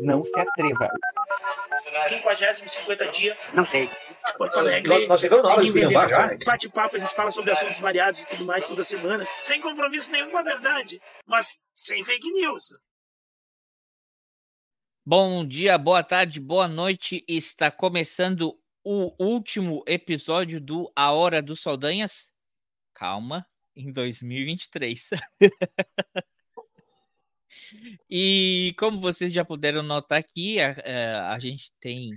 Não 0.00 0.24
se 0.24 0.38
atreva. 0.38 0.88
50, 2.08 2.68
50 2.68 3.08
dia. 3.08 3.38
Não 3.54 3.66
sei. 3.66 3.86
de 3.86 4.38
Porto 4.38 4.58
Alegre. 4.58 4.88
Nós, 4.88 5.08
nós 5.08 5.20
chegamos 5.20 5.44
na 5.44 5.52
hora 5.52 5.60
de 5.60 5.66
esculhambar 5.66 6.08
já. 6.08 6.38
Bate-papo, 6.44 6.96
a 6.96 6.98
gente 6.98 7.14
fala 7.14 7.30
sobre 7.30 7.50
assuntos 7.50 7.80
variados 7.80 8.20
e 8.20 8.26
tudo 8.26 8.44
mais 8.44 8.66
toda 8.66 8.82
semana, 8.82 9.26
sem 9.40 9.60
compromisso 9.60 10.10
nenhum 10.10 10.30
com 10.30 10.38
a 10.38 10.42
verdade, 10.42 11.00
mas 11.26 11.58
sem 11.74 12.02
fake 12.02 12.30
news. 12.32 12.80
Bom 15.06 15.46
dia, 15.46 15.76
boa 15.76 16.02
tarde, 16.02 16.40
boa 16.40 16.66
noite. 16.66 17.24
Está 17.28 17.70
começando 17.70 18.58
o 18.82 19.14
último 19.22 19.84
episódio 19.86 20.60
do 20.60 20.90
A 20.96 21.12
Hora 21.12 21.42
dos 21.42 21.60
Saldanhas. 21.60 22.32
Calma, 22.94 23.46
em 23.76 23.92
2023. 23.92 25.10
e 28.10 28.74
como 28.78 29.00
vocês 29.00 29.32
já 29.32 29.44
puderam 29.44 29.82
notar 29.82 30.18
aqui, 30.18 30.60
a, 30.60 30.70
a- 30.72 31.34
a 31.34 31.38
gente 31.38 31.72
tem. 31.80 32.10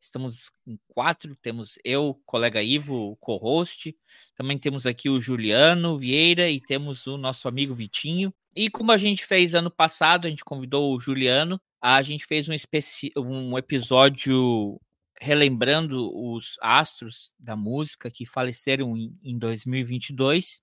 Estamos 0.00 0.50
em 0.66 0.78
quatro, 0.88 1.34
temos 1.36 1.78
eu, 1.82 2.20
colega 2.26 2.62
Ivo, 2.62 3.16
co-host, 3.20 3.96
também 4.36 4.58
temos 4.58 4.84
aqui 4.86 5.08
o 5.08 5.18
Juliano 5.18 5.98
Vieira 5.98 6.50
e 6.50 6.60
temos 6.60 7.06
o 7.06 7.16
nosso 7.16 7.48
amigo 7.48 7.74
Vitinho. 7.74 8.30
E 8.54 8.68
como 8.68 8.92
a 8.92 8.98
gente 8.98 9.24
fez 9.24 9.54
ano 9.54 9.70
passado, 9.70 10.26
a 10.26 10.30
gente 10.30 10.44
convidou 10.44 10.94
o 10.94 11.00
Juliano, 11.00 11.58
a 11.80 12.02
gente 12.02 12.26
fez 12.26 12.46
um, 12.50 12.52
especi 12.52 13.10
um 13.16 13.56
episódio 13.56 14.78
relembrando 15.18 16.10
os 16.14 16.56
astros 16.60 17.34
da 17.38 17.56
música 17.56 18.10
que 18.10 18.26
faleceram 18.26 18.94
em 19.22 19.38
2022. 19.38 20.60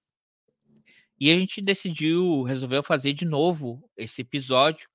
E 1.21 1.31
a 1.31 1.37
gente 1.37 1.61
decidiu, 1.61 2.41
resolveu 2.41 2.81
fazer 2.81 3.13
de 3.13 3.25
novo 3.25 3.87
esse 3.95 4.23
episódio, 4.23 4.89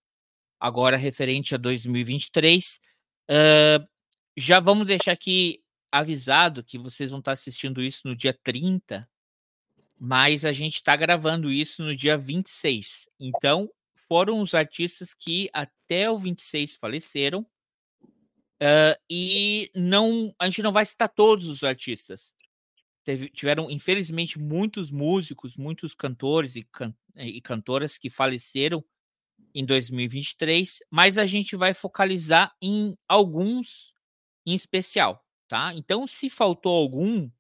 agora 0.59 0.97
referente 0.97 1.55
a 1.55 1.59
2023. 1.59 2.81
Ah, 3.31 3.87
já 4.37 4.59
vamos 4.59 4.89
deixar 4.89 5.13
aqui 5.13 5.63
avisado 5.93 6.65
que 6.65 6.79
vocês 6.79 7.11
vão 7.11 7.21
estar 7.21 7.31
assistindo 7.31 7.81
isso 7.81 8.09
no 8.09 8.17
dia 8.17 8.37
30, 8.43 9.03
mas 9.97 10.45
a 10.45 10.53
gente 10.53 10.75
está 10.75 10.97
gravando 10.97 11.49
isso 11.49 11.85
no 11.85 11.95
dia 11.95 12.19
26. 12.19 13.09
Então, 13.21 13.71
foram 14.09 14.41
os 14.41 14.53
artistas 14.53 15.15
que 15.15 15.49
até 15.53 16.11
o 16.11 16.19
26 16.19 16.75
faleceram. 16.75 17.47
ah, 18.61 18.99
e 19.09 19.71
não, 19.77 20.35
a 20.41 20.47
gente 20.47 20.61
não 20.63 20.73
vai 20.73 20.85
citar 20.85 21.09
todos 21.09 21.49
os 21.49 21.63
artistas. 21.63 22.35
Teve- 23.07 23.31
tiveram, 23.31 23.71
infelizmente, 23.71 24.39
muitos 24.39 24.91
músicos, 24.91 25.57
muitos 25.57 25.95
cantores 25.95 26.57
e, 26.57 26.65
can- 26.65 26.95
e 27.17 27.41
cantoras 27.41 27.99
que 27.99 28.11
faleceram 28.11 28.85
em 29.55 29.65
2023, 29.65 30.81
mas 30.91 31.19
a 31.19 31.27
gente 31.27 31.57
vai 31.57 31.75
focalizar 31.75 32.55
em 32.63 32.97
alguns 33.09 33.95
em 34.47 34.55
especial, 34.55 35.25
tá? 35.49 35.75
Então, 35.75 36.07
se 36.07 36.31
faltou 36.31 36.75
algum, 36.75 37.31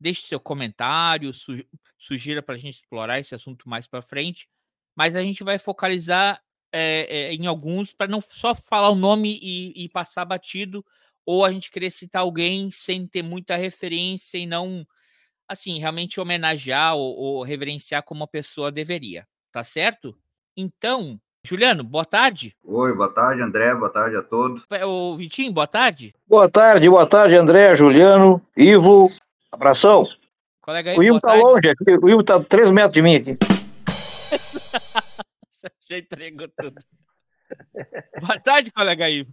deixe 0.00 0.26
seu 0.26 0.40
comentário, 0.40 1.32
su- 1.32 1.64
sugira 1.98 2.42
para 2.42 2.54
a 2.54 2.58
gente 2.58 2.76
explorar 2.76 3.18
esse 3.20 3.34
assunto 3.34 3.68
mais 3.68 3.86
para 3.86 4.02
frente, 4.02 4.48
mas 4.96 5.16
a 5.16 5.22
gente 5.22 5.42
vai 5.44 5.58
focalizar 5.58 6.40
é, 6.72 7.28
é, 7.30 7.34
em 7.34 7.46
alguns 7.46 7.92
para 7.92 8.08
não 8.10 8.20
só 8.28 8.54
falar 8.54 8.90
o 8.90 8.94
nome 8.96 9.38
e, 9.40 9.84
e 9.84 9.88
passar 9.88 10.24
batido, 10.24 10.84
ou 11.26 11.44
a 11.44 11.50
gente 11.50 11.70
querer 11.70 11.90
citar 11.90 12.22
alguém 12.22 12.70
sem 12.70 13.06
ter 13.06 13.22
muita 13.22 13.56
referência 13.56 14.38
e 14.38 14.46
não, 14.46 14.86
assim, 15.48 15.78
realmente 15.78 16.20
homenagear 16.20 16.94
ou, 16.94 17.16
ou 17.16 17.42
reverenciar 17.42 18.02
como 18.02 18.24
a 18.24 18.28
pessoa 18.28 18.70
deveria, 18.70 19.26
tá 19.52 19.62
certo? 19.64 20.16
Então, 20.56 21.20
Juliano, 21.46 21.84
boa 21.84 22.04
tarde. 22.04 22.56
Oi, 22.64 22.94
boa 22.94 23.12
tarde, 23.12 23.42
André, 23.42 23.74
boa 23.74 23.90
tarde 23.90 24.16
a 24.16 24.22
todos. 24.22 24.64
O 24.86 25.16
Vitinho, 25.16 25.52
boa 25.52 25.66
tarde. 25.66 26.14
Boa 26.26 26.48
tarde, 26.48 26.88
boa 26.88 27.06
tarde, 27.06 27.36
André, 27.36 27.74
Juliano, 27.76 28.40
Ivo. 28.56 29.10
Abração. 29.52 30.08
Colega 30.62 30.92
aí, 30.92 30.98
O 30.98 31.02
Ivo 31.02 31.20
tá 31.20 31.28
tarde. 31.28 31.42
longe 31.42 31.68
aqui. 31.68 31.98
O 32.02 32.08
Ivo 32.08 32.22
tá 32.22 32.36
a 32.36 32.42
3 32.42 32.70
metros 32.70 32.94
de 32.94 33.02
mim 33.02 33.16
aqui. 33.16 33.36
Você 35.50 35.68
já 35.90 35.98
entregou 35.98 36.48
tudo. 36.58 36.80
Boa 38.20 38.40
tarde, 38.40 38.72
colega 38.72 39.10
Ivo. 39.10 39.30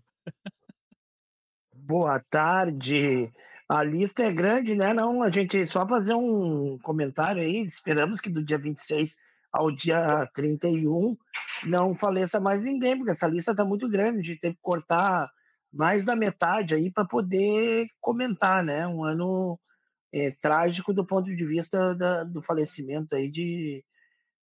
Boa 1.91 2.22
tarde. 2.22 3.29
A 3.68 3.84
lista 3.84 4.24
é 4.24 4.31
grande, 4.31 4.75
né? 4.75 4.94
Não, 4.94 5.22
a 5.22 5.29
gente 5.29 5.66
só 5.66 5.85
fazer 5.85 6.13
um 6.13 6.79
comentário 6.79 7.41
aí. 7.44 7.57
Esperamos 7.66 8.22
que 8.22 8.29
do 8.29 8.41
dia 8.41 8.57
26 8.57 9.18
ao 9.52 9.69
dia 9.69 10.25
31 10.34 11.18
não 11.66 11.94
faleça 11.94 12.40
mais 12.40 12.63
ninguém, 12.63 12.96
porque 12.96 13.12
essa 13.12 13.28
lista 13.28 13.53
tá 13.53 13.66
muito 13.66 13.90
grande. 13.90 14.19
A 14.19 14.24
gente 14.24 14.40
teve 14.40 14.56
que 14.56 14.62
cortar 14.62 15.30
mais 15.69 16.06
da 16.06 16.16
metade 16.16 16.75
aí 16.75 16.90
para 16.90 17.03
poder 17.06 17.88
comentar, 18.00 18.63
né? 18.63 18.88
Um 18.88 19.03
ano 19.03 19.59
eh, 20.13 20.31
trágico 20.41 20.94
do 20.94 21.06
ponto 21.06 21.35
de 21.35 21.46
vista 21.46 21.94
da- 21.94 22.24
do 22.24 22.41
falecimento 22.41 23.18
aí 23.18 23.30
de, 23.30 23.84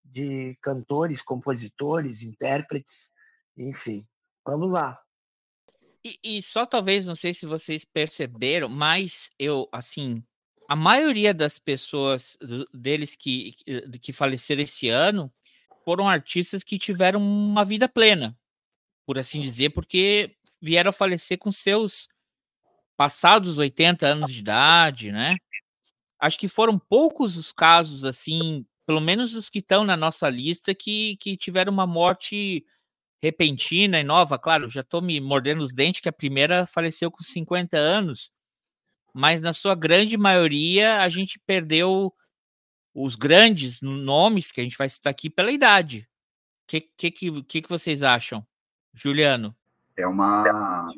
de 0.05 0.55
cantores, 0.63 1.23
compositores, 1.23 2.23
intérpretes, 2.23 3.11
enfim. 3.57 4.07
Vamos 4.47 4.71
lá. 4.71 4.99
E, 6.05 6.19
e 6.39 6.43
só 6.43 6.65
talvez, 6.65 7.07
não 7.07 7.15
sei 7.17 7.35
se 7.35 7.47
vocês 7.47 7.85
perceberam, 7.85 8.69
mas 8.69 9.31
eu, 9.39 9.69
assim, 9.73 10.23
a 10.69 10.77
maioria 10.77 11.35
das 11.35 11.59
pessoas 11.59 12.37
deles 12.73 13.17
que- 13.17 13.55
que 14.01 14.13
faleceram 14.13 14.63
esse 14.63 14.89
ano 14.89 15.33
foram 15.85 16.09
artistas 16.09 16.63
que 16.63 16.79
tiveram 16.79 17.21
uma 17.21 17.65
vida 17.65 17.89
plena, 17.89 18.37
por 19.07 19.19
assim 19.19 19.41
dizer, 19.41 19.71
porque 19.71 20.37
vieram 20.63 20.91
a 20.91 20.93
falecer 20.93 21.39
com 21.39 21.53
seus 21.53 22.09
passados 22.97 23.59
80 23.59 24.07
anos 24.09 24.33
de 24.33 24.41
idade, 24.41 25.13
né? 25.13 25.37
Acho 26.21 26.39
que 26.39 26.49
foram 26.49 26.79
poucos 26.79 27.37
os 27.37 27.53
casos, 27.53 28.05
assim, 28.05 28.67
pelo 28.87 29.01
menos 29.01 29.35
os 29.35 29.49
que 29.51 29.61
estão 29.61 29.85
na 29.85 29.97
nossa 29.97 30.29
lista, 30.31 30.75
que, 30.75 31.17
que 31.19 31.37
tiveram 31.37 31.73
uma 31.73 31.87
morte 31.87 32.65
repentina 33.23 34.01
e 34.01 34.05
nova. 34.05 34.39
Claro, 34.39 34.69
já 34.69 34.81
estou 34.81 35.03
me 35.03 35.21
mordendo 35.21 35.63
os 35.63 35.75
dentes, 35.75 36.01
que 36.01 36.09
a 36.09 36.13
primeira 36.13 36.67
faleceu 36.67 37.11
com 37.11 37.23
50 37.23 37.77
anos, 37.77 38.31
mas 39.13 39.43
na 39.43 39.53
sua 39.53 39.75
grande 39.75 40.17
maioria 40.17 41.01
a 41.01 41.09
gente 41.09 41.41
perdeu 41.47 42.13
os 42.95 43.17
grandes 43.17 43.81
nomes 43.81 44.51
que 44.51 44.61
a 44.61 44.65
gente 44.65 44.79
vai 44.79 44.89
citar 44.89 45.11
aqui 45.11 45.31
pela 45.31 45.53
idade. 45.53 46.09
O 46.65 46.67
que, 46.69 46.81
que, 46.81 47.11
que, 47.11 47.43
que 47.43 47.63
que 47.63 47.69
vocês 47.69 48.03
acham, 48.03 48.47
Juliano? 48.95 49.55
É 49.97 50.07
uma 50.07 50.93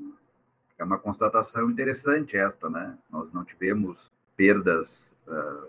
é 0.78 0.84
uma 0.84 0.98
constatação 0.98 1.70
interessante 1.70 2.36
esta, 2.36 2.70
né? 2.70 2.97
Nós 3.10 3.30
não 3.32 3.44
tivemos 3.44 4.10
perdas, 4.34 5.14
ah, 5.28 5.66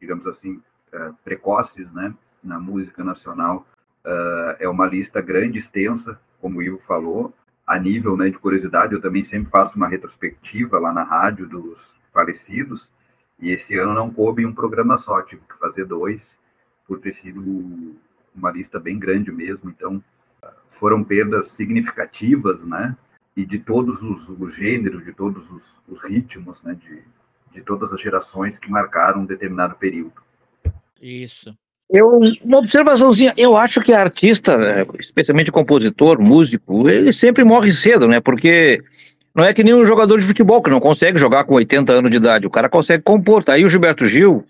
digamos 0.00 0.26
assim, 0.26 0.62
ah, 0.94 1.12
precoces, 1.22 1.92
né? 1.92 2.14
Na 2.42 2.58
música 2.58 3.04
nacional. 3.04 3.66
Ah, 4.06 4.56
é 4.60 4.68
uma 4.68 4.86
lista 4.86 5.20
grande, 5.20 5.58
extensa, 5.58 6.20
como 6.40 6.60
o 6.60 6.62
Ivo 6.62 6.78
falou. 6.78 7.34
A 7.66 7.76
nível 7.78 8.16
né, 8.16 8.30
de 8.30 8.38
curiosidade, 8.38 8.94
eu 8.94 9.00
também 9.00 9.24
sempre 9.24 9.50
faço 9.50 9.76
uma 9.76 9.88
retrospectiva 9.88 10.78
lá 10.78 10.92
na 10.92 11.02
rádio 11.02 11.48
dos 11.48 11.92
falecidos. 12.12 12.90
E 13.40 13.50
esse 13.50 13.76
ano 13.76 13.92
não 13.92 14.10
coube 14.10 14.46
um 14.46 14.54
programa 14.54 14.96
só, 14.96 15.20
tive 15.20 15.42
que 15.48 15.58
fazer 15.58 15.84
dois, 15.84 16.36
por 16.86 17.00
ter 17.00 17.12
sido 17.12 17.96
uma 18.34 18.50
lista 18.52 18.78
bem 18.78 18.98
grande 18.98 19.32
mesmo. 19.32 19.68
Então, 19.68 20.02
foram 20.68 21.02
perdas 21.02 21.48
significativas, 21.48 22.64
né? 22.64 22.96
E 23.36 23.44
de 23.44 23.58
todos 23.58 24.02
os, 24.02 24.28
os 24.28 24.54
gêneros, 24.54 25.04
de 25.04 25.12
todos 25.12 25.50
os, 25.50 25.80
os 25.88 26.00
ritmos, 26.00 26.62
né? 26.62 26.74
De, 26.74 27.02
de 27.52 27.62
todas 27.62 27.92
as 27.92 28.00
gerações 28.00 28.56
que 28.56 28.70
marcaram 28.70 29.22
um 29.22 29.26
determinado 29.26 29.74
período. 29.74 30.22
Isso. 31.02 31.56
Eu, 31.88 32.18
uma 32.42 32.58
observaçãozinha, 32.58 33.32
eu 33.36 33.56
acho 33.56 33.80
que 33.80 33.92
artista, 33.92 34.58
né, 34.58 34.84
especialmente 34.98 35.52
compositor, 35.52 36.20
músico, 36.20 36.88
ele 36.88 37.12
sempre 37.12 37.44
morre 37.44 37.70
cedo, 37.70 38.08
né? 38.08 38.18
Porque 38.18 38.82
não 39.34 39.44
é 39.44 39.54
que 39.54 39.62
nem 39.62 39.72
um 39.72 39.86
jogador 39.86 40.18
de 40.18 40.26
futebol 40.26 40.60
que 40.60 40.70
não 40.70 40.80
consegue 40.80 41.18
jogar 41.18 41.44
com 41.44 41.54
80 41.54 41.92
anos 41.92 42.10
de 42.10 42.16
idade, 42.16 42.46
o 42.46 42.50
cara 42.50 42.68
consegue 42.68 43.04
compor. 43.04 43.44
Tá 43.44 43.52
aí 43.52 43.64
o 43.64 43.68
Gilberto 43.68 44.06
Gil, 44.08 44.44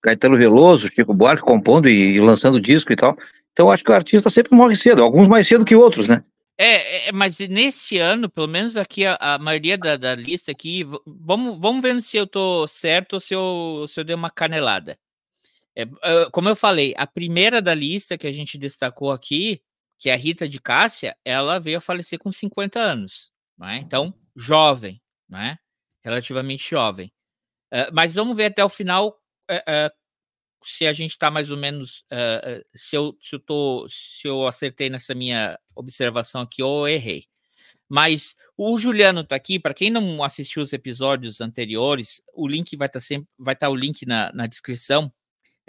Caetano 0.00 0.36
Veloso, 0.36 0.90
Chico 0.94 1.12
Buarque 1.12 1.42
compondo 1.42 1.88
e, 1.88 2.14
e 2.14 2.20
lançando 2.20 2.60
disco 2.60 2.92
e 2.92 2.96
tal. 2.96 3.16
Então 3.52 3.66
eu 3.66 3.72
acho 3.72 3.82
que 3.82 3.90
o 3.90 3.94
artista 3.94 4.30
sempre 4.30 4.54
morre 4.54 4.76
cedo, 4.76 5.02
alguns 5.02 5.26
mais 5.26 5.48
cedo 5.48 5.64
que 5.64 5.74
outros, 5.74 6.06
né? 6.06 6.22
É, 6.56 7.08
é, 7.08 7.12
mas 7.12 7.38
nesse 7.38 7.96
ano, 7.96 8.28
pelo 8.28 8.46
menos 8.46 8.76
aqui, 8.76 9.06
a, 9.06 9.16
a 9.18 9.38
maioria 9.38 9.78
da, 9.78 9.96
da 9.96 10.14
lista 10.14 10.52
aqui, 10.52 10.86
vamos, 11.06 11.58
vamos 11.58 11.80
vendo 11.80 12.02
se 12.02 12.18
eu 12.18 12.26
tô 12.26 12.66
certo 12.66 13.14
ou 13.14 13.20
se 13.20 13.34
eu, 13.34 13.86
se 13.88 13.98
eu 13.98 14.04
dei 14.04 14.14
uma 14.14 14.30
canelada. 14.30 14.98
É, 15.76 15.86
como 16.32 16.48
eu 16.48 16.56
falei, 16.56 16.94
a 16.96 17.06
primeira 17.06 17.62
da 17.62 17.74
lista 17.74 18.18
que 18.18 18.26
a 18.26 18.32
gente 18.32 18.58
destacou 18.58 19.12
aqui, 19.12 19.62
que 19.98 20.10
é 20.10 20.12
a 20.12 20.16
Rita 20.16 20.48
de 20.48 20.60
Cássia, 20.60 21.16
ela 21.24 21.58
veio 21.58 21.78
a 21.78 21.80
falecer 21.80 22.18
com 22.18 22.32
50 22.32 22.78
anos, 22.78 23.30
né? 23.58 23.78
Então, 23.78 24.14
jovem, 24.34 25.00
né? 25.28 25.58
Relativamente 26.02 26.68
jovem. 26.68 27.12
É, 27.70 27.90
mas 27.92 28.14
vamos 28.14 28.36
ver 28.36 28.46
até 28.46 28.64
o 28.64 28.68
final 28.68 29.16
é, 29.48 29.62
é, 29.66 29.92
se 30.64 30.86
a 30.86 30.92
gente 30.92 31.12
está 31.12 31.30
mais 31.30 31.50
ou 31.50 31.56
menos, 31.56 32.00
uh, 32.12 32.64
se, 32.74 32.96
eu, 32.96 33.16
se, 33.20 33.34
eu 33.34 33.40
tô, 33.40 33.86
se 33.88 34.26
eu 34.28 34.46
acertei 34.46 34.90
nessa 34.90 35.14
minha 35.14 35.58
observação 35.74 36.42
aqui 36.42 36.62
ou 36.62 36.88
errei. 36.88 37.24
Mas 37.88 38.36
o 38.56 38.78
Juliano 38.78 39.20
está 39.22 39.34
aqui, 39.34 39.58
para 39.58 39.74
quem 39.74 39.90
não 39.90 40.22
assistiu 40.22 40.62
os 40.62 40.72
episódios 40.72 41.40
anteriores, 41.40 42.22
o 42.32 42.46
link 42.46 42.76
vai 42.76 42.86
estar 42.86 43.00
tá 43.00 43.04
sempre, 43.04 43.28
vai 43.38 43.54
estar 43.54 43.66
tá 43.66 43.70
o 43.70 43.74
link 43.74 44.06
na, 44.06 44.32
na 44.32 44.46
descrição. 44.46 45.12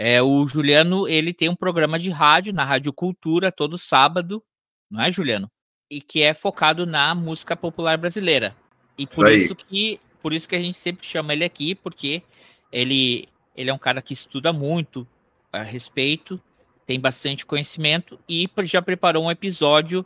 É, 0.04 0.20
o 0.20 0.48
Juliano, 0.48 1.08
ele 1.08 1.32
tem 1.32 1.48
um 1.48 1.56
programa 1.56 2.00
de 2.00 2.10
rádio 2.10 2.52
na 2.52 2.66
Rádio 2.66 2.92
Cultura 2.92 3.52
todo 3.52 3.78
sábado, 3.78 4.44
não 4.90 5.00
é, 5.00 5.12
Juliano? 5.12 5.48
E 5.92 6.02
que 6.02 6.24
é 6.24 6.34
focado 6.34 6.88
na 6.88 7.14
música 7.14 7.56
popular 7.56 8.00
brasileira. 8.00 8.56
E 8.98 9.06
por 9.06 9.32
isso, 9.32 9.46
isso 9.46 9.56
que 9.56 10.00
por 10.20 10.34
isso 10.34 10.50
que 10.50 10.56
a 10.56 10.60
gente 10.60 10.76
sempre 10.76 11.06
chama 11.06 11.34
ele 11.34 11.44
aqui, 11.44 11.76
porque 11.76 12.24
ele 12.72 13.30
ele 13.56 13.70
é 13.70 13.74
um 13.74 13.78
cara 13.78 14.02
que 14.02 14.16
estuda 14.16 14.52
muito 14.52 15.08
a 15.54 15.62
respeito, 15.62 16.42
tem 16.84 17.00
bastante 17.00 17.46
conhecimento 17.46 18.18
e 18.28 18.50
já 18.64 18.82
preparou 18.82 19.26
um 19.26 19.30
episódio 19.30 20.04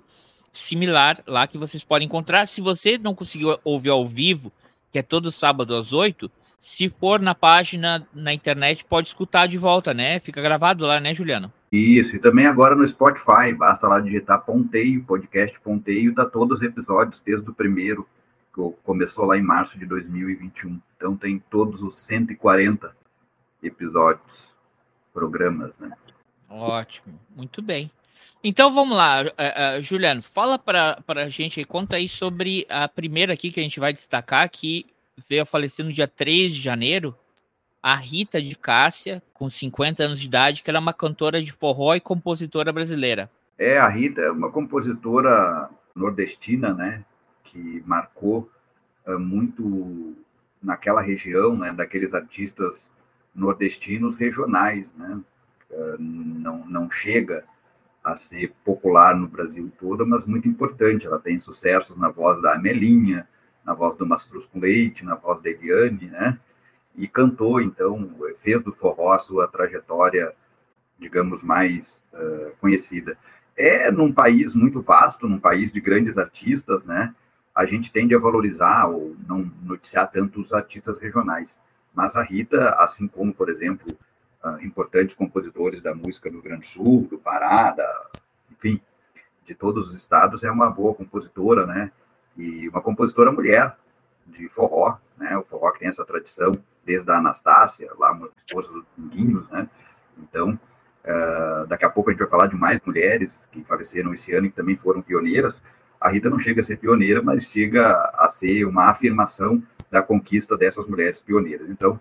similar 0.51 1.23
lá 1.25 1.47
que 1.47 1.57
vocês 1.57 1.85
podem 1.85 2.05
encontrar. 2.05 2.47
Se 2.47 2.59
você 2.59 2.97
não 2.97 3.15
conseguiu 3.15 3.57
ouvir 3.63 3.91
ao 3.91 4.05
vivo, 4.05 4.51
que 4.91 4.99
é 4.99 5.01
todo 5.01 5.31
sábado 5.31 5.73
às 5.73 5.93
8, 5.93 6.29
se 6.57 6.89
for 6.89 7.19
na 7.19 7.35
página 7.35 8.07
na 8.13 8.33
internet, 8.33 8.85
pode 8.85 9.07
escutar 9.07 9.47
de 9.47 9.57
volta, 9.57 9.93
né? 9.93 10.19
Fica 10.19 10.41
gravado 10.41 10.85
lá, 10.85 10.99
né, 10.99 11.13
Juliano? 11.13 11.49
Isso, 11.71 12.15
e 12.15 12.19
também 12.19 12.47
agora 12.47 12.75
no 12.75 12.87
Spotify, 12.87 13.53
basta 13.55 13.87
lá 13.87 13.99
digitar 13.99 14.45
Ponteio, 14.45 15.03
podcast 15.03 15.59
Ponteio, 15.59 16.15
tá 16.15 16.25
todos 16.25 16.59
os 16.59 16.65
episódios, 16.65 17.19
desde 17.19 17.49
o 17.49 17.53
primeiro, 17.53 18.07
que 18.53 18.61
começou 18.83 19.25
lá 19.25 19.37
em 19.37 19.41
março 19.41 19.77
de 19.77 19.85
2021. 19.85 20.79
Então 20.95 21.15
tem 21.15 21.37
todos 21.49 21.83
os 21.83 21.95
140 21.95 22.95
episódios, 23.61 24.55
programas, 25.13 25.77
né? 25.79 25.91
Ótimo, 26.49 27.19
muito 27.35 27.61
bem. 27.61 27.91
Então 28.43 28.71
vamos 28.71 28.95
lá, 28.95 29.23
uh, 29.23 29.79
uh, 29.79 29.81
Juliano, 29.81 30.21
fala 30.21 30.57
para 30.57 31.01
a 31.07 31.29
gente, 31.29 31.63
conta 31.63 31.95
aí 31.95 32.07
sobre 32.07 32.65
a 32.69 32.87
primeira 32.87 33.33
aqui 33.33 33.51
que 33.51 33.59
a 33.59 33.63
gente 33.63 33.79
vai 33.79 33.91
destacar, 33.91 34.49
que 34.49 34.85
veio 35.27 35.43
a 35.43 35.45
falecer 35.45 35.85
no 35.85 35.93
dia 35.93 36.07
3 36.07 36.53
de 36.53 36.61
janeiro, 36.61 37.15
a 37.81 37.95
Rita 37.95 38.41
de 38.41 38.55
Cássia, 38.55 39.21
com 39.33 39.47
50 39.47 40.03
anos 40.03 40.19
de 40.19 40.27
idade, 40.27 40.63
que 40.63 40.69
ela 40.69 40.79
é 40.79 40.81
uma 40.81 40.93
cantora 40.93 41.41
de 41.41 41.51
forró 41.51 41.93
e 41.95 42.01
compositora 42.01 42.73
brasileira. 42.73 43.29
É, 43.57 43.77
a 43.77 43.87
Rita 43.87 44.21
é 44.21 44.31
uma 44.31 44.51
compositora 44.51 45.69
nordestina, 45.95 46.73
né, 46.73 47.05
que 47.43 47.83
marcou 47.85 48.49
uh, 49.07 49.19
muito 49.19 50.15
naquela 50.61 51.01
região, 51.01 51.55
né, 51.55 51.71
daqueles 51.71 52.13
artistas 52.13 52.89
nordestinos 53.33 54.15
regionais, 54.15 54.91
né? 54.95 55.19
Uh, 55.69 55.97
não, 55.99 56.65
não 56.65 56.89
chega 56.89 57.43
a 58.03 58.15
ser 58.15 58.53
popular 58.63 59.15
no 59.15 59.27
Brasil 59.27 59.71
todo, 59.79 60.05
mas 60.05 60.25
muito 60.25 60.47
importante. 60.47 61.07
Ela 61.07 61.19
tem 61.19 61.37
sucessos 61.37 61.97
na 61.97 62.09
voz 62.09 62.41
da 62.41 62.53
Amelinha, 62.53 63.27
na 63.65 63.73
voz 63.73 63.97
do 63.97 64.05
Mastruz 64.05 64.47
Leite, 64.53 65.03
na 65.03 65.15
voz 65.15 65.41
da 65.41 65.49
Eliane, 65.49 66.07
né? 66.07 66.39
E 66.95 67.07
cantou, 67.07 67.59
então, 67.59 68.09
fez 68.37 68.61
do 68.61 68.71
forró 68.71 69.13
a 69.13 69.19
sua 69.19 69.47
trajetória, 69.47 70.33
digamos, 70.99 71.41
mais 71.41 72.01
uh, 72.13 72.55
conhecida. 72.61 73.17
É 73.57 73.91
num 73.91 74.13
país 74.13 74.53
muito 74.53 74.81
vasto, 74.81 75.27
num 75.27 75.39
país 75.39 75.71
de 75.71 75.81
grandes 75.81 76.17
artistas, 76.17 76.85
né? 76.85 77.13
A 77.53 77.65
gente 77.65 77.91
tende 77.91 78.13
a 78.13 78.19
valorizar 78.19 78.87
ou 78.87 79.15
não 79.27 79.51
noticiar 79.63 80.09
tanto 80.11 80.39
os 80.39 80.53
artistas 80.53 80.99
regionais. 80.99 81.57
Mas 81.93 82.15
a 82.15 82.21
Rita, 82.21 82.75
assim 82.79 83.07
como, 83.07 83.33
por 83.33 83.49
exemplo, 83.49 83.87
uh, 84.43 84.63
importantes 84.63 85.15
compositores 85.15 85.81
da 85.81 85.95
música 85.95 86.29
do 86.29 86.35
Rio 86.35 86.43
Grande 86.43 86.61
do 86.61 86.67
Sul, 86.67 87.07
do 87.09 87.17
Pará, 87.17 87.71
da, 87.71 88.09
enfim, 88.51 88.79
de 89.43 89.55
todos 89.55 89.89
os 89.89 89.95
estados, 89.95 90.43
é 90.43 90.51
uma 90.51 90.69
boa 90.69 90.93
compositora, 90.93 91.65
né? 91.65 91.91
E 92.37 92.67
uma 92.69 92.81
compositora 92.81 93.31
mulher 93.31 93.75
de 94.25 94.49
forró, 94.49 94.97
né? 95.17 95.37
O 95.37 95.43
forró 95.43 95.71
que 95.71 95.79
tem 95.79 95.87
essa 95.87 96.05
tradição 96.05 96.53
desde 96.83 97.09
a 97.11 97.17
Anastácia, 97.17 97.89
lá, 97.97 98.11
uma 98.11 98.29
esposa 98.37 98.71
do 98.71 98.85
Pinguinhos, 98.95 99.49
né? 99.49 99.69
Então, 100.17 100.59
uh, 101.03 101.67
daqui 101.67 101.85
a 101.85 101.89
pouco 101.89 102.09
a 102.09 102.13
gente 102.13 102.19
vai 102.19 102.29
falar 102.29 102.47
de 102.47 102.55
mais 102.55 102.79
mulheres 102.85 103.47
que 103.51 103.63
faleceram 103.63 104.13
esse 104.13 104.33
ano 104.33 104.47
e 104.47 104.49
que 104.49 104.55
também 104.55 104.75
foram 104.75 105.01
pioneiras. 105.01 105.61
A 105.99 106.09
Rita 106.09 106.29
não 106.29 106.37
chega 106.37 106.61
a 106.61 106.63
ser 106.63 106.77
pioneira, 106.77 107.21
mas 107.21 107.49
chega 107.49 107.93
a 108.13 108.27
ser 108.29 108.65
uma 108.65 108.85
afirmação 108.85 109.63
da 109.89 110.01
conquista 110.01 110.57
dessas 110.57 110.85
mulheres 110.87 111.19
pioneiras. 111.19 111.69
Então, 111.69 111.99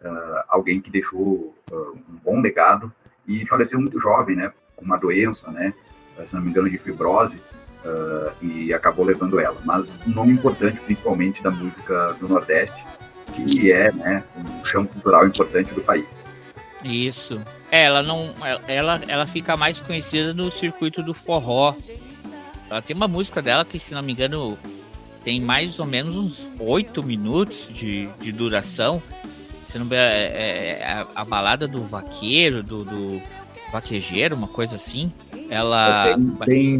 uh, 0.00 0.42
alguém 0.48 0.80
que 0.80 0.90
deixou 0.90 1.54
uh, 1.70 1.98
um 2.08 2.16
bom 2.22 2.40
legado 2.40 2.92
e 3.26 3.46
faleceu 3.46 3.80
muito 3.80 3.98
jovem, 3.98 4.36
né, 4.36 4.52
com 4.76 4.84
uma 4.84 4.96
doença, 4.96 5.50
né, 5.50 5.72
se 6.26 6.34
não 6.34 6.42
me 6.42 6.50
engano, 6.50 6.68
de 6.68 6.76
fibrose, 6.76 7.40
uh, 7.84 8.32
e 8.44 8.72
acabou 8.72 9.04
levando 9.04 9.38
ela. 9.38 9.56
Mas 9.64 9.94
um 10.06 10.10
nome 10.10 10.32
importante, 10.32 10.80
principalmente 10.80 11.42
da 11.42 11.50
música 11.50 12.16
do 12.20 12.28
Nordeste, 12.28 12.84
que 13.34 13.72
é, 13.72 13.90
né, 13.92 14.24
um 14.36 14.64
chão 14.64 14.86
cultural 14.86 15.26
importante 15.26 15.72
do 15.74 15.80
país. 15.80 16.24
Isso. 16.84 17.40
É, 17.70 17.84
ela 17.84 18.02
não, 18.02 18.34
ela, 18.66 19.00
ela 19.06 19.26
fica 19.26 19.56
mais 19.56 19.80
conhecida 19.80 20.34
no 20.34 20.50
circuito 20.50 21.02
do 21.02 21.14
forró. 21.14 21.74
Ela 22.68 22.82
tem 22.82 22.96
uma 22.96 23.08
música 23.08 23.40
dela 23.40 23.64
que, 23.64 23.78
se 23.78 23.94
não 23.94 24.02
me 24.02 24.12
engano, 24.12 24.58
tem 25.22 25.40
mais 25.40 25.78
ou 25.78 25.86
menos 25.86 26.16
uns 26.16 26.46
oito 26.58 27.02
minutos 27.02 27.68
de, 27.70 28.08
de 28.20 28.32
duração. 28.32 29.02
Se 29.66 29.78
não 29.78 29.86
é, 29.90 29.96
é, 29.96 30.78
é 30.80 30.84
a, 30.84 31.06
a, 31.16 31.24
balada 31.24 31.66
do 31.66 31.82
vaqueiro, 31.84 32.62
do, 32.62 32.84
do 32.84 33.22
vaquejeiro, 33.70 34.34
uma 34.34 34.48
coisa 34.48 34.76
assim. 34.76 35.12
Ela. 35.52 36.14
Tem, 36.14 36.30
tem, 36.46 36.78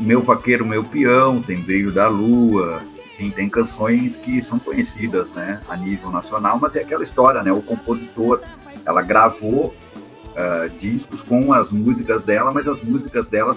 Meu 0.00 0.22
Vaqueiro, 0.22 0.64
Meu 0.64 0.82
Peão, 0.82 1.42
tem 1.42 1.60
Brilho 1.60 1.92
da 1.92 2.08
Lua, 2.08 2.82
tem, 3.18 3.30
tem 3.30 3.50
canções 3.50 4.16
que 4.16 4.42
são 4.42 4.58
conhecidas 4.58 5.28
né, 5.34 5.60
a 5.68 5.76
nível 5.76 6.10
nacional, 6.10 6.58
mas 6.58 6.74
é 6.74 6.80
aquela 6.80 7.04
história, 7.04 7.42
né? 7.42 7.52
O 7.52 7.60
compositor, 7.60 8.40
ela 8.86 9.02
gravou 9.02 9.66
uh, 9.66 10.70
discos 10.80 11.20
com 11.20 11.52
as 11.52 11.70
músicas 11.70 12.24
dela, 12.24 12.50
mas 12.50 12.66
as 12.66 12.82
músicas 12.82 13.28
dela 13.28 13.54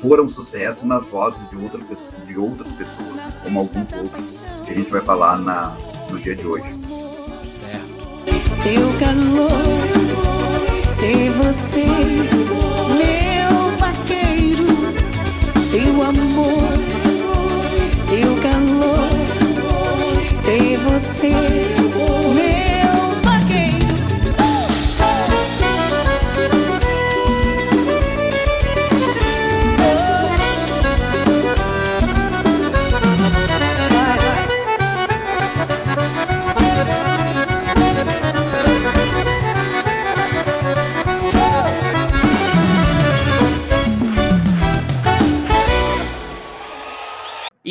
foram 0.00 0.28
sucesso 0.28 0.86
nas 0.86 1.04
vozes 1.06 1.40
de, 1.50 1.56
outra, 1.56 1.80
de 2.24 2.38
outras 2.38 2.70
pessoas, 2.70 3.34
como 3.42 3.58
alguns 3.58 3.92
outros 3.94 4.44
que 4.64 4.70
a 4.70 4.74
gente 4.74 4.90
vai 4.92 5.00
falar 5.00 5.40
na, 5.40 5.76
no 6.08 6.20
dia 6.20 6.36
de 6.36 6.46
hoje. 6.46 6.72
Teu 8.62 8.92
calor, 9.00 9.50
tem 11.00 11.30
vocês, 11.30 12.30
teu 15.74 16.02
amor, 16.04 16.68
teu 18.08 18.36
calor, 18.36 19.10
tem 20.44 20.76
você, 20.76 21.32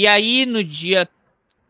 E 0.03 0.07
aí, 0.07 0.45
no 0.45 0.61
dia 0.61 1.07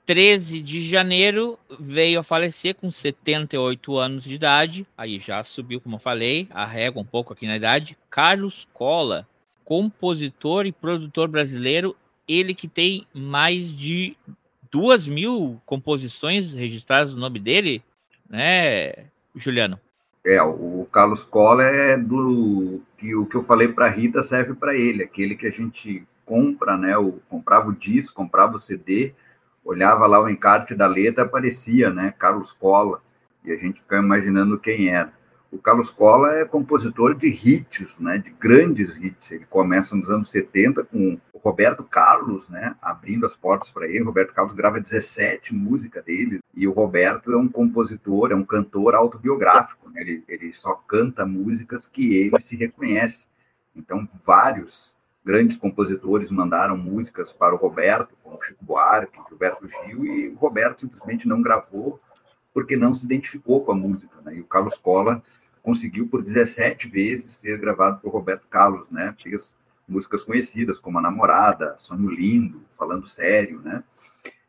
13 0.07 0.59
de 0.59 0.81
janeiro, 0.81 1.55
veio 1.79 2.19
a 2.19 2.23
falecer 2.23 2.73
com 2.73 2.89
78 2.89 3.95
anos 3.95 4.23
de 4.23 4.33
idade. 4.33 4.87
Aí 4.97 5.19
já 5.19 5.43
subiu, 5.43 5.79
como 5.79 5.97
eu 5.97 5.99
falei, 5.99 6.47
a 6.49 6.65
régua 6.65 7.03
um 7.03 7.05
pouco 7.05 7.31
aqui 7.31 7.45
na 7.45 7.57
idade. 7.57 7.95
Carlos 8.09 8.67
Cola, 8.73 9.27
compositor 9.63 10.65
e 10.65 10.71
produtor 10.71 11.27
brasileiro. 11.27 11.95
Ele 12.27 12.55
que 12.55 12.67
tem 12.67 13.05
mais 13.13 13.75
de 13.75 14.17
duas 14.71 15.05
mil 15.05 15.61
composições 15.63 16.55
registradas 16.55 17.13
no 17.13 17.21
nome 17.21 17.39
dele, 17.39 17.83
né, 18.27 18.93
Juliano? 19.35 19.79
É, 20.25 20.41
o 20.41 20.87
Carlos 20.91 21.23
Cola 21.23 21.65
é 21.65 21.95
do 21.95 22.81
que 22.97 23.13
o 23.13 23.27
que 23.27 23.35
eu 23.35 23.43
falei 23.43 23.67
para 23.67 23.89
Rita 23.89 24.23
serve 24.23 24.55
para 24.55 24.75
ele, 24.75 25.03
aquele 25.03 25.35
que 25.35 25.45
a 25.45 25.51
gente 25.51 26.03
compra, 26.25 26.77
né? 26.77 26.97
O, 26.97 27.19
comprava 27.29 27.69
o 27.69 27.75
disco, 27.75 28.15
comprava 28.15 28.55
o 28.55 28.59
CD, 28.59 29.13
olhava 29.63 30.07
lá 30.07 30.21
o 30.21 30.29
encarte 30.29 30.75
da 30.75 30.87
letra, 30.87 31.23
aparecia, 31.23 31.89
né? 31.89 32.13
Carlos 32.17 32.51
Cola, 32.51 33.01
e 33.43 33.51
a 33.51 33.57
gente 33.57 33.81
ficava 33.81 34.03
imaginando 34.03 34.59
quem 34.59 34.89
era. 34.89 35.11
O 35.51 35.59
Carlos 35.59 35.91
Cola 35.91 36.33
é 36.33 36.45
compositor 36.45 37.13
de 37.13 37.27
hits, 37.27 37.99
né? 37.99 38.17
De 38.17 38.31
grandes 38.31 38.95
hits. 38.95 39.31
Ele 39.31 39.45
começa 39.45 39.95
nos 39.95 40.09
anos 40.09 40.29
70 40.31 40.83
com 40.83 41.19
o 41.31 41.37
Roberto 41.37 41.83
Carlos, 41.83 42.49
né? 42.49 42.75
Abrindo 42.81 43.25
as 43.25 43.35
portas 43.35 43.69
para 43.69 43.87
ele. 43.87 44.01
O 44.01 44.05
Roberto 44.05 44.33
Carlos 44.33 44.55
grava 44.55 44.79
17 44.79 45.53
músicas 45.53 46.03
dele, 46.03 46.39
E 46.55 46.67
o 46.67 46.71
Roberto 46.71 47.31
é 47.31 47.37
um 47.37 47.47
compositor, 47.47 48.31
é 48.31 48.35
um 48.35 48.43
cantor 48.43 48.95
autobiográfico, 48.95 49.89
né? 49.91 50.01
ele, 50.01 50.23
ele 50.27 50.53
só 50.53 50.73
canta 50.73 51.23
músicas 51.23 51.85
que 51.85 52.15
ele 52.15 52.39
se 52.39 52.55
reconhece. 52.55 53.27
Então, 53.75 54.07
vários 54.25 54.92
grandes 55.23 55.57
compositores 55.57 56.29
mandaram 56.29 56.77
músicas 56.77 57.31
para 57.31 57.55
o 57.55 57.57
Roberto, 57.57 58.15
como 58.21 58.41
Chico 58.41 58.63
Buarque, 58.63 59.19
Gilberto 59.29 59.67
Gil, 59.67 60.05
e 60.05 60.29
o 60.29 60.35
Roberto 60.35 60.81
simplesmente 60.81 61.27
não 61.27 61.41
gravou 61.41 61.99
porque 62.53 62.75
não 62.75 62.93
se 62.93 63.05
identificou 63.05 63.63
com 63.63 63.71
a 63.71 63.75
música. 63.75 64.15
Né? 64.23 64.35
E 64.35 64.41
o 64.41 64.45
Carlos 64.45 64.77
Cola 64.77 65.23
conseguiu 65.61 66.07
por 66.07 66.21
17 66.21 66.87
vezes 66.89 67.31
ser 67.31 67.57
gravado 67.57 67.99
por 67.99 68.11
Roberto 68.11 68.45
Carlos, 68.49 68.89
né? 68.91 69.15
Fez 69.23 69.55
músicas 69.87 70.21
conhecidas 70.21 70.77
como 70.77 70.99
A 70.99 71.01
Namorada, 71.01 71.75
Sonho 71.77 72.09
Lindo, 72.09 72.61
Falando 72.77 73.07
Sério, 73.07 73.61
né? 73.61 73.81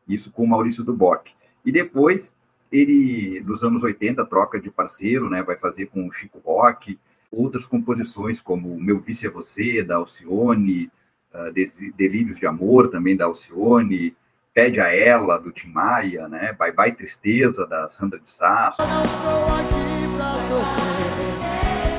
Isso 0.09 0.33
com 0.33 0.43
o 0.43 0.49
Maurício 0.49 0.83
Duboc. 0.83 1.31
E 1.65 1.71
depois 1.71 2.35
ele, 2.71 3.41
nos 3.47 3.63
anos 3.63 3.83
80, 3.83 4.27
troca 4.27 4.61
de 4.61 4.71
parceiro, 4.71 5.31
né? 5.31 5.43
Vai 5.43 5.57
fazer 5.57 5.87
com 5.87 6.07
o 6.07 6.13
Chico 6.13 6.41
Rock, 6.45 6.99
outras 7.37 7.67
composições 7.67 8.41
como 8.41 8.81
Meu 8.81 9.01
Vice 9.01 9.27
é 9.27 9.31
Você, 9.31 9.83
da 9.83 9.97
Alcione, 9.97 10.91
uh, 11.33 11.53
Delírios 11.97 12.39
de 12.39 12.47
Amor, 12.47 12.89
também 12.89 13.17
da 13.17 13.25
Alcione, 13.27 14.17
Pede 14.55 14.81
a 14.81 14.95
Ela, 14.95 15.37
do 15.37 15.51
Tim 15.51 15.67
Maia, 15.67 16.29
né? 16.29 16.53
Bye 16.53 16.71
Bye 16.71 16.93
Tristeza, 16.93 17.67
da 17.67 17.89
Sandra 17.89 18.21
de 18.21 18.31
Sasso. 18.31 18.81
Eu 18.81 18.87
não 18.87 19.03
estou 19.05 19.47
aqui 19.47 20.07
pra 20.17 20.31
sofrer, 20.47 21.35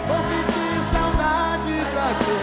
vou 0.07 0.21
sentir 0.23 0.79
saudade 0.93 1.73
pra 1.91 2.15
quê? 2.23 2.39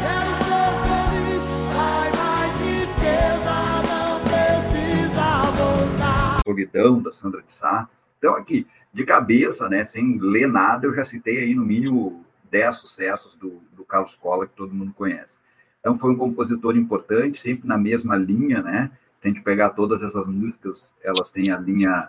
Quero 0.00 0.32
ser 0.40 0.72
feliz, 0.88 1.44
bye 1.74 2.10
bye 2.16 2.48
tristeza, 2.56 3.56
não 3.90 4.20
precisa 4.24 5.26
voltar. 5.52 6.40
Solidão, 6.46 7.02
da 7.02 7.12
Sandra 7.12 7.42
de 7.42 7.52
Sá. 7.52 7.86
Então, 8.16 8.36
aqui, 8.36 8.66
de 8.94 9.04
cabeça, 9.04 9.68
né, 9.68 9.82
sem 9.82 10.18
ler 10.18 10.46
nada, 10.46 10.86
eu 10.86 10.94
já 10.94 11.04
citei 11.04 11.38
aí 11.38 11.54
no 11.54 11.64
mínimo 11.64 12.24
10 12.48 12.76
sucessos 12.76 13.34
do, 13.34 13.60
do 13.72 13.84
Carlos 13.84 14.14
Cola, 14.14 14.46
que 14.46 14.54
todo 14.54 14.72
mundo 14.72 14.94
conhece. 14.94 15.40
Então, 15.80 15.98
foi 15.98 16.12
um 16.12 16.16
compositor 16.16 16.76
importante, 16.76 17.40
sempre 17.40 17.66
na 17.66 17.76
mesma 17.76 18.16
linha, 18.16 18.62
né? 18.62 18.92
Tem 19.20 19.34
que 19.34 19.40
pegar 19.40 19.70
todas 19.70 20.00
essas 20.00 20.28
músicas, 20.28 20.94
elas 21.02 21.30
têm 21.32 21.50
a 21.50 21.58
linha 21.58 22.08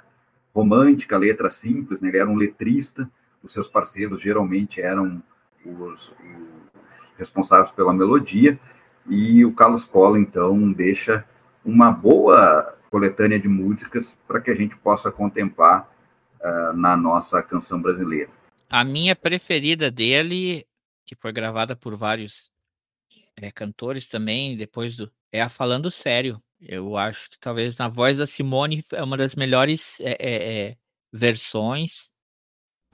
romântica, 0.53 1.17
letra 1.17 1.49
simples, 1.49 1.99
né? 1.99 2.09
Ele 2.09 2.19
era 2.19 2.29
um 2.29 2.35
letrista, 2.35 3.09
os 3.41 3.51
seus 3.51 3.67
parceiros 3.67 4.21
geralmente 4.21 4.79
eram 4.79 5.21
os, 5.65 6.09
os 6.09 7.11
responsáveis 7.17 7.71
pela 7.71 7.91
melodia, 7.91 8.59
e 9.09 9.43
o 9.43 9.51
Carlos 9.51 9.85
Cola, 9.85 10.19
então, 10.19 10.71
deixa 10.71 11.25
uma 11.65 11.91
boa 11.91 12.75
coletânea 12.91 13.39
de 13.39 13.49
músicas 13.49 14.15
para 14.27 14.39
que 14.39 14.51
a 14.51 14.55
gente 14.55 14.77
possa 14.77 15.11
contemplar 15.11 15.94
uh, 16.45 16.73
na 16.73 16.95
nossa 16.95 17.41
canção 17.41 17.81
brasileira. 17.81 18.29
A 18.69 18.83
minha 18.83 19.15
preferida 19.15 19.89
dele, 19.89 20.65
que 21.05 21.15
foi 21.15 21.31
gravada 21.31 21.75
por 21.75 21.95
vários 21.95 22.51
é, 23.37 23.51
cantores 23.51 24.07
também, 24.07 24.55
depois 24.55 24.95
do. 24.97 25.11
É 25.31 25.41
a 25.41 25.49
Falando 25.49 25.91
Sério. 25.91 26.41
Eu 26.61 26.97
acho 26.97 27.29
que 27.29 27.37
talvez 27.39 27.77
na 27.77 27.87
voz 27.87 28.17
da 28.17 28.25
Simone 28.25 28.83
é 28.93 29.03
uma 29.03 29.17
das 29.17 29.35
melhores 29.35 29.99
é, 29.99 30.15
é, 30.19 30.77
versões. 31.11 32.11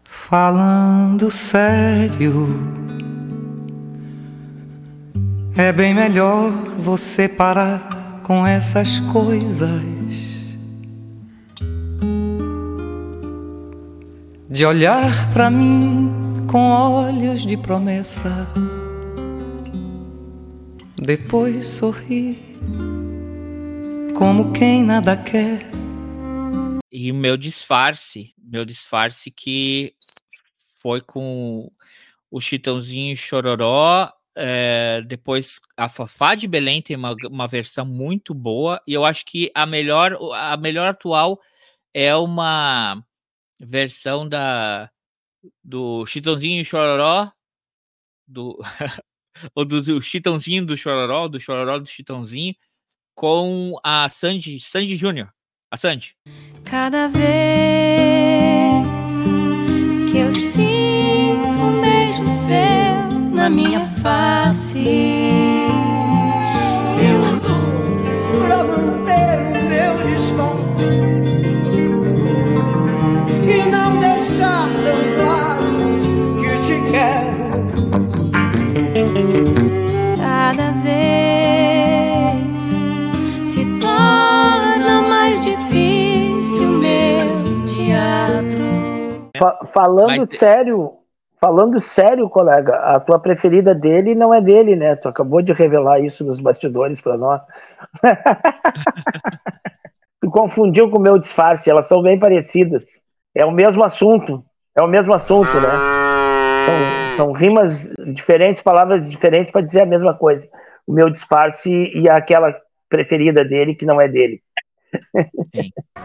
Falando 0.04 1.32
sério, 1.32 2.48
é 5.56 5.72
bem 5.72 5.94
melhor 5.94 6.52
você 6.80 7.30
parar 7.30 8.22
com 8.24 8.46
essas 8.46 9.00
coisas. 9.12 10.01
De 14.62 14.66
olhar 14.68 15.28
para 15.34 15.50
mim 15.50 16.12
com 16.48 16.70
olhos 16.70 17.48
de 17.48 17.58
promessa 17.58 18.48
depois 21.02 21.66
sorri, 21.66 22.36
como 24.16 24.54
quem 24.54 24.84
nada 24.84 25.18
quer. 25.18 25.62
E 26.92 27.12
o 27.12 27.16
meu 27.16 27.38
disfarce, 27.38 28.36
meu 28.38 28.64
disfarce 28.64 29.32
que 29.32 29.96
foi 30.80 31.02
com 31.02 31.72
o 32.30 32.40
Chitãozinho 32.40 33.18
Chororó, 33.18 34.14
é, 34.38 35.02
depois 35.08 35.60
a 35.76 35.90
Fafá 35.90 36.36
de 36.36 36.48
Belém 36.48 36.84
tem 36.84 36.96
uma, 36.96 37.16
uma 37.32 37.48
versão 37.48 37.84
muito 37.84 38.32
boa, 38.32 38.80
e 38.86 38.94
eu 38.94 39.06
acho 39.06 39.26
que 39.26 39.52
a 39.56 39.66
melhor, 39.66 40.16
a 40.36 40.56
melhor 40.56 40.88
atual 40.88 41.40
é 41.96 42.16
uma 42.16 43.04
versão 43.66 44.28
da 44.28 44.90
do 45.64 46.06
Chitãozinho 46.06 46.64
Chororó 46.64 47.32
do 48.28 48.58
ou 49.56 49.66
do, 49.66 49.82
do 49.82 50.02
Chitãozinho 50.02 50.66
do 50.66 50.78
Chororó, 50.78 51.28
do 51.28 51.40
Chororó 51.40 51.80
do 51.80 51.86
Chitãozinho, 51.86 52.56
com 53.16 53.78
a 53.84 54.08
Sandy, 54.10 54.60
Sandy 54.60 54.96
Júnior. 54.96 55.32
A 55.70 55.78
Sandy. 55.78 56.16
Cada 56.66 57.08
vez 57.08 57.24
que 60.12 60.18
eu 60.18 60.34
sinto 60.34 61.48
um 61.48 61.82
beijo 61.82 62.26
seu 62.28 63.32
na 63.34 63.50
minha 63.50 63.80
face, 64.02 64.80
eu 67.00 67.40
dou 67.40 68.46
pra 68.46 68.64
manter 68.64 69.40
o 69.40 69.70
meu 69.70 70.12
disfarce 70.12 71.21
Fa 89.42 89.58
falando 89.74 90.20
Mas... 90.20 90.38
sério, 90.38 90.92
falando 91.40 91.80
sério, 91.80 92.30
colega, 92.30 92.76
a 92.76 93.00
tua 93.00 93.18
preferida 93.18 93.74
dele 93.74 94.14
não 94.14 94.32
é 94.32 94.40
dele, 94.40 94.76
né? 94.76 94.96
Tu 94.96 95.10
acabou 95.10 95.42
de 95.42 95.52
revelar 95.52 96.00
isso 96.00 96.24
nos 96.24 96.40
bastidores 96.40 97.02
para 97.02 97.18
nós. 97.18 97.42
tu 100.22 100.30
confundiu 100.30 100.92
com 100.92 101.00
o 101.00 101.02
meu 101.02 101.18
disfarce, 101.18 101.72
elas 101.72 101.88
são 101.88 102.04
bem 102.04 102.20
parecidas. 102.20 102.84
É 103.34 103.44
o 103.44 103.52
mesmo 103.52 103.84
assunto, 103.84 104.46
é 104.78 104.84
o 104.84 104.88
mesmo 104.88 105.12
assunto, 105.12 105.60
né? 105.60 105.72
São, 107.16 107.18
são 107.18 107.32
rimas 107.32 107.92
diferentes, 108.14 108.62
palavras 108.62 109.10
diferentes 109.10 109.52
para 109.52 109.62
dizer 109.62 109.82
a 109.82 109.88
mesma 109.88 110.14
coisa. 110.14 110.48
O 110.86 110.94
meu 110.94 111.10
disfarce 111.10 111.72
e 111.72 112.08
aquela 112.08 112.56
preferida 112.88 113.44
dele 113.44 113.74
que 113.74 113.88
não 113.88 114.00
é 114.00 114.08
dele. 114.08 114.40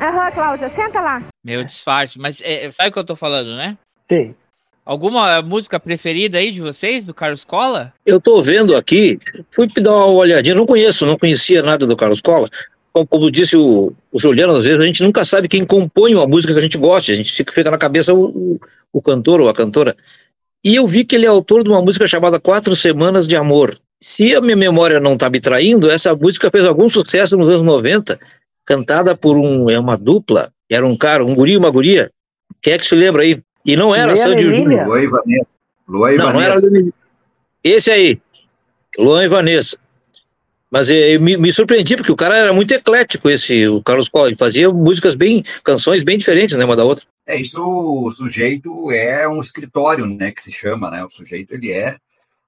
Aham, 0.01 0.31
Cláudia, 0.31 0.69
senta 0.69 1.01
lá. 1.01 1.23
Meu 1.45 1.65
disfarce, 1.65 2.19
mas 2.19 2.41
é, 2.43 2.71
sabe 2.71 2.91
o 2.91 2.93
que 2.93 2.99
eu 2.99 3.05
tô 3.05 3.17
falando, 3.17 3.57
né? 3.57 3.77
Sim. 4.09 4.35
Alguma 4.85 5.43
música 5.43 5.81
preferida 5.81 6.39
aí 6.39 6.53
de 6.53 6.61
vocês, 6.61 7.05
do 7.05 7.13
Carlos 7.13 7.43
Cola? 7.43 7.93
Eu 8.07 8.21
tô 8.21 8.41
vendo 8.41 8.77
aqui, 8.77 9.19
fui 9.53 9.69
dar 9.83 9.93
uma 9.93 10.07
olhadinha, 10.07 10.55
não 10.55 10.65
conheço, 10.65 11.05
não 11.05 11.19
conhecia 11.19 11.61
nada 11.61 11.85
do 11.85 11.97
Carlos 11.97 12.21
Cola. 12.21 12.49
Como, 12.93 13.07
como 13.07 13.31
disse 13.31 13.57
o, 13.57 13.93
o 14.13 14.19
Juliano, 14.21 14.53
às 14.53 14.65
vezes 14.65 14.81
a 14.81 14.85
gente 14.85 15.03
nunca 15.03 15.25
sabe 15.25 15.49
quem 15.49 15.67
compõe 15.67 16.15
uma 16.15 16.27
música 16.27 16.53
que 16.53 16.59
a 16.61 16.63
gente 16.63 16.79
gosta, 16.79 17.11
a 17.11 17.17
gente 17.17 17.33
fica, 17.33 17.53
fica 17.53 17.71
na 17.71 17.79
cabeça 17.79 18.15
o, 18.15 18.27
o, 18.27 18.61
o 18.93 19.03
cantor 19.03 19.41
ou 19.41 19.49
a 19.49 19.55
cantora. 19.55 19.97
E 20.65 20.77
eu 20.77 20.87
vi 20.87 21.05
que 21.05 21.17
ele 21.17 21.27
é 21.27 21.29
autor 21.29 21.65
de 21.65 21.69
uma 21.69 21.83
música 21.83 22.07
chamada 22.07 22.39
Quatro 22.39 22.77
Semanas 22.77 23.27
de 23.27 23.35
Amor. 23.35 23.77
Se 24.01 24.37
a 24.37 24.41
minha 24.41 24.57
memória 24.57 25.01
não 25.01 25.15
está 25.15 25.29
me 25.29 25.41
traindo, 25.41 25.91
essa 25.91 26.15
música 26.15 26.49
fez 26.49 26.65
algum 26.65 26.89
sucesso 26.89 27.37
nos 27.37 27.49
anos 27.49 27.63
90, 27.63 28.21
cantada 28.67 29.17
por 29.17 29.37
um, 29.37 29.71
é 29.71 29.79
uma 29.79 29.97
dupla, 29.97 30.53
era 30.69 30.85
um 30.85 30.97
cara, 30.97 31.25
um 31.25 31.35
guri 31.35 31.53
e 31.53 31.57
uma 31.57 31.71
guria. 31.71 32.11
Quem 32.61 32.75
é 32.75 32.79
que 32.79 32.85
se 32.85 32.97
lembra 32.97 33.23
aí? 33.23 33.41
E 33.65 33.77
não 33.77 33.95
era 33.95 34.15
Sandy 34.17 34.45
Júnior. 34.45 34.87
Luan 34.87 35.03
e 35.03 35.07
Vanessa. 35.07 35.47
Luan 35.89 36.13
e 36.13 36.17
não, 36.17 36.27
Vanessa. 36.27 36.71
Não 36.71 36.77
era 36.77 36.93
esse 37.63 37.91
aí, 37.91 38.21
Luan 38.99 39.25
e 39.25 39.29
Vanessa. 39.29 39.79
Mas 40.71 40.89
eu 40.89 40.97
eh, 40.97 41.19
me, 41.19 41.37
me, 41.37 41.53
surpreendi, 41.53 41.97
porque 41.97 42.11
o 42.11 42.17
cara 42.17 42.37
era 42.37 42.53
muito 42.53 42.73
eclético, 42.73 43.31
esse, 43.31 43.69
o 43.69 43.83
Carlos 43.83 44.09
Paulo. 44.09 44.29
Ele 44.29 44.37
fazia 44.37 44.69
músicas 44.69 45.15
bem, 45.15 45.43
canções 45.63 46.03
bem 46.03 46.19
diferentes, 46.19 46.57
né, 46.57 46.65
uma 46.65 46.77
da 46.77 46.85
outra. 46.85 47.05
É, 47.25 47.41
isso 47.41 47.61
o 47.61 48.11
sujeito 48.11 48.91
é 48.91 49.29
um 49.29 49.41
escritório, 49.41 50.07
né, 50.07 50.33
que 50.33 50.43
se 50.43 50.53
chama, 50.53 50.91
né? 50.91 51.05
O 51.05 51.11
sujeito, 51.11 51.55
ele 51.55 51.73
é 51.73 51.97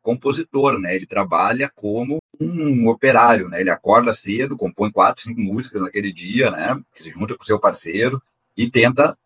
compositor, 0.02 0.78
né? 0.78 0.94
Ele 0.94 1.06
trabalha 1.06 1.70
como 1.74 2.18
um 2.40 2.88
operário, 2.88 3.48
né? 3.48 3.60
Ele 3.60 3.70
acorda 3.70 4.12
cedo, 4.12 4.56
compõe 4.56 4.90
quatro, 4.90 5.22
cinco 5.22 5.40
músicas 5.40 5.82
naquele 5.82 6.12
dia, 6.12 6.50
né? 6.50 6.80
Que 6.94 7.02
se 7.02 7.10
junta 7.10 7.36
com 7.36 7.44
seu 7.44 7.58
parceiro 7.58 8.22
e 8.56 8.70
tenta 8.70 9.16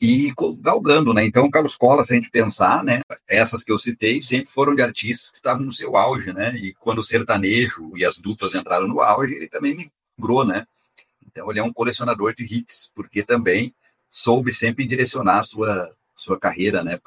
ir 0.00 0.32
galgando, 0.60 1.14
né? 1.14 1.24
Então, 1.24 1.50
Carlos 1.50 1.76
Cola, 1.76 2.04
se 2.04 2.12
a 2.12 2.16
gente 2.16 2.30
pensar, 2.30 2.84
né? 2.84 3.00
Essas 3.28 3.62
que 3.62 3.72
eu 3.72 3.78
citei 3.78 4.20
sempre 4.22 4.50
foram 4.50 4.74
de 4.74 4.82
artistas 4.82 5.30
que 5.30 5.36
estavam 5.36 5.64
no 5.64 5.72
seu 5.72 5.96
auge, 5.96 6.32
né? 6.32 6.54
E 6.56 6.74
quando 6.74 6.98
o 6.98 7.04
sertanejo 7.04 7.96
e 7.96 8.04
as 8.04 8.18
duplas 8.18 8.54
entraram 8.54 8.86
no 8.86 9.00
auge, 9.00 9.34
ele 9.34 9.48
também 9.48 9.90
migrou, 10.18 10.44
né? 10.44 10.66
Então 11.26 11.50
ele 11.50 11.60
é 11.60 11.62
um 11.62 11.72
colecionador 11.72 12.34
de 12.34 12.44
hits, 12.44 12.90
porque 12.94 13.22
também 13.22 13.74
soube 14.10 14.52
sempre 14.52 14.86
direcionar 14.86 15.44
sua, 15.44 15.92
sua 16.14 16.38
carreira, 16.38 16.82
né, 16.82 16.98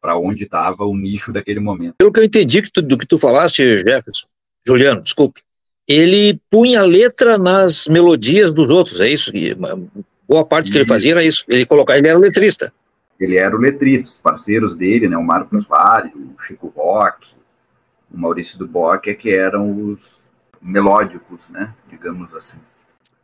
para 0.00 0.16
onde 0.16 0.44
estava 0.44 0.84
o 0.86 0.96
nicho 0.96 1.30
daquele 1.32 1.60
momento. 1.60 1.96
Pelo 1.98 2.10
que 2.10 2.20
eu 2.20 2.24
entendi 2.24 2.62
que 2.62 2.70
tu, 2.70 2.80
do 2.80 2.96
que 2.96 3.06
tu 3.06 3.18
falaste, 3.18 3.62
Jefferson, 3.82 4.26
Juliano, 4.66 5.00
desculpe, 5.00 5.42
ele 5.88 6.40
punha 6.48 6.82
letra 6.82 7.36
nas 7.36 7.88
melodias 7.88 8.54
dos 8.54 8.68
outros, 8.70 9.00
é 9.00 9.08
isso? 9.08 9.34
E, 9.34 9.56
boa 10.28 10.44
parte 10.44 10.70
que 10.70 10.78
ele 10.78 10.84
fazia 10.84 11.10
era 11.10 11.24
isso. 11.24 11.44
Ele 11.48 11.66
colocava, 11.66 11.98
ele 11.98 12.08
era 12.08 12.18
letrista. 12.18 12.72
Ele 13.18 13.36
era 13.36 13.54
o 13.54 13.58
letrista, 13.58 14.08
os 14.08 14.18
parceiros 14.18 14.74
dele, 14.76 15.08
né, 15.08 15.16
o 15.16 15.22
Marcos 15.22 15.66
Vale, 15.66 16.12
o 16.14 16.40
Chico 16.40 16.72
Rock, 16.74 17.26
o 18.12 18.18
Maurício 18.18 18.58
do 18.58 18.66
Bock, 18.66 19.10
é 19.10 19.14
que 19.14 19.30
eram 19.30 19.88
os 19.88 20.28
melódicos, 20.62 21.48
né, 21.50 21.74
digamos 21.90 22.32
assim. 22.34 22.58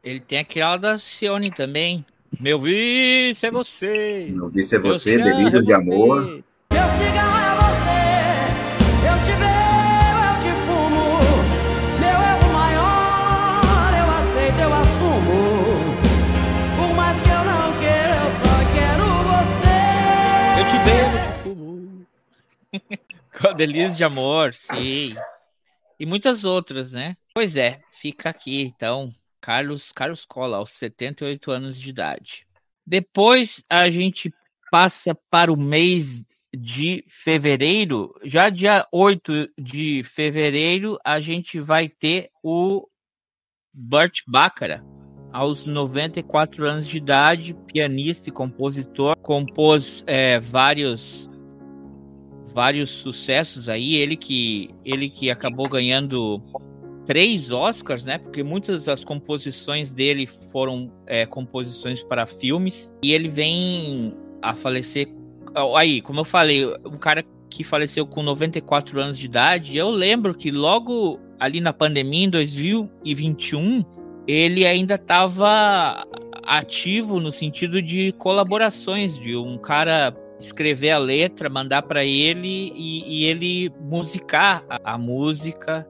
Ele 0.02 0.20
tem 0.20 0.38
aquela 0.38 0.76
da 0.76 0.98
Cione 0.98 1.50
também. 1.50 2.04
Meu 2.38 2.60
vice 2.60 3.46
é 3.46 3.50
você. 3.50 4.28
Meu 4.30 4.48
vice 4.48 4.74
é 4.74 4.78
você, 4.78 5.14
é 5.14 5.60
de 5.60 5.72
Amor. 5.72 6.22
Meu 6.22 6.42
cigarro 6.72 7.38
é 7.38 7.56
você, 7.56 7.65
Com 23.40 23.52
Delírios 23.54 23.96
de 23.96 24.04
Amor, 24.04 24.54
sim. 24.54 25.14
E 26.00 26.06
muitas 26.06 26.44
outras, 26.44 26.92
né? 26.92 27.16
Pois 27.34 27.54
é, 27.56 27.80
fica 27.92 28.30
aqui 28.30 28.62
então. 28.62 29.12
Carlos 29.40 29.92
Carlos 29.92 30.24
Cola, 30.24 30.56
aos 30.56 30.70
78 30.70 31.50
anos 31.50 31.78
de 31.78 31.90
idade. 31.90 32.46
Depois 32.86 33.62
a 33.68 33.90
gente 33.90 34.32
passa 34.70 35.14
para 35.30 35.52
o 35.52 35.56
mês 35.56 36.24
de 36.56 37.04
fevereiro. 37.06 38.14
Já 38.24 38.48
dia 38.48 38.86
8 38.90 39.50
de 39.58 40.02
fevereiro, 40.02 40.98
a 41.04 41.20
gente 41.20 41.60
vai 41.60 41.88
ter 41.88 42.30
o 42.42 42.88
Burt 43.72 44.20
Bacharach, 44.26 44.82
aos 45.30 45.66
94 45.66 46.66
anos 46.66 46.86
de 46.86 46.96
idade, 46.96 47.54
pianista 47.66 48.30
e 48.30 48.32
compositor, 48.32 49.14
compôs 49.18 50.02
é, 50.06 50.40
vários 50.40 51.28
vários 52.56 52.88
sucessos 52.88 53.68
aí, 53.68 53.96
ele 53.96 54.16
que 54.16 54.70
ele 54.82 55.10
que 55.10 55.30
acabou 55.30 55.68
ganhando 55.68 56.42
três 57.04 57.50
Oscars, 57.50 58.06
né? 58.06 58.16
Porque 58.16 58.42
muitas 58.42 58.86
das 58.86 59.04
composições 59.04 59.90
dele 59.90 60.26
foram 60.50 60.90
é, 61.06 61.26
composições 61.26 62.02
para 62.02 62.24
filmes. 62.24 62.94
E 63.02 63.12
ele 63.12 63.28
vem 63.28 64.14
a 64.40 64.54
falecer. 64.54 65.06
Aí, 65.76 66.00
como 66.00 66.20
eu 66.20 66.24
falei, 66.24 66.64
um 66.86 66.96
cara 66.96 67.22
que 67.50 67.62
faleceu 67.62 68.06
com 68.06 68.22
94 68.22 68.98
anos 69.02 69.18
de 69.18 69.26
idade. 69.26 69.76
Eu 69.76 69.90
lembro 69.90 70.34
que 70.34 70.50
logo 70.50 71.20
ali 71.38 71.60
na 71.60 71.74
pandemia, 71.74 72.24
em 72.24 72.30
2021, 72.30 73.84
ele 74.26 74.64
ainda 74.66 74.94
estava 74.94 76.06
ativo 76.42 77.20
no 77.20 77.30
sentido 77.30 77.82
de 77.82 78.12
colaborações, 78.12 79.18
de 79.18 79.36
um 79.36 79.58
cara 79.58 80.10
escrever 80.38 80.90
a 80.90 80.98
letra, 80.98 81.48
mandar 81.48 81.82
para 81.82 82.04
ele 82.04 82.72
e, 82.74 83.22
e, 83.22 83.24
ele 83.24 83.72
musicar 83.80 84.64
a, 84.68 84.94
a 84.94 84.98
música 84.98 85.86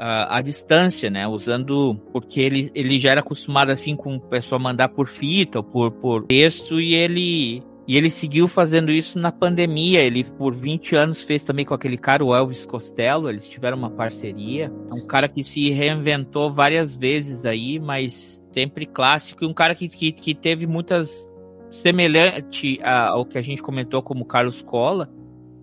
a, 0.00 0.40
distância, 0.40 1.10
né? 1.10 1.28
Usando. 1.28 1.94
Porque 2.12 2.40
ele, 2.40 2.70
ele 2.74 2.98
já 2.98 3.10
era 3.10 3.20
acostumado 3.20 3.70
assim 3.70 3.94
com 3.94 4.16
o 4.16 4.20
pessoal 4.20 4.60
mandar 4.60 4.88
por 4.88 5.06
fita 5.06 5.58
ou 5.58 5.64
por, 5.64 5.90
por 5.92 6.26
texto 6.26 6.80
e 6.80 6.94
ele. 6.94 7.62
E 7.86 7.96
ele 7.96 8.08
seguiu 8.08 8.46
fazendo 8.46 8.90
isso 8.92 9.18
na 9.18 9.32
pandemia. 9.32 10.00
Ele, 10.00 10.22
por 10.22 10.54
20 10.54 10.94
anos, 10.94 11.24
fez 11.24 11.42
também 11.42 11.64
com 11.64 11.74
aquele 11.74 11.98
cara, 11.98 12.24
o 12.24 12.34
Elvis 12.34 12.64
Costello. 12.64 13.28
Eles 13.28 13.48
tiveram 13.48 13.76
uma 13.76 13.90
parceria. 13.90 14.72
É 14.90 14.94
um 14.94 15.06
cara 15.06 15.28
que 15.28 15.42
se 15.42 15.70
reinventou 15.70 16.52
várias 16.52 16.94
vezes 16.94 17.44
aí, 17.44 17.80
mas 17.80 18.42
sempre 18.52 18.86
clássico. 18.86 19.44
E 19.44 19.46
um 19.46 19.52
cara 19.52 19.74
que, 19.74 19.88
que, 19.88 20.12
que 20.12 20.34
teve 20.34 20.66
muitas. 20.66 21.28
Semelhante 21.70 22.80
ao 22.82 23.24
que 23.24 23.38
a 23.38 23.42
gente 23.42 23.62
comentou 23.62 24.02
como 24.02 24.24
Carlos 24.24 24.62
Cola. 24.62 25.08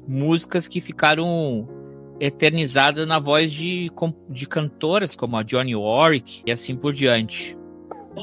Músicas 0.08 0.68
que 0.68 0.80
ficaram 0.80 1.68
eternizada 2.20 3.06
na 3.06 3.20
voz 3.20 3.52
de, 3.52 3.92
de 4.30 4.48
cantoras 4.48 5.16
como 5.16 5.38
a 5.38 5.44
Johnny 5.44 5.76
Warwick 5.76 6.44
e 6.46 6.52
assim 6.52 6.76
por 6.76 6.94
diante. 6.94 7.58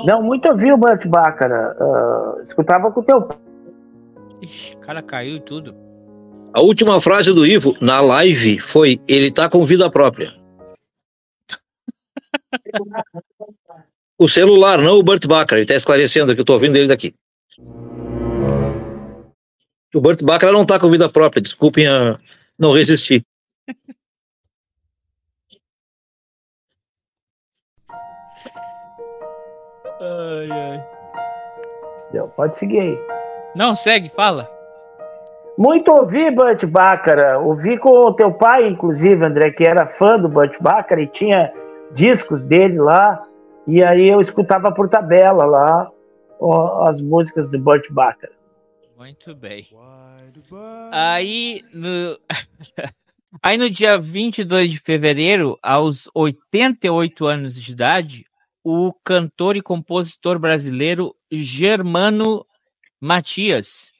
Não, 0.06 0.22
muito 0.22 0.48
ouvi 0.48 0.72
o 0.72 0.76
Burt 0.76 1.06
Bacharach. 1.06 1.76
Uh, 1.80 2.42
escutava 2.42 2.90
com 2.90 3.00
o 3.00 3.04
teu 3.04 3.28
Ixi, 4.42 4.76
cara 4.78 5.02
caiu 5.02 5.36
e 5.36 5.40
tudo. 5.40 5.74
A 6.52 6.60
última 6.60 7.00
frase 7.00 7.32
do 7.32 7.46
Ivo 7.46 7.74
na 7.80 8.00
live 8.00 8.58
foi: 8.58 9.00
ele 9.08 9.30
tá 9.30 9.48
com 9.48 9.64
vida 9.64 9.90
própria. 9.90 10.32
o 14.18 14.28
celular, 14.28 14.78
não 14.78 14.98
o 14.98 15.02
Burt 15.02 15.26
Bacharach. 15.26 15.54
Ele 15.54 15.66
tá 15.66 15.74
esclarecendo 15.74 16.32
aqui, 16.32 16.40
eu 16.40 16.44
tô 16.44 16.54
ouvindo 16.54 16.76
ele 16.76 16.88
daqui. 16.88 17.14
O 19.94 20.00
Burt 20.00 20.22
Bacharach 20.22 20.52
não 20.52 20.66
tá 20.66 20.78
com 20.78 20.90
vida 20.90 21.08
própria, 21.08 21.40
desculpem 21.40 21.86
a 21.86 22.16
não 22.58 22.72
resistir 22.72 23.24
ai, 30.04 30.50
ai. 30.50 32.28
Pode 32.36 32.58
seguir 32.58 32.80
aí. 32.80 32.98
Não, 33.54 33.74
segue, 33.74 34.08
fala. 34.08 34.48
Muito 35.56 35.90
ouvi 35.92 36.30
Burt 36.30 36.64
Bacharach, 36.64 37.44
ouvi 37.44 37.78
com 37.78 37.90
o 37.90 38.12
teu 38.12 38.32
pai, 38.32 38.66
inclusive, 38.66 39.24
André, 39.24 39.50
que 39.52 39.64
era 39.64 39.86
fã 39.86 40.18
do 40.18 40.28
Burt 40.28 40.56
Bacharach 40.60 41.02
e 41.02 41.06
tinha 41.06 41.52
discos 41.92 42.44
dele 42.44 42.78
lá, 42.78 43.22
e 43.66 43.82
aí 43.82 44.08
eu 44.08 44.20
escutava 44.20 44.72
por 44.72 44.88
tabela 44.88 45.44
lá 45.44 45.90
ó, 46.40 46.88
as 46.88 47.00
músicas 47.00 47.50
do 47.50 47.58
Burt 47.58 47.88
Bacharach. 47.90 48.33
Muito 49.04 49.34
bem. 49.34 49.68
Aí, 50.90 51.62
no... 51.74 52.18
Aí 53.42 53.58
no 53.58 53.68
dia 53.68 53.98
22 53.98 54.72
de 54.72 54.78
fevereiro, 54.78 55.58
aos 55.62 56.08
88 56.14 57.26
anos 57.26 57.54
de 57.54 57.72
idade, 57.72 58.24
o 58.62 58.94
cantor 59.04 59.56
e 59.56 59.60
compositor 59.60 60.38
brasileiro 60.38 61.14
Germano 61.30 62.46
Matias. 62.98 63.92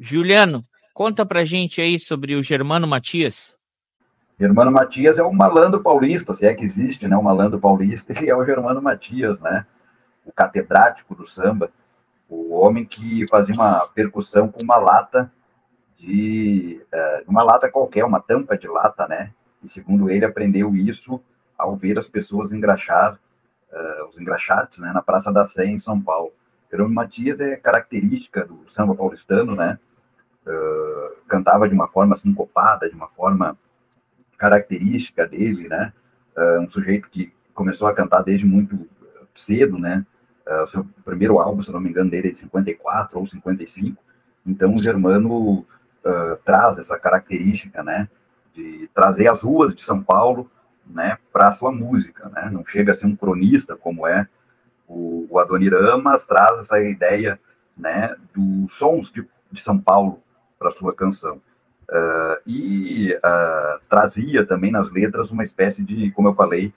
Juliano, 0.00 0.64
conta 0.92 1.24
pra 1.24 1.44
gente 1.44 1.80
aí 1.80 2.00
sobre 2.00 2.34
o 2.34 2.42
Germano 2.42 2.88
Matias. 2.88 3.56
Germano 4.40 4.72
Matias 4.72 5.16
é 5.16 5.22
um 5.22 5.32
malandro 5.32 5.80
paulista, 5.80 6.34
se 6.34 6.44
é 6.44 6.54
que 6.54 6.64
existe, 6.64 7.06
né? 7.06 7.16
Um 7.16 7.22
malandro 7.22 7.60
paulista, 7.60 8.12
ele 8.16 8.30
é 8.30 8.34
o 8.34 8.44
Germano 8.44 8.82
Matias, 8.82 9.40
né? 9.40 9.64
O 10.24 10.32
catedrático 10.32 11.14
do 11.14 11.24
samba, 11.24 11.70
o 12.28 12.54
homem 12.54 12.84
que 12.84 13.26
fazia 13.28 13.54
uma 13.54 13.86
percussão 13.88 14.48
com 14.48 14.62
uma 14.62 14.76
lata 14.76 15.30
de 15.98 16.84
uh, 16.92 17.30
uma 17.30 17.42
lata 17.42 17.70
qualquer, 17.70 18.04
uma 18.04 18.20
tampa 18.20 18.56
de 18.56 18.68
lata, 18.68 19.06
né? 19.08 19.32
E 19.62 19.68
segundo 19.68 20.10
ele, 20.10 20.24
aprendeu 20.24 20.74
isso 20.74 21.20
ao 21.56 21.76
ver 21.76 21.98
as 21.98 22.08
pessoas 22.08 22.52
engraxar, 22.52 23.18
uh, 23.72 24.08
os 24.08 24.18
engraxates, 24.18 24.78
né, 24.78 24.92
na 24.92 25.02
Praça 25.02 25.32
da 25.32 25.44
Sé, 25.44 25.66
em 25.66 25.78
São 25.78 26.00
Paulo. 26.00 26.32
Jerônimo 26.70 26.94
Matias 26.94 27.40
é 27.40 27.56
característica 27.56 28.44
do 28.44 28.68
samba 28.68 28.94
paulistano, 28.94 29.54
né? 29.54 29.78
Uh, 30.46 31.16
cantava 31.26 31.68
de 31.68 31.74
uma 31.74 31.88
forma 31.88 32.14
sincopada, 32.14 32.88
de 32.88 32.94
uma 32.94 33.08
forma 33.08 33.56
característica 34.36 35.26
dele, 35.26 35.68
né? 35.68 35.92
Uh, 36.36 36.60
um 36.60 36.68
sujeito 36.68 37.08
que 37.08 37.32
começou 37.54 37.88
a 37.88 37.94
cantar 37.94 38.22
desde 38.22 38.44
muito 38.46 38.88
cedo, 39.34 39.78
né? 39.78 40.04
Uh, 40.46 40.62
o 40.62 40.66
seu 40.66 40.86
primeiro 41.04 41.38
álbum, 41.38 41.60
se 41.60 41.72
não 41.72 41.80
me 41.80 41.90
engano, 41.90 42.10
dele 42.10 42.28
é 42.28 42.30
de 42.30 42.38
54 42.38 43.18
ou 43.18 43.26
55. 43.26 44.02
Então, 44.46 44.74
o 44.74 44.82
Germano 44.82 45.58
uh, 45.60 46.36
traz 46.44 46.78
essa 46.78 46.98
característica, 46.98 47.82
né, 47.82 48.08
de 48.54 48.88
trazer 48.94 49.28
as 49.28 49.42
ruas 49.42 49.74
de 49.74 49.82
São 49.82 50.02
Paulo, 50.02 50.48
né, 50.86 51.18
para 51.32 51.48
a 51.48 51.52
sua 51.52 51.72
música, 51.72 52.28
né, 52.28 52.48
não 52.52 52.64
chega 52.64 52.92
a 52.92 52.94
ser 52.94 53.06
um 53.06 53.16
cronista 53.16 53.76
como 53.76 54.06
é 54.06 54.28
o, 54.88 55.26
o 55.28 55.98
mas 56.00 56.24
traz 56.24 56.58
essa 56.60 56.80
ideia, 56.80 57.40
né, 57.76 58.14
dos 58.32 58.72
sons 58.72 59.10
de, 59.10 59.26
de 59.50 59.60
São 59.60 59.78
Paulo 59.78 60.22
para 60.58 60.70
sua 60.70 60.94
canção. 60.94 61.40
Uh, 61.88 62.40
e 62.46 63.14
uh, 63.14 63.80
trazia 63.88 64.44
também 64.44 64.72
nas 64.72 64.90
letras 64.90 65.30
uma 65.30 65.44
espécie 65.44 65.84
de, 65.84 66.10
como 66.12 66.28
eu 66.28 66.34
falei, 66.34 66.72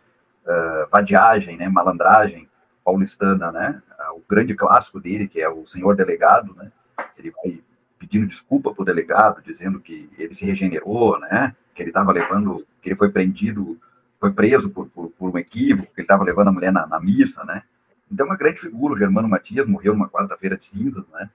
uh, 0.46 0.90
vadiagem, 0.92 1.58
né, 1.58 1.70
malandragem 1.70 2.49
paulistana, 2.84 3.52
né, 3.52 3.82
o 4.16 4.22
grande 4.28 4.56
clássico 4.56 5.00
dele, 5.00 5.28
que 5.28 5.42
é 5.42 5.50
o 5.50 5.66
Senhor 5.66 5.96
Delegado, 5.96 6.56
né, 6.56 6.72
ele 7.18 7.32
vai 7.32 7.62
pedindo 8.00 8.26
desculpa 8.26 8.74
para 8.74 8.82
o 8.82 8.86
delegado, 8.86 9.44
dizendo 9.44 9.80
que 9.80 10.10
ele 10.18 10.34
se 10.34 10.46
regenerou, 10.46 11.20
né? 11.20 11.54
Que 11.76 11.84
ele 11.84 11.90
estava 11.90 12.14
levando, 12.14 12.66
que 12.82 12.90
ele 12.90 12.96
foi 12.96 13.12
prendido, 13.12 13.78
foi 14.20 14.32
preso 14.32 14.70
por, 14.70 14.88
por, 14.88 15.10
por 15.12 15.30
um 15.30 15.38
equívoco, 15.38 15.94
que 15.94 16.00
ele 16.00 16.06
estava 16.06 16.24
levando 16.24 16.48
a 16.48 16.52
mulher 16.52 16.72
na, 16.72 16.88
na, 16.88 17.00
missa, 17.00 17.44
né? 17.44 17.64
Então, 18.10 18.26
uma 18.26 18.38
grande 18.38 18.62
figura, 18.62 18.94
o 18.94 18.98
Germano 18.98 19.28
Matias, 19.28 19.68
morreu 19.68 19.94
numa 19.94 20.10
quarta-feira 20.10 20.58
de 20.58 20.66
cinzas, 20.66 21.06
né? 21.10 21.30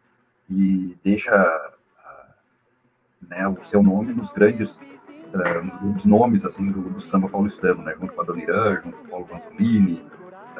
E 0.50 0.96
deixa 1.04 1.32
né, 3.28 3.46
o 3.46 3.62
seu 3.62 3.82
nome 3.82 4.12
nos 4.12 4.30
grandes, 4.30 4.74
uh, 4.74 5.64
nos 5.64 5.76
grandes 5.78 6.04
nomes, 6.04 6.44
assim, 6.44 6.70
do, 6.70 6.82
do, 6.82 7.00
samba 7.00 7.28
paulistano, 7.28 7.82
né? 7.82 7.94
Junto 8.00 8.12
com 8.14 8.20
a 8.22 8.24
Dona 8.24 8.42
Irã, 8.42 8.80
junto 8.82 8.96
com 8.96 9.04
o 9.04 9.08
Paulo 9.08 9.26
Vanzolini, 9.26 10.04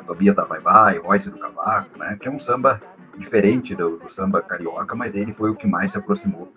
Tobia 0.07 0.35
da 0.35 0.45
Bye 0.45 0.61
Bye, 0.61 0.99
Royce 0.99 1.31
do 1.31 1.39
Cavaco, 1.39 1.99
né? 1.99 2.17
Que 2.21 2.29
é 2.29 2.31
um 2.31 2.39
samba 2.39 2.81
diferente 3.17 3.75
do, 3.75 3.97
do 3.99 4.09
samba 4.09 4.43
carioca, 4.43 4.95
mas 4.95 5.15
ele 5.15 5.33
foi 5.33 5.51
o 5.51 5.55
que 5.55 5.67
mais 5.67 5.93
se 5.93 5.99
aproximou 5.99 6.53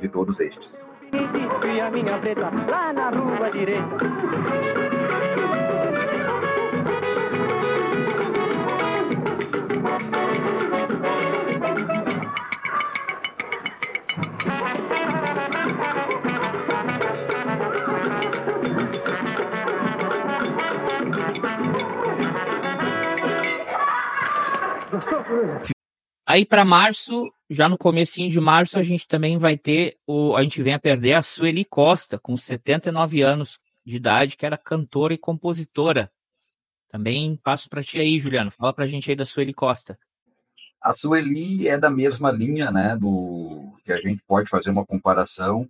de 0.00 0.08
todos 0.08 0.38
estes. 0.40 0.80
E 1.12 1.80
a 1.80 1.90
minha 1.90 2.18
preta 2.18 2.50
lá 2.68 2.92
na 2.92 3.10
rua 3.10 3.50
direita. 3.50 5.01
Aí 26.26 26.46
para 26.46 26.64
março, 26.64 27.30
já 27.50 27.68
no 27.68 27.76
comecinho 27.76 28.30
de 28.30 28.40
março, 28.40 28.78
a 28.78 28.82
gente 28.82 29.06
também 29.06 29.38
vai 29.38 29.58
ter 29.58 29.98
o 30.06 30.36
a 30.36 30.42
gente 30.42 30.62
vem 30.62 30.74
a 30.74 30.78
perder 30.78 31.14
a 31.14 31.22
Sueli 31.22 31.64
Costa 31.64 32.18
com 32.18 32.36
79 32.36 33.22
anos 33.22 33.58
de 33.84 33.96
idade, 33.96 34.36
que 34.36 34.46
era 34.46 34.56
cantora 34.56 35.12
e 35.12 35.18
compositora. 35.18 36.10
Também 36.88 37.36
passo 37.42 37.68
para 37.68 37.82
ti 37.82 37.98
aí, 37.98 38.20
Juliano. 38.20 38.50
Fala 38.50 38.72
para 38.72 38.84
a 38.84 38.86
gente 38.86 39.10
aí 39.10 39.16
da 39.16 39.24
Sueli 39.24 39.52
Costa. 39.52 39.98
A 40.80 40.92
Sueli 40.92 41.68
é 41.68 41.78
da 41.78 41.90
mesma 41.90 42.30
linha, 42.30 42.70
né, 42.70 42.96
do 42.96 43.76
que 43.84 43.92
a 43.92 44.00
gente 44.00 44.22
pode 44.26 44.48
fazer 44.48 44.70
uma 44.70 44.84
comparação 44.84 45.68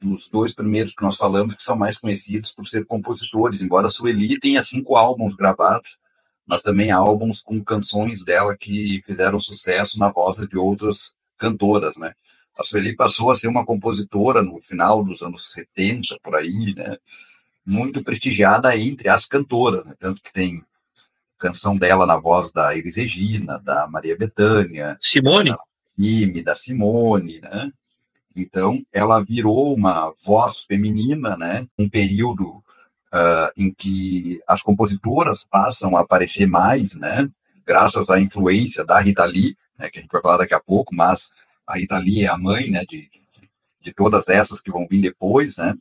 dos 0.00 0.28
dois 0.28 0.54
primeiros 0.54 0.94
que 0.94 1.02
nós 1.02 1.16
falamos, 1.16 1.54
que 1.54 1.62
são 1.62 1.76
mais 1.76 1.98
conhecidos 1.98 2.50
por 2.50 2.66
ser 2.66 2.86
compositores, 2.86 3.60
embora 3.60 3.86
a 3.86 3.90
Sueli 3.90 4.38
tenha 4.40 4.62
cinco 4.62 4.96
álbuns 4.96 5.34
gravados, 5.34 5.98
mas 6.48 6.62
também 6.62 6.90
álbuns 6.90 7.42
com 7.42 7.62
canções 7.62 8.24
dela 8.24 8.56
que 8.56 9.02
fizeram 9.04 9.38
sucesso 9.38 9.98
na 9.98 10.08
voz 10.08 10.38
de 10.48 10.56
outras 10.56 11.12
cantoras, 11.36 11.96
né? 11.98 12.14
A 12.58 12.64
Sueli 12.64 12.96
passou 12.96 13.30
a 13.30 13.36
ser 13.36 13.48
uma 13.48 13.66
compositora 13.66 14.42
no 14.42 14.58
final 14.58 15.04
dos 15.04 15.20
anos 15.20 15.52
70, 15.52 16.18
por 16.22 16.34
aí, 16.34 16.74
né? 16.74 16.96
Muito 17.64 18.02
prestigiada 18.02 18.74
entre 18.76 19.10
as 19.10 19.26
cantoras, 19.26 19.84
né? 19.84 19.94
tanto 19.98 20.22
que 20.22 20.32
tem 20.32 20.64
canção 21.38 21.76
dela 21.76 22.06
na 22.06 22.16
voz 22.16 22.50
da 22.50 22.74
Iris 22.74 22.96
Regina, 22.96 23.58
da 23.58 23.86
Maria 23.86 24.16
Bethânia, 24.16 24.96
Simone, 24.98 25.50
da, 25.50 26.42
da 26.42 26.54
Simone, 26.54 27.40
né? 27.40 27.70
Então, 28.34 28.82
ela 28.90 29.22
virou 29.22 29.74
uma 29.74 30.14
voz 30.24 30.64
feminina, 30.64 31.36
né? 31.36 31.66
Um 31.78 31.88
período 31.88 32.64
uh, 33.12 33.50
em 33.56 33.72
que 33.72 34.40
as 34.46 34.62
compositoras 34.62 35.44
passam 35.44 35.96
a 35.96 36.00
aparecer 36.00 36.46
mais, 36.46 36.94
né? 36.94 37.28
Graças 37.66 38.08
à 38.10 38.20
influência 38.20 38.84
da 38.84 38.98
Rita 38.98 39.24
Lee, 39.24 39.56
né, 39.78 39.90
que 39.90 39.98
a 39.98 40.02
gente 40.02 40.10
vai 40.10 40.22
falar 40.22 40.38
daqui 40.38 40.54
a 40.54 40.60
pouco, 40.60 40.94
mas 40.94 41.30
a 41.66 41.76
Rita 41.76 41.98
Lee 41.98 42.24
é 42.24 42.28
a 42.28 42.38
mãe, 42.38 42.70
né, 42.70 42.84
de, 42.88 43.10
de 43.80 43.92
todas 43.92 44.28
essas 44.28 44.60
que 44.60 44.70
vão 44.70 44.86
vir 44.88 45.00
depois, 45.00 45.56
né? 45.56 45.74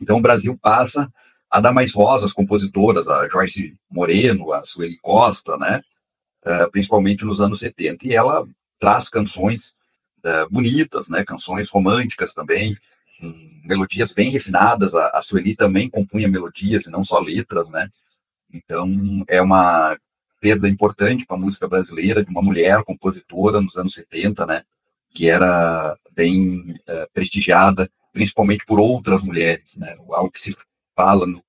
Então 0.00 0.18
o 0.18 0.22
Brasil 0.22 0.56
passa 0.60 1.10
a 1.50 1.60
dar 1.60 1.72
mais 1.72 1.92
voz 1.92 2.22
às 2.22 2.32
compositoras, 2.32 3.08
a 3.08 3.28
Joyce 3.28 3.74
Moreno, 3.90 4.52
a 4.52 4.64
Sueli 4.64 4.98
Costa, 4.98 5.56
né? 5.56 5.80
Uh, 6.44 6.70
principalmente 6.70 7.24
nos 7.24 7.40
anos 7.40 7.58
70. 7.60 8.06
E 8.06 8.14
ela 8.14 8.46
traz 8.78 9.08
canções 9.08 9.74
uh, 10.24 10.48
bonitas, 10.50 11.08
né? 11.08 11.24
Canções 11.24 11.70
românticas 11.70 12.34
também, 12.34 12.76
melodias 13.64 14.12
bem 14.12 14.30
refinadas. 14.30 14.94
A, 14.94 15.08
a 15.18 15.22
Sueli 15.22 15.54
também 15.54 15.90
compunha 15.90 16.28
melodias 16.28 16.86
e 16.86 16.90
não 16.90 17.04
só 17.04 17.18
letras, 17.18 17.70
né? 17.70 17.90
Então, 18.52 19.24
é 19.28 19.40
uma 19.40 19.96
perda 20.40 20.68
importante 20.68 21.26
para 21.26 21.36
a 21.36 21.40
música 21.40 21.66
brasileira 21.66 22.24
de 22.24 22.30
uma 22.30 22.42
mulher 22.42 22.82
compositora 22.84 23.60
nos 23.60 23.76
anos 23.76 23.94
70, 23.94 24.46
né? 24.46 24.62
Que 25.12 25.28
era 25.28 25.96
bem 26.12 26.72
uh, 26.72 27.12
prestigiada, 27.12 27.90
principalmente 28.12 28.64
por 28.64 28.78
outras 28.78 29.22
mulheres, 29.22 29.76
né? 29.76 29.94
Algo 30.10 30.30
que 30.30 30.40
se 30.40 30.56
fala 30.94 31.26
no, 31.26 31.42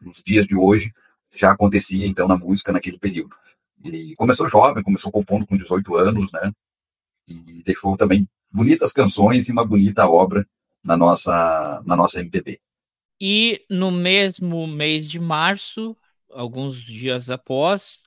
nos 0.00 0.22
dias 0.22 0.46
de 0.46 0.56
hoje 0.56 0.92
já 1.34 1.52
acontecia, 1.52 2.06
então, 2.06 2.28
na 2.28 2.36
música 2.36 2.72
naquele 2.72 2.98
período. 2.98 3.34
E 3.82 4.14
começou 4.16 4.48
jovem, 4.48 4.82
começou 4.82 5.10
compondo 5.10 5.46
com 5.46 5.56
18 5.56 5.96
anos, 5.96 6.30
né? 6.32 6.52
E 7.26 7.62
deixou 7.64 7.96
também 7.96 8.28
bonitas 8.50 8.92
canções 8.92 9.48
e 9.48 9.52
uma 9.52 9.64
bonita 9.64 10.06
obra 10.06 10.46
na 10.82 10.96
nossa, 10.96 11.82
na 11.84 11.96
nossa 11.96 12.20
MPB. 12.20 12.60
E 13.20 13.64
no 13.70 13.90
mesmo 13.90 14.66
mês 14.66 15.08
de 15.08 15.20
março, 15.20 15.96
alguns 16.30 16.82
dias 16.82 17.30
após, 17.30 18.02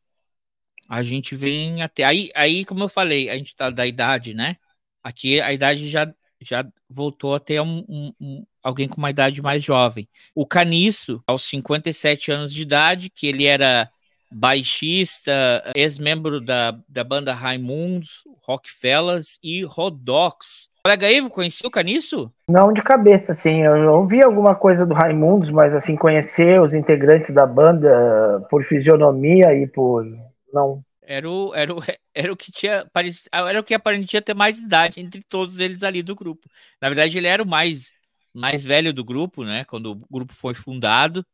a 0.90 1.02
gente 1.02 1.36
vem 1.36 1.82
até. 1.82 2.04
Aí, 2.04 2.32
aí 2.36 2.66
como 2.66 2.84
eu 2.84 2.90
falei, 2.90 3.30
a 3.30 3.38
gente 3.38 3.48
está 3.48 3.70
da 3.70 3.88
idade, 3.88 4.34
né? 4.34 4.58
Aqui 5.04 5.40
a 5.40 5.54
idade 5.54 5.88
já, 5.88 6.14
já 6.42 6.66
voltou 6.90 7.34
a 7.36 7.40
ter 7.40 7.62
um, 7.62 7.86
um, 7.88 8.14
um, 8.20 8.46
alguém 8.62 8.88
com 8.88 8.98
uma 8.98 9.10
idade 9.10 9.42
mais 9.42 9.64
jovem. 9.64 10.10
O 10.34 10.46
Caniço, 10.46 11.24
aos 11.26 11.48
57 11.48 12.32
anos 12.32 12.54
de 12.54 12.62
idade, 12.64 13.10
que 13.10 13.28
ele 13.28 13.46
era 13.46 13.90
baixista, 14.32 15.32
ex-membro 15.76 16.42
da, 16.42 16.78
da 16.88 17.04
banda 17.04 17.34
Raimundos, 17.34 18.24
Rockfellas 18.44 19.40
e 19.44 19.64
Rodox. 19.64 20.70
Colega 20.84 21.12
Ivo, 21.12 21.32
conhecia 21.32 21.68
o 21.68 21.72
Caniço? 21.72 22.32
Não 22.48 22.72
de 22.72 22.84
cabeça, 22.84 23.32
assim. 23.32 23.64
Eu 23.64 23.92
ouvi 23.94 24.24
alguma 24.24 24.54
coisa 24.54 24.86
do 24.86 24.94
Raimundos, 24.94 25.50
mas 25.50 25.76
assim, 25.76 25.96
conhecer 25.96 26.62
os 26.62 26.76
integrantes 26.76 27.32
da 27.32 27.46
banda 27.46 28.46
por 28.50 28.64
fisionomia 28.64 29.52
e 29.56 29.66
por. 29.66 30.06
Não. 30.54 30.84
Era 31.02 31.30
o, 31.30 31.56
era 31.56 31.74
o, 31.74 31.80
era 32.14 32.32
o 32.32 32.38
que 32.38 32.52
tinha. 32.52 32.86
Era 33.32 33.60
o 33.60 33.64
que 33.64 33.74
aparentemente 33.74 34.22
ter 34.22 34.36
mais 34.36 34.60
idade 34.60 35.00
entre 35.00 35.24
todos 35.24 35.60
eles 35.60 35.82
ali 35.82 36.04
do 36.04 36.16
grupo. 36.16 36.48
Na 36.80 36.88
verdade, 36.88 37.18
ele 37.18 37.28
era 37.28 37.42
o 37.42 37.48
mais, 37.48 37.92
mais 38.32 38.64
velho 38.64 38.94
do 38.94 39.04
grupo, 39.04 39.44
né? 39.44 39.66
Quando 39.66 39.92
o 39.92 40.02
grupo 40.12 40.34
foi 40.34 40.54
fundado. 40.54 41.26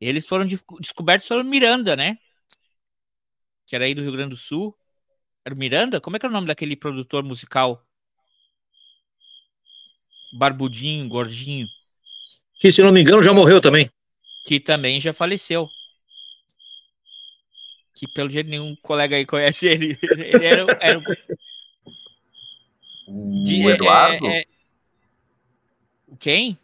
Eles 0.00 0.26
foram 0.26 0.44
de, 0.44 0.60
descobertos 0.80 1.28
pelo 1.28 1.44
Miranda, 1.44 1.96
né? 1.96 2.18
Que 3.66 3.76
era 3.76 3.84
aí 3.84 3.94
do 3.94 4.02
Rio 4.02 4.12
Grande 4.12 4.30
do 4.30 4.36
Sul. 4.36 4.76
Era 5.44 5.54
o 5.54 5.58
Miranda? 5.58 6.00
Como 6.00 6.16
é 6.16 6.18
que 6.18 6.26
é 6.26 6.28
o 6.28 6.32
nome 6.32 6.46
daquele 6.46 6.76
produtor 6.76 7.22
musical? 7.24 7.84
barbudinho, 10.32 11.08
gordinho. 11.08 11.66
Que, 12.58 12.72
se 12.72 12.82
não 12.82 12.92
me 12.92 13.02
engano, 13.02 13.22
já 13.22 13.32
morreu 13.32 13.60
também. 13.60 13.90
Que 14.44 14.58
também 14.58 15.00
já 15.00 15.12
faleceu. 15.12 15.68
Que 17.94 18.08
pelo 18.08 18.30
jeito 18.30 18.48
nenhum 18.48 18.74
colega 18.82 19.16
aí 19.16 19.26
conhece 19.26 19.68
ele. 19.68 19.98
Ele 20.16 20.46
era, 20.46 20.78
era 20.80 20.98
o 20.98 21.02
de, 23.44 23.68
é, 23.68 23.70
Eduardo? 23.70 24.26
É, 24.26 24.40
é... 24.40 24.44
Quem? 26.18 26.58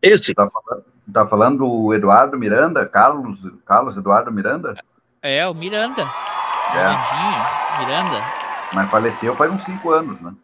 Esse. 0.00 0.32
Tá 0.34 0.48
falando, 0.48 0.84
tá 1.12 1.26
falando 1.26 1.66
o 1.66 1.92
Eduardo 1.92 2.38
Miranda? 2.38 2.86
Carlos, 2.86 3.40
Carlos 3.66 3.96
Eduardo 3.96 4.30
Miranda? 4.30 4.76
É, 5.22 5.46
o 5.46 5.54
Miranda. 5.54 6.02
É. 6.02 7.80
Miranda. 7.80 8.24
Mas 8.72 8.90
faleceu 8.90 9.34
faz 9.34 9.52
uns 9.52 9.62
cinco 9.62 9.90
anos, 9.90 10.20
né? 10.20 10.34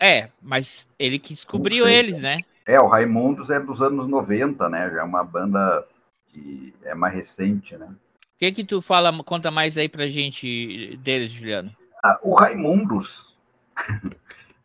É, 0.00 0.28
mas 0.42 0.86
ele 0.98 1.18
que 1.18 1.32
descobriu 1.32 1.88
eles, 1.88 2.20
né? 2.20 2.40
É, 2.66 2.80
o 2.80 2.86
Raimundos 2.86 3.48
é 3.50 3.60
dos 3.60 3.80
anos 3.80 4.06
90, 4.08 4.68
né? 4.68 4.90
Já 4.90 5.00
é 5.00 5.04
uma 5.04 5.22
banda 5.22 5.86
que 6.28 6.74
é 6.84 6.94
mais 6.94 7.14
recente, 7.14 7.76
né? 7.76 7.86
O 7.86 8.38
que 8.38 8.52
que 8.52 8.64
tu 8.64 8.82
fala, 8.82 9.12
conta 9.22 9.50
mais 9.50 9.78
aí 9.78 9.88
pra 9.88 10.08
gente 10.08 10.98
deles, 10.98 11.30
Juliano? 11.30 11.74
Ah, 12.04 12.18
o 12.22 12.34
Raimundos. 12.34 13.34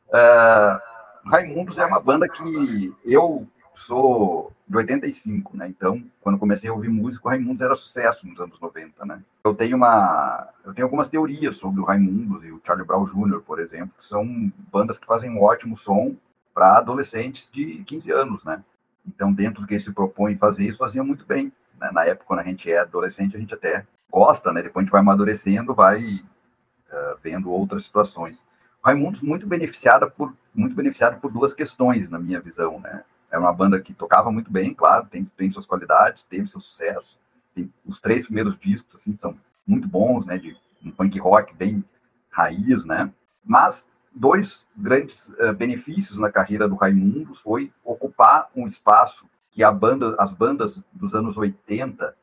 uh, 0.09 0.79
Raimundos 1.25 1.77
é 1.77 1.85
uma 1.85 1.99
banda 1.99 2.27
que 2.27 2.93
eu 3.05 3.47
sou 3.73 4.51
de 4.67 4.77
85, 4.77 5.57
né? 5.57 5.67
Então, 5.67 6.03
quando 6.21 6.37
comecei 6.37 6.69
a 6.69 6.73
ouvir 6.73 6.89
música, 6.89 7.27
o 7.27 7.29
Raimundos 7.29 7.61
era 7.61 7.75
sucesso 7.75 8.27
nos 8.27 8.39
anos 8.39 8.59
90, 8.59 9.05
né? 9.05 9.21
Eu 9.43 9.53
tenho 9.53 9.75
uma, 9.75 10.47
eu 10.63 10.73
tenho 10.73 10.85
algumas 10.85 11.09
teorias 11.09 11.57
sobre 11.57 11.81
o 11.81 11.83
Raimundos 11.83 12.43
e 12.43 12.51
o 12.51 12.61
Charlie 12.65 12.85
Brown 12.85 13.05
Jr., 13.05 13.41
por 13.41 13.59
exemplo, 13.59 13.91
que 13.97 14.05
são 14.05 14.51
bandas 14.71 14.97
que 14.97 15.05
fazem 15.05 15.29
um 15.29 15.41
ótimo 15.41 15.75
som 15.75 16.15
para 16.53 16.77
adolescentes 16.77 17.47
de 17.51 17.83
15 17.83 18.11
anos, 18.11 18.43
né? 18.43 18.63
Então, 19.05 19.33
dentro 19.33 19.61
do 19.61 19.67
que 19.67 19.79
se 19.79 19.91
propõe 19.91 20.35
fazer 20.35 20.63
isso, 20.63 20.79
fazia 20.79 21.03
muito 21.03 21.25
bem. 21.25 21.51
Né? 21.79 21.89
Na 21.91 22.05
época, 22.05 22.25
quando 22.27 22.39
a 22.39 22.43
gente 22.43 22.71
é 22.71 22.79
adolescente, 22.79 23.35
a 23.35 23.39
gente 23.39 23.53
até 23.53 23.85
gosta, 24.11 24.53
né? 24.53 24.61
Depois 24.61 24.83
a 24.83 24.85
gente 24.85 24.91
vai 24.91 25.01
amadurecendo, 25.01 25.73
vai 25.73 26.01
uh, 26.03 27.17
vendo 27.23 27.49
outras 27.49 27.83
situações. 27.83 28.45
O 28.83 28.87
Raimundos 28.87 29.21
muito 29.21 29.47
beneficiada 29.47 30.09
por 30.09 30.33
muito 30.53 30.75
beneficiado 30.75 31.19
por 31.19 31.31
duas 31.31 31.53
questões, 31.53 32.09
na 32.09 32.19
minha 32.19 32.39
visão, 32.41 32.79
né? 32.79 33.03
Era 33.31 33.39
uma 33.39 33.53
banda 33.53 33.79
que 33.79 33.93
tocava 33.93 34.31
muito 34.31 34.51
bem, 34.51 34.73
claro, 34.73 35.07
tem, 35.09 35.23
tem 35.23 35.49
suas 35.49 35.65
qualidades, 35.65 36.25
teve 36.25 36.45
seu 36.45 36.59
sucesso. 36.59 37.17
Tem, 37.55 37.71
os 37.85 37.99
três 37.99 38.25
primeiros 38.25 38.57
discos, 38.59 38.95
assim, 38.97 39.15
são 39.15 39.37
muito 39.65 39.87
bons, 39.87 40.25
né? 40.25 40.37
De 40.37 40.55
um 40.83 40.91
punk 40.91 41.17
rock 41.19 41.55
bem 41.55 41.83
raiz, 42.29 42.83
né? 42.83 43.11
Mas 43.43 43.85
dois 44.13 44.65
grandes 44.75 45.29
uh, 45.29 45.53
benefícios 45.53 46.17
na 46.17 46.29
carreira 46.29 46.67
do 46.67 46.75
Raimundos 46.75 47.39
foi 47.39 47.71
ocupar 47.83 48.49
um 48.55 48.67
espaço 48.67 49.25
que 49.51 49.63
a 49.63 49.71
banda, 49.71 50.15
as 50.19 50.33
bandas 50.33 50.81
dos 50.91 51.15
anos 51.15 51.37
80 51.37 52.15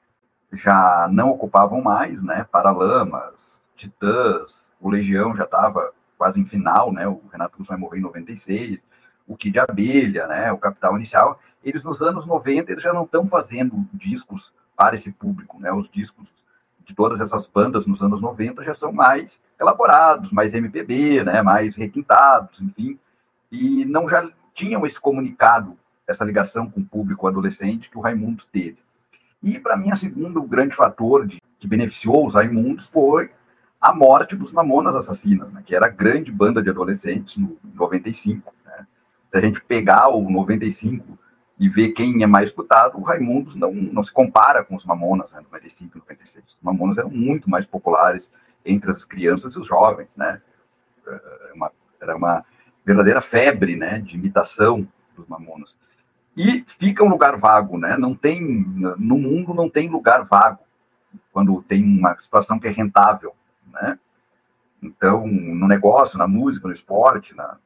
já 0.53 1.09
não 1.11 1.31
ocupavam 1.31 1.81
mais, 1.81 2.23
né? 2.23 2.47
Paralamas, 2.51 3.61
Titãs, 3.77 4.71
o 4.81 4.91
Legião 4.91 5.35
já 5.35 5.45
estava 5.45 5.93
quase 6.17 6.41
em 6.41 6.45
final, 6.45 6.93
né? 6.93 7.07
O 7.07 7.23
Renato 7.31 7.59
Russo 7.59 7.69
vai 7.69 7.79
morrer 7.79 7.99
em 7.99 8.03
96, 8.03 8.81
o 9.29 9.37
Kid 9.37 9.59
Abelha, 9.61 10.27
né? 10.27 10.51
O 10.51 10.59
Capital 10.59 10.97
Inicial. 10.97 11.39
Eles 11.63 11.85
nos 11.85 12.01
anos 12.01 12.27
90 12.27 12.73
eles 12.73 12.83
já 12.83 12.93
não 12.93 13.05
estão 13.05 13.27
fazendo 13.27 13.87
discos 13.93 14.53
para 14.75 14.97
esse 14.97 15.13
público, 15.13 15.61
né? 15.61 15.71
Os 15.71 15.89
discos 15.89 16.35
de 16.85 16.95
todas 16.95 17.21
essas 17.21 17.47
bandas 17.47 17.87
nos 17.87 18.01
anos 18.01 18.21
90 18.21 18.65
já 18.65 18.73
são 18.73 18.91
mais 18.91 19.39
elaborados, 19.61 20.33
mais 20.33 20.55
MPB, 20.55 21.23
né? 21.23 21.43
Mais 21.43 21.77
requintados, 21.77 22.61
enfim. 22.63 22.99
E 23.53 23.85
não 23.85 24.09
já 24.09 24.29
tinham 24.55 24.87
esse 24.87 24.99
comunicado, 24.99 25.77
essa 26.07 26.25
ligação 26.25 26.71
com 26.71 26.81
o 26.81 26.85
público 26.85 27.29
adolescente 27.29 27.91
que 27.91 27.99
o 27.99 28.01
Raimundo 28.01 28.43
teve. 28.51 28.79
E, 29.43 29.59
para 29.59 29.77
mim, 29.77 29.93
o 29.93 29.97
segundo 29.97 30.43
grande 30.43 30.75
fator 30.75 31.27
de, 31.27 31.41
que 31.59 31.69
beneficiou 31.69 32.27
os 32.27 32.35
Raimundos 32.35 32.89
foi 32.89 33.31
a 33.81 33.95
morte 33.95 34.35
dos 34.35 34.51
Mamonas 34.51 34.97
Assassinas, 34.97 35.53
né, 35.53 35.63
que 35.65 35.75
era 35.75 35.87
a 35.87 35.91
grande 35.91 36.33
banda 36.33 36.61
de 36.61 36.69
adolescentes 36.71 37.37
no 37.37 37.57
95. 37.75 38.53
Se 39.31 39.37
a 39.37 39.41
gente 39.41 39.61
pegar 39.63 40.09
o 40.09 40.31
95 40.31 41.19
e 41.59 41.69
ver 41.69 41.91
quem 41.91 42.23
é 42.23 42.27
mais 42.27 42.49
escutado, 42.49 42.99
o 42.99 43.03
Raimundos 43.03 43.55
não, 43.57 43.73
não 43.73 44.03
se 44.03 44.13
compara 44.13 44.65
com 44.65 44.77
os 44.77 44.85
Mamonas, 44.85 45.31
né, 45.33 45.41
95 45.51 45.99
e 45.99 46.01
96. 46.01 46.45
Os 46.47 46.57
Mamonas 46.63 46.99
eram 46.99 47.11
muito 47.11 47.51
mais 47.51 47.67
populares 47.67 48.31
entre 48.65 48.91
as 48.91 49.05
crianças 49.05 49.55
e 49.55 49.59
os 49.59 49.67
jovens, 49.67 50.09
né? 50.17 50.41
É, 51.07 51.53
uma, 51.55 51.73
era 52.01 52.17
uma 52.17 52.45
verdadeira 52.85 53.21
febre, 53.21 53.77
né, 53.77 53.99
de 53.99 54.17
imitação 54.17 54.87
dos 55.17 55.27
Mamonas. 55.27 55.77
E 56.37 56.65
fica 56.67 57.03
um 57.03 57.09
lugar 57.09 57.37
vago, 57.37 57.77
né? 57.77 57.97
Não 57.97 58.15
tem 58.15 58.41
no 58.41 59.19
mundo 59.19 59.53
não 59.53 59.69
tem 59.69 59.89
lugar 59.89 60.25
vago 60.25 60.61
quando 61.33 61.61
tem 61.63 61.83
uma 61.83 62.17
situação 62.17 62.59
que 62.59 62.69
é 62.69 62.71
rentável, 62.71 63.35
né? 63.73 63.99
Então, 64.81 65.27
no 65.27 65.67
negócio, 65.67 66.17
na 66.17 66.29
música, 66.29 66.69
no 66.69 66.75
esporte, 66.75 67.35
na, 67.35 67.59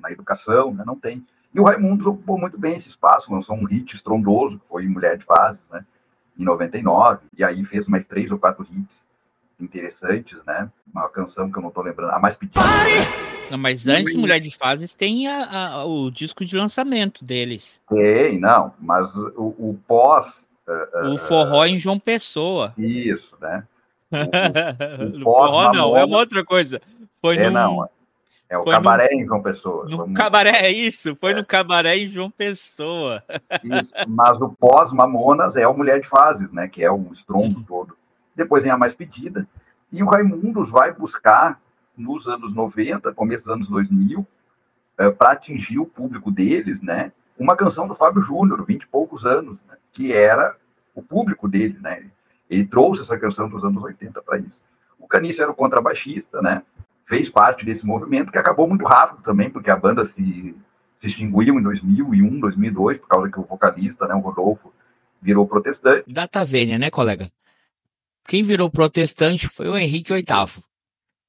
na 0.00 0.10
educação, 0.10 0.72
né? 0.74 0.84
não 0.86 0.96
tem. 0.96 1.24
E 1.54 1.60
o 1.60 1.64
Raimundo 1.64 2.10
ocupou 2.10 2.38
muito 2.38 2.58
bem 2.58 2.76
esse 2.76 2.88
espaço, 2.88 3.32
lançou 3.32 3.56
um 3.56 3.64
hit 3.64 3.94
estrondoso, 3.94 4.58
que 4.58 4.68
foi 4.68 4.86
Mulher 4.86 5.16
de 5.16 5.24
Fases, 5.24 5.64
né? 5.70 5.84
Em 6.38 6.44
99, 6.44 7.20
e 7.36 7.42
aí 7.42 7.64
fez 7.64 7.88
mais 7.88 8.06
três 8.06 8.30
ou 8.30 8.38
quatro 8.38 8.64
hits 8.70 9.06
interessantes, 9.60 10.38
né? 10.46 10.70
Uma 10.92 11.08
canção 11.08 11.50
que 11.50 11.58
eu 11.58 11.62
não 11.62 11.68
estou 11.68 11.82
lembrando, 11.82 12.12
a 12.12 12.18
mais 12.18 12.36
pedida. 12.36 12.60
Não, 13.50 13.58
mas 13.58 13.86
antes 13.86 14.12
de 14.12 14.18
Mulher 14.18 14.40
de 14.40 14.56
Fases 14.56 14.94
tem 14.94 15.26
a, 15.26 15.72
a, 15.72 15.84
o 15.84 16.10
disco 16.10 16.44
de 16.44 16.54
lançamento 16.54 17.24
deles. 17.24 17.80
Tem, 17.88 18.38
não, 18.38 18.72
mas 18.78 19.14
o, 19.16 19.54
o 19.58 19.80
pós. 19.86 20.46
Uh, 20.66 21.14
o 21.14 21.18
forró 21.18 21.64
em 21.64 21.78
João 21.78 21.98
Pessoa. 21.98 22.74
Isso, 22.76 23.36
né? 23.40 23.64
O, 25.14 25.20
o 25.20 25.22
forró 25.22 25.72
não, 25.72 25.96
é 25.96 26.04
uma 26.04 26.18
outra 26.18 26.44
coisa. 26.44 26.80
Foi 27.20 27.36
é, 27.36 27.48
num, 27.48 27.52
não. 27.52 27.88
É 28.50 28.56
o 28.56 28.64
cabaré 28.64 29.08
no, 29.12 29.20
em 29.20 29.26
João 29.26 29.42
Pessoa. 29.42 29.86
No 29.86 30.14
cabaré, 30.14 30.66
é 30.66 30.70
isso. 30.70 31.14
Foi 31.20 31.32
é. 31.32 31.34
no 31.34 31.44
cabaré 31.44 31.98
em 31.98 32.06
João 32.06 32.30
Pessoa. 32.30 33.22
Isso. 33.62 33.92
Mas 34.08 34.40
o 34.40 34.48
pós-Mamonas 34.48 35.56
é 35.56 35.68
o 35.68 35.76
Mulher 35.76 36.00
de 36.00 36.08
Fases, 36.08 36.50
né? 36.50 36.66
Que 36.66 36.82
é 36.82 36.90
o 36.90 37.12
estrondo 37.12 37.58
uhum. 37.58 37.64
todo. 37.64 37.96
Depois 38.34 38.62
vem 38.62 38.72
a 38.72 38.78
mais 38.78 38.94
pedida. 38.94 39.46
E 39.92 40.02
o 40.02 40.06
Raimundos 40.06 40.70
vai 40.70 40.92
buscar 40.92 41.60
nos 41.96 42.26
anos 42.26 42.54
90, 42.54 43.12
começo 43.12 43.44
dos 43.44 43.52
anos 43.52 43.68
2000, 43.68 44.26
é, 44.96 45.10
para 45.10 45.32
atingir 45.32 45.78
o 45.78 45.86
público 45.86 46.30
deles, 46.30 46.80
né? 46.80 47.12
Uma 47.38 47.56
canção 47.56 47.86
do 47.86 47.94
Fábio 47.94 48.22
Júnior, 48.22 48.64
20 48.64 48.82
e 48.82 48.86
poucos 48.86 49.24
anos, 49.24 49.60
né, 49.66 49.76
que 49.92 50.12
era 50.12 50.56
o 50.94 51.02
público 51.02 51.48
dele, 51.48 51.78
né? 51.80 52.04
Ele 52.48 52.64
trouxe 52.64 53.02
essa 53.02 53.18
canção 53.18 53.48
dos 53.48 53.62
anos 53.64 53.82
80 53.82 54.22
para 54.22 54.38
isso. 54.38 54.60
O 54.98 55.06
Canice 55.06 55.40
era 55.40 55.50
o 55.50 55.54
contrabaixista, 55.54 56.40
né? 56.42 56.62
Fez 57.08 57.30
parte 57.30 57.64
desse 57.64 57.86
movimento 57.86 58.30
que 58.30 58.38
acabou 58.38 58.68
muito 58.68 58.84
rápido 58.84 59.22
também, 59.22 59.50
porque 59.50 59.70
a 59.70 59.76
banda 59.76 60.04
se, 60.04 60.54
se 60.96 61.06
extinguiu 61.06 61.58
em 61.58 61.62
2001, 61.62 62.40
2002, 62.40 62.98
por 62.98 63.08
causa 63.08 63.30
que 63.30 63.40
o 63.40 63.44
vocalista, 63.44 64.06
né, 64.06 64.14
o 64.14 64.20
Rodolfo, 64.20 64.72
virou 65.20 65.46
protestante. 65.46 66.04
Data 66.06 66.44
vênia, 66.44 66.78
né, 66.78 66.90
colega? 66.90 67.30
Quem 68.26 68.42
virou 68.42 68.70
protestante 68.70 69.48
foi 69.48 69.68
o 69.68 69.76
Henrique 69.76 70.12
VIII 70.12 70.62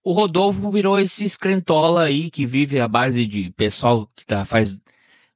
o 0.04 0.12
Rodolfo 0.12 0.72
virou 0.72 1.00
esse 1.00 1.26
escrentola 1.26 2.04
aí 2.04 2.32
que 2.32 2.46
vive 2.46 2.80
à 2.80 2.88
base 2.88 3.26
de 3.26 3.52
pessoal 3.52 4.10
que 4.16 4.26
tá, 4.26 4.46
faz 4.46 4.76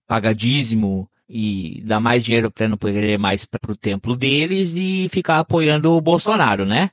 pagadíssimo 0.07 1.09
e 1.27 1.81
dá 1.85 1.99
mais 1.99 2.23
dinheiro 2.23 2.51
para 2.51 2.67
não 2.67 2.77
poder 2.77 3.17
mais 3.19 3.45
para 3.45 3.71
o 3.71 3.75
templo 3.75 4.15
deles 4.15 4.73
e 4.75 5.07
ficar 5.09 5.39
apoiando 5.39 5.91
o 5.91 6.01
Bolsonaro, 6.01 6.65
né? 6.65 6.91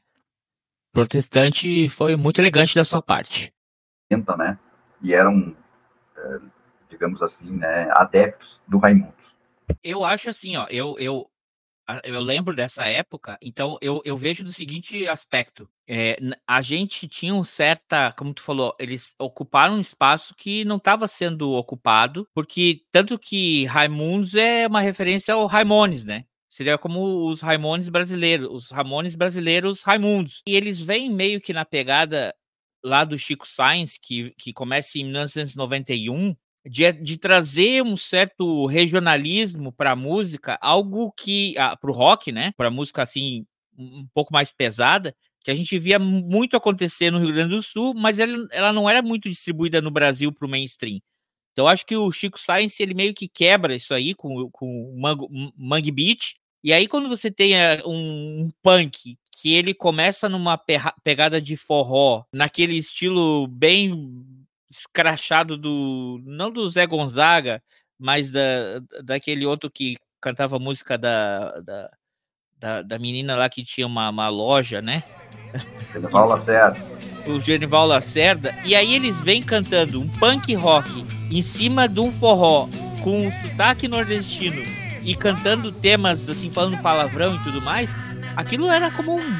Protestante 0.92 1.88
foi 1.88 2.16
muito 2.16 2.40
elegante 2.40 2.74
da 2.74 2.84
sua 2.84 3.00
parte. 3.00 3.52
Né? 4.10 4.58
E 5.02 5.14
eram, 5.14 5.54
é, 6.16 6.38
digamos 6.88 7.22
assim, 7.22 7.50
né, 7.50 7.88
adeptos 7.92 8.60
do 8.66 8.78
Raimundo. 8.78 9.14
Eu 9.84 10.04
acho 10.04 10.28
assim, 10.28 10.56
ó, 10.56 10.66
eu, 10.68 10.96
eu, 10.98 11.30
eu 12.02 12.20
lembro 12.20 12.54
dessa 12.54 12.84
época, 12.84 13.38
então 13.40 13.78
eu, 13.80 14.02
eu 14.04 14.16
vejo 14.16 14.42
do 14.42 14.52
seguinte 14.52 15.06
aspecto. 15.06 15.68
É, 15.88 16.18
a 16.46 16.60
gente 16.60 17.06
tinha 17.06 17.34
um 17.34 17.44
certa, 17.44 18.12
como 18.16 18.34
tu 18.34 18.42
falou, 18.42 18.74
eles 18.78 19.14
ocuparam 19.18 19.76
um 19.76 19.80
espaço 19.80 20.34
que 20.34 20.64
não 20.64 20.76
estava 20.76 21.06
sendo 21.06 21.52
ocupado, 21.52 22.28
porque 22.34 22.82
tanto 22.90 23.18
que 23.18 23.64
Raimundos 23.66 24.34
é 24.34 24.66
uma 24.66 24.80
referência 24.80 25.34
ao 25.34 25.46
Raimones, 25.46 26.04
né? 26.04 26.24
Seria 26.50 26.76
como 26.76 27.28
os 27.30 27.40
Raimones 27.40 27.88
brasileiros, 27.88 28.48
os 28.50 28.70
Ramones 28.72 29.14
brasileiros 29.14 29.84
Raimundos. 29.84 30.42
E 30.44 30.56
eles 30.56 30.80
vêm 30.80 31.08
meio 31.08 31.40
que 31.40 31.52
na 31.52 31.64
pegada 31.64 32.34
lá 32.84 33.04
do 33.04 33.16
Chico 33.16 33.46
Sainz, 33.46 33.96
que, 33.96 34.34
que 34.36 34.52
começa 34.52 34.98
em 34.98 35.04
1991, 35.04 36.34
de, 36.66 36.92
de 36.92 37.16
trazer 37.16 37.84
um 37.84 37.96
certo 37.96 38.66
regionalismo 38.66 39.72
para 39.72 39.92
a 39.92 39.96
música, 39.96 40.58
algo 40.60 41.12
que 41.12 41.54
ah, 41.56 41.76
para 41.76 41.90
o 41.90 41.94
rock, 41.94 42.32
né, 42.32 42.52
para 42.56 42.68
música 42.68 43.02
assim 43.02 43.46
um 43.78 44.06
pouco 44.12 44.32
mais 44.32 44.52
pesada, 44.52 45.14
que 45.42 45.52
a 45.52 45.54
gente 45.54 45.78
via 45.78 46.00
muito 46.00 46.56
acontecer 46.56 47.12
no 47.12 47.20
Rio 47.20 47.32
Grande 47.32 47.54
do 47.54 47.62
Sul, 47.62 47.94
mas 47.94 48.18
ela, 48.18 48.48
ela 48.50 48.72
não 48.72 48.90
era 48.90 49.00
muito 49.00 49.30
distribuída 49.30 49.80
no 49.80 49.90
Brasil 49.90 50.32
para 50.32 50.46
o 50.46 50.50
mainstream. 50.50 51.00
Então 51.52 51.66
acho 51.66 51.84
que 51.86 51.96
o 51.96 52.10
Chico 52.10 52.38
Science 52.38 52.82
ele 52.82 52.94
meio 52.94 53.14
que 53.14 53.28
quebra 53.28 53.74
isso 53.74 53.94
aí 53.94 54.14
com, 54.14 54.50
com 54.50 54.66
o 54.66 55.52
Mangue 55.56 55.90
Beat. 55.90 56.34
E 56.62 56.72
aí 56.72 56.86
quando 56.86 57.08
você 57.08 57.30
tem 57.30 57.56
eh, 57.56 57.82
um, 57.86 58.44
um 58.44 58.50
punk 58.62 59.16
que 59.40 59.54
ele 59.54 59.72
começa 59.72 60.28
numa 60.28 60.60
pegada 61.02 61.40
de 61.40 61.56
forró, 61.56 62.24
naquele 62.30 62.76
estilo 62.76 63.46
bem 63.46 64.46
escrachado 64.70 65.56
do. 65.56 66.20
Não 66.24 66.50
do 66.50 66.68
Zé 66.70 66.86
Gonzaga, 66.86 67.62
mas 67.98 68.30
da, 68.30 68.40
daquele 69.02 69.46
outro 69.46 69.70
que 69.70 69.96
cantava 70.20 70.58
música 70.58 70.98
da, 70.98 71.60
da, 71.60 71.90
da, 72.58 72.82
da 72.82 72.98
menina 72.98 73.34
lá 73.34 73.48
que 73.48 73.64
tinha 73.64 73.86
uma, 73.86 74.10
uma 74.10 74.28
loja, 74.28 74.82
né? 74.82 75.02
Genival 75.92 76.28
Lacerda. 76.28 76.78
O 77.26 77.40
Genival 77.40 77.86
Lacerda. 77.86 78.54
E 78.64 78.74
aí 78.74 78.94
eles 78.94 79.20
vêm 79.20 79.42
cantando 79.42 80.00
um 80.00 80.08
punk 80.18 80.54
rock 80.54 81.04
em 81.30 81.40
cima 81.40 81.88
de 81.88 82.00
um 82.00 82.12
forró 82.12 82.68
com 83.02 83.26
um 83.26 83.32
sotaque 83.32 83.88
nordestino 83.88 84.89
e 85.10 85.14
cantando 85.16 85.72
temas 85.72 86.30
assim, 86.30 86.48
falando 86.50 86.80
palavrão 86.80 87.34
e 87.34 87.38
tudo 87.40 87.60
mais. 87.60 87.96
Aquilo 88.36 88.70
era 88.70 88.92
como 88.92 89.16
um. 89.16 89.36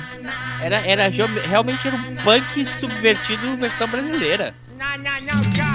Era, 0.61 0.85
era 0.85 1.09
realmente 1.09 1.87
era 1.87 1.97
um 1.97 2.17
punk 2.17 2.67
subvertido 2.67 3.57
versão 3.57 3.87
brasileira. 3.87 4.53
A 4.81 4.97
vida 4.97 5.70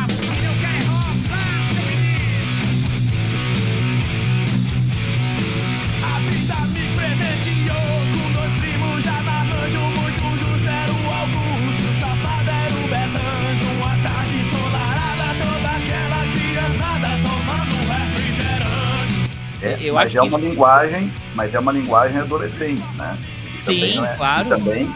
É, 19.68 19.92
mas 19.92 20.16
é 20.16 20.22
uma 20.22 20.38
isso... 20.38 20.48
linguagem, 20.50 21.12
mas 21.34 21.54
é 21.54 21.60
uma 21.60 21.72
linguagem 21.72 22.20
adolescente, 22.20 22.84
né? 22.98 23.18
E 23.54 23.62
Sim, 23.62 24.04
é, 24.06 24.16
claro. 24.16 24.50
também 24.50 24.90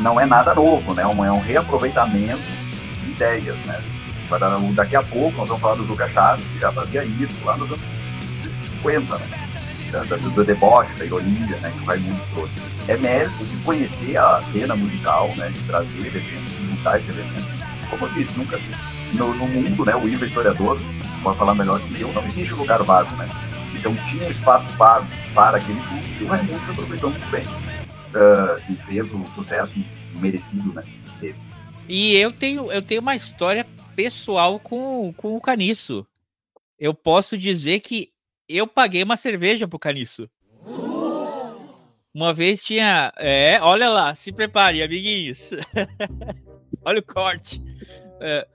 não 0.00 0.20
é 0.20 0.26
nada 0.26 0.54
novo, 0.54 0.94
né? 0.94 1.02
É 1.02 1.06
um 1.06 1.40
reaproveitamento 1.40 2.40
ideias, 3.06 3.56
né? 3.66 3.80
Daqui 4.74 4.96
a 4.96 5.02
pouco 5.02 5.36
nós 5.38 5.48
vamos 5.48 5.60
falar 5.60 5.74
do 5.74 5.82
Lucas 5.82 6.10
Chaves, 6.12 6.46
que 6.46 6.60
já 6.60 6.70
fazia 6.72 7.04
isso 7.04 7.44
lá 7.44 7.56
nos 7.56 7.68
anos 7.68 7.84
50, 8.82 9.18
né? 9.18 9.40
da, 9.90 10.04
da, 10.04 10.16
do 10.16 10.44
deboche, 10.44 10.92
da 10.94 11.04
ironia, 11.04 11.56
né, 11.56 11.72
que 11.76 11.82
o 11.82 11.86
Raimundo 11.86 12.20
trouxe. 12.32 12.52
É 12.88 12.96
mérito 12.96 13.44
de 13.44 13.56
conhecer 13.64 14.16
a 14.16 14.42
cena 14.52 14.74
musical, 14.74 15.34
né, 15.36 15.48
de 15.48 15.60
trazer 15.64 15.98
elementos, 15.98 16.58
de 16.58 16.68
juntar 16.68 16.96
esses 16.96 17.08
elementos. 17.08 17.46
Como 17.88 18.06
eu 18.06 18.12
disse, 18.12 18.38
nunca 18.38 18.58
no, 19.14 19.34
no 19.34 19.48
mundo, 19.48 19.84
né, 19.84 19.94
o 19.96 20.08
Ivo 20.08 20.24
é 20.24 20.28
historiador, 20.28 20.80
pode 21.22 21.38
falar 21.38 21.54
melhor 21.54 21.80
que 21.80 22.00
eu, 22.00 22.12
não 22.12 22.24
existe 22.26 22.54
lugar 22.54 22.82
vago, 22.82 23.14
né? 23.16 23.28
Então 23.80 23.96
tinha 24.10 24.28
um 24.28 24.30
espaço 24.30 24.68
vago 24.76 25.06
para 25.34 25.56
aquele 25.56 25.80
público 25.80 26.20
e 26.20 26.24
o 26.24 26.28
Raimundo 26.28 26.70
aproveitou 26.70 27.10
muito 27.10 27.26
bem. 27.30 27.42
Uh, 28.10 28.72
e 28.72 28.76
fez 28.76 29.10
o 29.10 29.26
sucesso 29.28 29.74
merecido, 30.18 30.74
né? 30.74 30.84
Dele. 31.18 31.36
E 31.88 32.14
eu 32.14 32.30
tenho, 32.30 32.70
eu 32.70 32.82
tenho 32.82 33.00
uma 33.00 33.16
história 33.16 33.66
pessoal 33.96 34.60
com, 34.60 35.14
com 35.16 35.34
o 35.34 35.40
Caniço. 35.40 36.06
Eu 36.78 36.92
posso 36.92 37.38
dizer 37.38 37.80
que 37.80 38.12
eu 38.46 38.66
paguei 38.66 39.02
uma 39.02 39.16
cerveja 39.16 39.66
pro 39.66 39.78
Caniço. 39.78 40.28
Uma 42.12 42.34
vez 42.34 42.62
tinha. 42.62 43.12
É, 43.16 43.58
olha 43.62 43.88
lá, 43.88 44.14
se 44.14 44.30
prepare, 44.30 44.82
amiguinhos. 44.82 45.52
olha 46.84 47.00
o 47.00 47.02
corte. 47.02 47.62
É, 48.20 48.46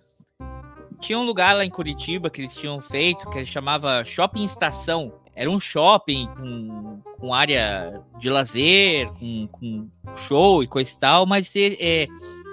tinha 0.96 1.18
um 1.18 1.24
lugar 1.24 1.56
lá 1.56 1.66
em 1.66 1.70
Curitiba 1.70 2.30
que 2.30 2.42
eles 2.42 2.56
tinham 2.56 2.82
feito 2.82 3.30
que 3.30 3.38
ele 3.38 3.46
chamava 3.46 4.04
Shopping 4.04 4.44
Estação. 4.44 5.14
Era 5.36 5.50
um 5.50 5.60
shopping 5.60 6.28
com, 6.28 7.02
com 7.20 7.34
área 7.34 8.02
de 8.18 8.30
lazer, 8.30 9.10
com, 9.20 9.48
com 9.48 9.86
show 10.16 10.64
e 10.64 10.68
coisa 10.68 10.92
e 10.94 10.98
tal, 10.98 11.26
mas 11.26 11.54
é, 11.56 12.08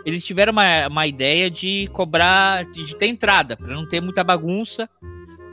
eles 0.04 0.24
tiveram 0.24 0.52
uma, 0.52 0.88
uma 0.88 1.06
ideia 1.06 1.48
de 1.48 1.88
cobrar, 1.92 2.64
de, 2.64 2.96
ter 2.96 3.06
entrada, 3.06 3.56
para 3.56 3.74
não 3.74 3.88
ter 3.88 4.00
muita 4.00 4.24
bagunça. 4.24 4.88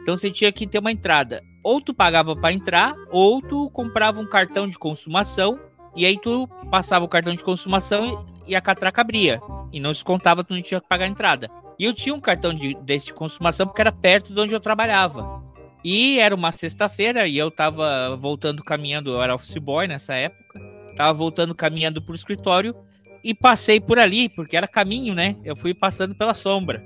Então 0.01 0.17
você 0.17 0.31
tinha 0.31 0.51
que 0.51 0.65
ter 0.65 0.79
uma 0.79 0.91
entrada. 0.91 1.43
Ou 1.63 1.79
tu 1.79 1.93
pagava 1.93 2.35
para 2.35 2.51
entrar, 2.51 2.95
ou 3.11 3.41
tu 3.41 3.69
comprava 3.69 4.19
um 4.19 4.25
cartão 4.25 4.67
de 4.67 4.79
consumação, 4.79 5.59
e 5.95 6.05
aí 6.05 6.17
tu 6.17 6.47
passava 6.71 7.05
o 7.05 7.09
cartão 7.09 7.35
de 7.35 7.43
consumação 7.43 8.27
e, 8.47 8.51
e 8.51 8.55
a 8.55 8.61
catraca 8.61 9.01
abria. 9.01 9.39
E 9.71 9.79
não 9.79 9.91
descontava, 9.91 10.43
tu 10.43 10.53
não 10.53 10.61
tinha 10.61 10.81
que 10.81 10.87
pagar 10.87 11.05
a 11.05 11.09
entrada. 11.09 11.51
E 11.79 11.85
eu 11.85 11.93
tinha 11.93 12.13
um 12.13 12.19
cartão 12.19 12.53
de, 12.53 12.75
desse 12.81 13.05
de 13.07 13.13
consumação 13.13 13.65
porque 13.65 13.79
era 13.79 13.91
perto 13.91 14.33
de 14.33 14.39
onde 14.39 14.53
eu 14.53 14.59
trabalhava. 14.59 15.41
E 15.83 16.19
era 16.19 16.35
uma 16.35 16.51
sexta-feira 16.51 17.25
e 17.25 17.37
eu 17.37 17.49
tava 17.49 18.17
voltando 18.17 18.61
caminhando, 18.61 19.11
eu 19.11 19.23
era 19.23 19.33
office 19.33 19.57
boy 19.57 19.87
nessa 19.87 20.13
época. 20.13 20.59
Tava 20.97 21.13
voltando 21.13 21.55
caminhando 21.55 22.01
pro 22.01 22.13
escritório 22.13 22.75
e 23.23 23.33
passei 23.33 23.79
por 23.79 23.97
ali, 23.97 24.27
porque 24.27 24.57
era 24.57 24.67
caminho, 24.67 25.15
né? 25.15 25.37
Eu 25.43 25.55
fui 25.55 25.73
passando 25.73 26.13
pela 26.13 26.33
sombra. 26.33 26.83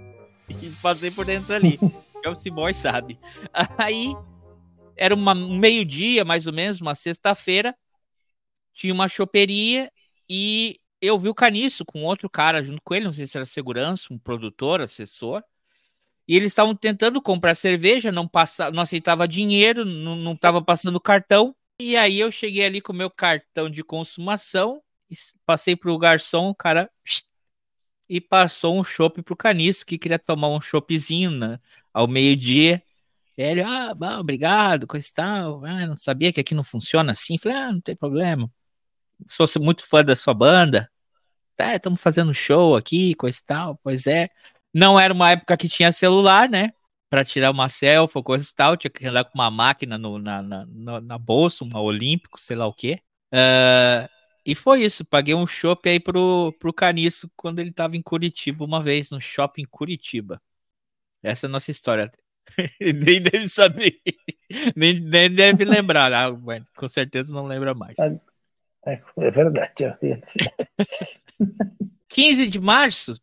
E 0.47 0.69
passei 0.82 1.10
por 1.10 1.25
dentro 1.25 1.56
ali. 1.56 1.79
o 1.82 1.91
office 2.29 2.53
boy 2.53 2.71
sabe. 2.71 3.19
Aí 3.79 4.15
era 4.95 5.15
uma, 5.15 5.34
um 5.34 5.58
meio-dia, 5.58 6.23
mais 6.23 6.45
ou 6.45 6.53
menos, 6.53 6.79
uma 6.79 6.93
sexta-feira. 6.93 7.75
Tinha 8.71 8.93
uma 8.93 9.08
choperia 9.08 9.91
e 10.29 10.79
eu 11.05 11.19
vi 11.19 11.29
o 11.29 11.35
Caniço 11.35 11.85
com 11.85 12.03
outro 12.03 12.29
cara 12.29 12.63
junto 12.63 12.81
com 12.83 12.95
ele, 12.95 13.05
não 13.05 13.13
sei 13.13 13.27
se 13.27 13.37
era 13.37 13.45
segurança, 13.45 14.13
um 14.13 14.17
produtor, 14.17 14.81
assessor. 14.81 15.43
E 16.27 16.35
eles 16.35 16.51
estavam 16.53 16.73
tentando 16.75 17.21
comprar 17.21 17.55
cerveja, 17.55 18.11
não 18.11 18.27
passa, 18.27 18.71
não 18.71 18.81
aceitava 18.81 19.27
dinheiro, 19.27 19.83
não 19.85 20.33
estava 20.33 20.61
passando 20.61 20.99
cartão. 20.99 21.55
E 21.79 21.97
aí 21.97 22.19
eu 22.19 22.31
cheguei 22.31 22.65
ali 22.65 22.81
com 22.81 22.93
o 22.93 22.95
meu 22.95 23.09
cartão 23.09 23.69
de 23.69 23.83
consumação 23.83 24.81
passei 25.45 25.75
pro 25.75 25.97
garçom, 25.97 26.49
o 26.49 26.55
cara 26.55 26.89
e 28.09 28.19
passou 28.19 28.79
um 28.79 28.83
chopp 28.83 29.21
pro 29.23 29.35
Caniço, 29.35 29.85
que 29.85 29.97
queria 29.97 30.19
tomar 30.19 30.49
um 30.51 30.61
choppzinho 30.61 31.31
né, 31.31 31.59
ao 31.93 32.07
meio-dia. 32.07 32.83
Ele, 33.37 33.61
ah, 33.61 33.93
bah, 33.95 34.19
obrigado, 34.19 34.85
coisa 34.85 35.07
e 35.07 35.13
tal. 35.13 35.65
Ah, 35.65 35.87
não 35.87 35.97
sabia 35.97 36.31
que 36.31 36.39
aqui 36.39 36.53
não 36.53 36.63
funciona 36.63 37.11
assim. 37.13 37.37
Falei, 37.37 37.57
ah, 37.57 37.71
não 37.71 37.81
tem 37.81 37.95
problema. 37.95 38.51
Sou 39.27 39.47
muito 39.59 39.87
fã 39.87 40.03
da 40.03 40.15
sua 40.15 40.33
banda. 40.33 40.91
Tá, 41.55 41.75
estamos 41.75 42.01
fazendo 42.01 42.33
show 42.33 42.75
aqui, 42.75 43.13
coisa 43.15 43.37
e 43.39 43.45
tal. 43.45 43.79
Pois 43.83 44.07
é. 44.07 44.27
Não 44.73 44.99
era 44.99 45.13
uma 45.13 45.31
época 45.31 45.55
que 45.57 45.69
tinha 45.69 45.91
celular, 45.91 46.49
né? 46.49 46.71
Para 47.09 47.23
tirar 47.23 47.51
uma 47.51 47.69
selfie, 47.69 48.23
coisa 48.23 48.47
e 48.49 48.55
tal. 48.55 48.77
Tinha 48.77 48.91
que 48.91 49.05
andar 49.05 49.23
com 49.25 49.31
uma 49.35 49.51
máquina 49.51 49.97
no, 49.97 50.17
na, 50.19 50.41
na, 50.41 51.01
na 51.01 51.17
bolsa, 51.17 51.63
uma 51.63 51.79
Olímpico, 51.81 52.39
sei 52.39 52.55
lá 52.55 52.65
o 52.67 52.73
quê. 52.73 52.99
Uh, 53.33 54.09
e 54.45 54.55
foi 54.55 54.83
isso, 54.83 55.05
paguei 55.05 55.33
um 55.33 55.47
chopp 55.47 55.87
aí 55.87 55.99
pro, 55.99 56.53
pro 56.59 56.73
Caniço 56.73 57.31
quando 57.35 57.59
ele 57.59 57.71
tava 57.71 57.95
em 57.95 58.01
Curitiba 58.01 58.65
uma 58.65 58.81
vez, 58.81 59.09
no 59.09 59.21
shopping 59.21 59.65
Curitiba. 59.65 60.41
Essa 61.21 61.45
é 61.45 61.47
a 61.47 61.51
nossa 61.51 61.71
história. 61.71 62.11
nem 62.81 63.21
deve 63.21 63.47
saber, 63.47 64.01
nem, 64.75 64.99
nem 64.99 65.31
deve 65.33 65.63
lembrar. 65.63 66.11
Ah, 66.11 66.27
com 66.75 66.87
certeza 66.89 67.33
não 67.33 67.45
lembra 67.45 67.73
mais. 67.73 67.95
É, 68.86 69.02
é 69.17 69.32
verdade. 69.32 69.74
15 72.08 72.48
de 72.48 72.60
março, 72.60 73.13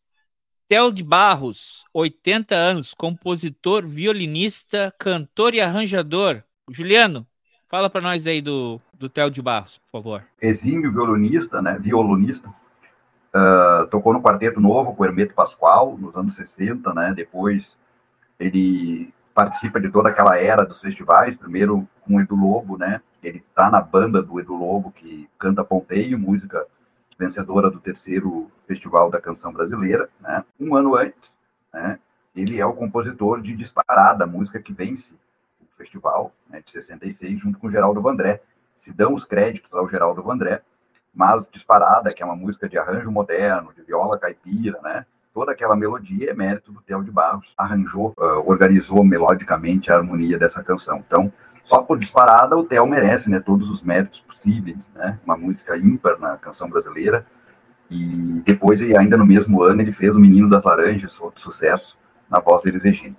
Theo 0.68 0.92
de 0.92 1.02
Barros, 1.02 1.84
80 1.92 2.54
anos, 2.54 2.94
compositor, 2.94 3.86
violinista, 3.86 4.94
cantor 4.98 5.54
e 5.54 5.60
arranjador. 5.60 6.42
Juliano, 6.70 7.26
Fala 7.70 7.88
para 7.88 8.00
nós 8.00 8.26
aí 8.26 8.42
do, 8.42 8.80
do 8.92 9.08
Theo 9.08 9.30
de 9.30 9.40
Barros, 9.40 9.78
por 9.78 10.02
favor. 10.02 10.24
Exímio 10.42 10.90
violonista, 10.90 11.62
né? 11.62 11.78
Violonista. 11.78 12.48
Uh, 12.48 13.86
tocou 13.88 14.12
no 14.12 14.20
Quarteto 14.20 14.60
Novo 14.60 14.92
com 14.92 15.04
o 15.04 15.06
Hermeto 15.06 15.34
Pascoal, 15.34 15.96
nos 15.96 16.16
anos 16.16 16.34
60, 16.34 16.92
né? 16.92 17.12
Depois 17.14 17.76
ele 18.40 19.14
participa 19.32 19.80
de 19.80 19.88
toda 19.88 20.08
aquela 20.08 20.36
era 20.36 20.64
dos 20.64 20.80
festivais, 20.80 21.36
primeiro 21.36 21.88
com 22.00 22.16
o 22.16 22.20
Edu 22.20 22.34
Lobo, 22.34 22.76
né? 22.76 23.00
Ele 23.22 23.44
tá 23.54 23.70
na 23.70 23.80
banda 23.80 24.22
do 24.22 24.40
Edu 24.40 24.54
Lobo, 24.54 24.90
que 24.90 25.28
canta 25.38 25.64
Ponteio, 25.64 26.18
música 26.18 26.66
vencedora 27.18 27.70
do 27.70 27.78
terceiro 27.78 28.50
Festival 28.66 29.10
da 29.10 29.20
Canção 29.20 29.52
Brasileira, 29.52 30.08
né? 30.20 30.44
Um 30.58 30.74
ano 30.74 30.94
antes, 30.94 31.38
né? 31.72 31.98
Ele 32.34 32.58
é 32.58 32.64
o 32.64 32.72
compositor 32.72 33.42
de 33.42 33.54
Disparada, 33.54 34.26
música 34.26 34.60
que 34.60 34.72
vence 34.72 35.14
festival 35.80 36.32
né, 36.48 36.62
de 36.64 36.70
66, 36.70 37.40
junto 37.40 37.58
com 37.58 37.66
o 37.66 37.70
Geraldo 37.70 38.00
Vandré. 38.02 38.42
Se 38.76 38.92
dão 38.92 39.14
os 39.14 39.24
créditos 39.24 39.72
ao 39.72 39.88
Geraldo 39.88 40.22
Vandré, 40.22 40.62
mas 41.12 41.48
Disparada, 41.48 42.10
que 42.10 42.22
é 42.22 42.26
uma 42.26 42.36
música 42.36 42.68
de 42.68 42.78
arranjo 42.78 43.10
moderno, 43.10 43.72
de 43.74 43.82
viola 43.82 44.18
caipira, 44.18 44.80
né? 44.82 45.04
Toda 45.32 45.52
aquela 45.52 45.76
melodia 45.76 46.30
é 46.30 46.34
mérito 46.34 46.72
do 46.72 46.80
Theo 46.80 47.04
de 47.04 47.10
Barros. 47.10 47.54
Arranjou, 47.56 48.12
uh, 48.18 48.48
organizou 48.48 49.04
melodicamente 49.04 49.90
a 49.90 49.96
harmonia 49.96 50.38
dessa 50.38 50.62
canção. 50.62 50.98
Então, 50.98 51.32
só 51.64 51.82
por 51.82 51.98
Disparada, 51.98 52.56
o 52.56 52.64
Theo 52.64 52.86
merece 52.86 53.30
né, 53.30 53.40
todos 53.40 53.68
os 53.68 53.82
méritos 53.82 54.20
possíveis. 54.20 54.78
Né? 54.94 55.18
Uma 55.24 55.36
música 55.36 55.76
ímpar 55.76 56.18
na 56.18 56.36
canção 56.36 56.68
brasileira. 56.68 57.24
E 57.90 58.42
depois, 58.44 58.80
ainda 58.80 59.16
no 59.16 59.26
mesmo 59.26 59.62
ano, 59.62 59.82
ele 59.82 59.92
fez 59.92 60.14
O 60.14 60.20
Menino 60.20 60.48
das 60.48 60.62
Laranjas, 60.62 61.20
outro 61.20 61.40
sucesso, 61.40 61.98
na 62.30 62.38
voz 62.38 62.62
dele 62.62 62.78
Regina. 62.78 63.16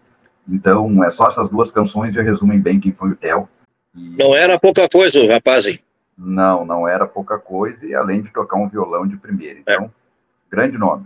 Então, 0.48 1.04
é 1.04 1.10
só 1.10 1.28
essas 1.28 1.50
duas 1.50 1.72
canções 1.72 2.14
já 2.14 2.22
resumem 2.22 2.60
bem 2.60 2.80
quem 2.80 2.92
foi 2.92 3.10
o 3.10 3.16
Theo. 3.16 3.48
E... 3.96 4.16
Não 4.18 4.36
era 4.36 4.60
pouca 4.60 4.88
coisa 4.88 5.20
o 5.20 5.28
rapaz, 5.28 5.66
hein? 5.66 5.80
Não, 6.18 6.66
não 6.66 6.88
era 6.88 7.06
pouca 7.06 7.38
coisa, 7.38 7.86
e 7.86 7.94
além 7.94 8.22
de 8.22 8.32
tocar 8.32 8.58
um 8.58 8.70
violão 8.70 9.08
de 9.08 9.18
primeira. 9.18 9.60
Então, 9.60 9.86
é. 9.86 9.90
grande 10.50 10.78
nome. 10.78 11.06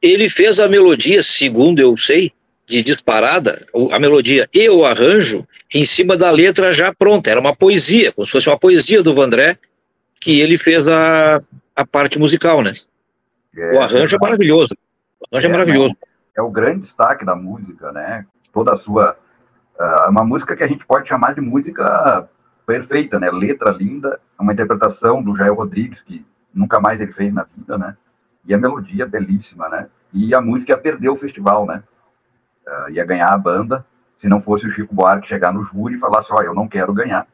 Ele 0.00 0.28
fez 0.28 0.58
a 0.58 0.68
melodia, 0.68 1.22
segundo 1.22 1.78
eu 1.78 1.96
sei, 1.96 2.32
de 2.70 2.82
disparada, 2.82 3.66
a 3.90 3.98
melodia 3.98 4.48
e 4.54 4.68
o 4.70 4.86
arranjo, 4.86 5.46
em 5.74 5.84
cima 5.84 6.16
da 6.16 6.30
letra 6.30 6.72
já 6.72 6.94
pronta. 6.94 7.30
Era 7.30 7.40
uma 7.40 7.54
poesia, 7.54 8.12
como 8.12 8.26
se 8.26 8.32
fosse 8.32 8.48
uma 8.48 8.58
poesia 8.58 9.02
do 9.02 9.14
Vandré, 9.14 9.58
que 10.20 10.40
ele 10.40 10.56
fez 10.56 10.86
a, 10.86 11.42
a 11.74 11.86
parte 11.86 12.18
musical, 12.18 12.62
né? 12.62 12.72
É, 13.56 13.72
o 13.72 13.80
arranjo 13.80 14.16
é, 14.16 14.18
é 14.18 14.20
maravilhoso. 14.20 14.76
O 15.20 15.26
arranjo 15.36 15.46
é, 15.46 15.50
é 15.50 15.52
maravilhoso. 15.52 15.96
É 16.36 16.42
o 16.42 16.50
grande 16.50 16.80
destaque 16.80 17.24
da 17.24 17.34
música, 17.34 17.90
né? 17.92 18.24
toda 18.52 18.72
a 18.72 18.76
sua. 18.76 19.16
Uh, 19.78 20.10
uma 20.10 20.24
música 20.24 20.54
que 20.54 20.62
a 20.62 20.66
gente 20.66 20.84
pode 20.84 21.08
chamar 21.08 21.34
de 21.34 21.40
música 21.40 22.28
perfeita, 22.66 23.18
né? 23.18 23.30
Letra 23.30 23.70
linda, 23.70 24.20
uma 24.38 24.52
interpretação 24.52 25.22
do 25.22 25.34
Jair 25.34 25.54
Rodrigues, 25.54 26.02
que 26.02 26.24
nunca 26.52 26.78
mais 26.78 27.00
ele 27.00 27.12
fez 27.12 27.32
na 27.32 27.44
vida, 27.44 27.78
né? 27.78 27.96
E 28.44 28.52
a 28.52 28.58
melodia 28.58 29.06
belíssima, 29.06 29.68
né? 29.68 29.88
E 30.12 30.34
a 30.34 30.40
música 30.40 30.72
ia 30.72 30.78
perder 30.78 31.08
o 31.08 31.16
festival, 31.16 31.66
né? 31.66 31.82
Uh, 32.70 32.90
ia 32.90 33.04
ganhar 33.04 33.32
a 33.34 33.38
banda, 33.38 33.84
se 34.16 34.28
não 34.28 34.40
fosse 34.40 34.64
o 34.64 34.70
Chico 34.70 34.94
Buarque 34.94 35.26
chegar 35.26 35.52
no 35.52 35.62
júri 35.62 35.96
e 35.96 35.98
falar 35.98 36.20
assim, 36.20 36.32
ó, 36.32 36.40
eu 36.40 36.54
não 36.54 36.68
quero 36.68 36.94
ganhar 36.94 37.26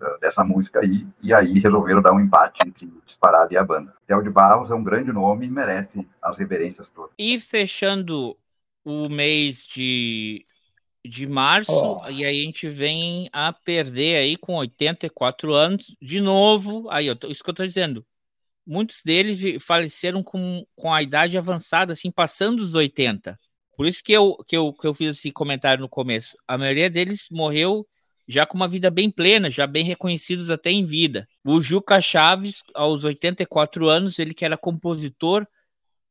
uh, 0.00 0.20
dessa 0.20 0.42
música 0.42 0.80
aí, 0.80 1.06
e 1.22 1.34
aí 1.34 1.58
resolveram 1.58 2.00
dar 2.00 2.14
um 2.14 2.20
empate 2.20 2.60
entre 2.66 2.86
o 2.86 3.02
Disparado 3.04 3.52
e 3.52 3.58
a 3.58 3.64
banda. 3.64 3.94
Theo 4.06 4.22
de 4.22 4.30
Barros 4.30 4.70
é 4.70 4.74
um 4.74 4.82
grande 4.82 5.12
nome 5.12 5.44
e 5.44 5.50
merece 5.50 6.08
as 6.22 6.38
reverências 6.38 6.88
todas. 6.88 7.10
E 7.18 7.38
fechando 7.38 8.34
o 8.82 9.08
mês 9.10 9.66
de, 9.66 10.42
de 11.04 11.26
março, 11.26 11.72
oh. 11.72 12.08
e 12.08 12.24
aí 12.24 12.40
a 12.40 12.44
gente 12.44 12.68
vem 12.68 13.28
a 13.30 13.52
perder 13.52 14.16
aí 14.16 14.36
com 14.38 14.54
84 14.54 15.52
anos, 15.52 15.94
de 16.00 16.22
novo, 16.22 16.88
aí, 16.88 17.10
ó, 17.10 17.16
isso 17.28 17.44
que 17.44 17.50
eu 17.50 17.54
tô 17.54 17.66
dizendo, 17.66 18.02
muitos 18.66 19.02
deles 19.02 19.62
faleceram 19.62 20.22
com, 20.22 20.64
com 20.74 20.92
a 20.92 21.02
idade 21.02 21.36
avançada, 21.36 21.92
assim, 21.92 22.10
passando 22.10 22.60
os 22.60 22.74
80. 22.74 23.38
Por 23.76 23.86
isso 23.86 24.02
que 24.04 24.12
eu, 24.12 24.36
que, 24.46 24.56
eu, 24.56 24.72
que 24.72 24.86
eu 24.86 24.94
fiz 24.94 25.16
esse 25.16 25.30
comentário 25.32 25.80
no 25.82 25.88
começo. 25.88 26.36
A 26.46 26.56
maioria 26.56 26.88
deles 26.90 27.28
morreu 27.30 27.86
já 28.26 28.46
com 28.46 28.56
uma 28.56 28.68
vida 28.68 28.90
bem 28.90 29.10
plena, 29.10 29.50
já 29.50 29.66
bem 29.66 29.84
reconhecidos 29.84 30.48
até 30.50 30.70
em 30.70 30.84
vida. 30.84 31.26
O 31.44 31.60
Juca 31.60 32.00
Chaves, 32.00 32.62
aos 32.74 33.04
84 33.04 33.88
anos, 33.88 34.18
ele 34.18 34.32
que 34.32 34.44
era 34.44 34.56
compositor, 34.56 35.46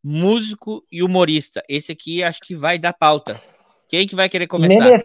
músico 0.03 0.84
e 0.91 1.01
humorista. 1.01 1.64
Esse 1.68 1.91
aqui 1.91 2.24
acho 2.24 2.39
que 2.41 2.55
vai 2.55 2.78
dar 2.78 2.93
pauta. 2.93 3.41
Quem 3.89 4.05
que 4.07 4.16
vai 4.16 4.28
querer 4.30 4.47
começar? 4.47 4.84
Menes- 4.86 5.03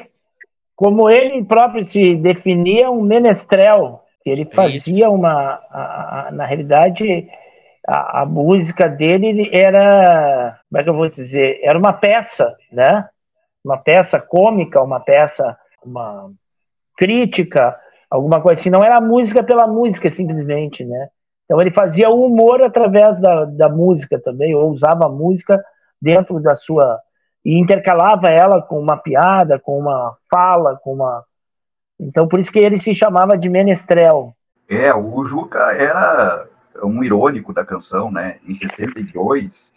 Como 0.74 1.08
ele 1.10 1.44
próprio 1.44 1.84
se 1.84 2.14
definia, 2.16 2.90
um 2.90 3.02
menestrel, 3.02 4.00
ele 4.24 4.44
fazia 4.44 5.08
uma, 5.10 5.30
a- 5.70 6.28
a- 6.28 6.30
na 6.32 6.44
realidade, 6.46 7.28
a, 7.88 8.20
a 8.20 8.26
música 8.26 8.86
dele 8.86 9.48
era, 9.50 10.60
como 10.68 10.78
é 10.78 10.84
que 10.84 10.90
eu 10.90 10.94
vou 10.94 11.08
dizer, 11.08 11.58
era 11.62 11.78
uma 11.78 11.94
peça, 11.94 12.54
né? 12.70 13.08
Uma 13.64 13.78
peça 13.78 14.20
cômica, 14.20 14.82
uma 14.82 15.00
peça, 15.00 15.56
uma 15.82 16.30
crítica, 16.98 17.74
alguma 18.10 18.42
coisa 18.42 18.60
assim. 18.60 18.68
Não 18.68 18.84
era 18.84 19.00
música 19.00 19.42
pela 19.42 19.66
música, 19.66 20.10
simplesmente, 20.10 20.84
né? 20.84 21.08
Então 21.44 21.58
ele 21.62 21.70
fazia 21.70 22.10
o 22.10 22.26
humor 22.26 22.60
através 22.60 23.18
da, 23.20 23.46
da 23.46 23.70
música 23.70 24.20
também, 24.20 24.54
ou 24.54 24.70
usava 24.70 25.06
a 25.06 25.10
música 25.10 25.64
dentro 26.00 26.38
da 26.40 26.54
sua 26.54 27.00
e 27.42 27.58
intercalava 27.58 28.28
ela 28.28 28.60
com 28.60 28.78
uma 28.78 28.98
piada, 28.98 29.58
com 29.58 29.78
uma 29.78 30.14
fala, 30.30 30.76
com 30.76 30.92
uma. 30.92 31.24
Então 31.98 32.28
por 32.28 32.38
isso 32.38 32.52
que 32.52 32.58
ele 32.58 32.76
se 32.76 32.92
chamava 32.92 33.38
de 33.38 33.48
menestrel. 33.48 34.34
É, 34.68 34.94
o 34.94 35.24
Juca 35.24 35.72
era 35.72 36.46
um 36.82 37.02
irônico 37.02 37.52
da 37.52 37.64
canção, 37.64 38.10
né? 38.10 38.38
Em 38.46 38.54
62, 38.54 39.72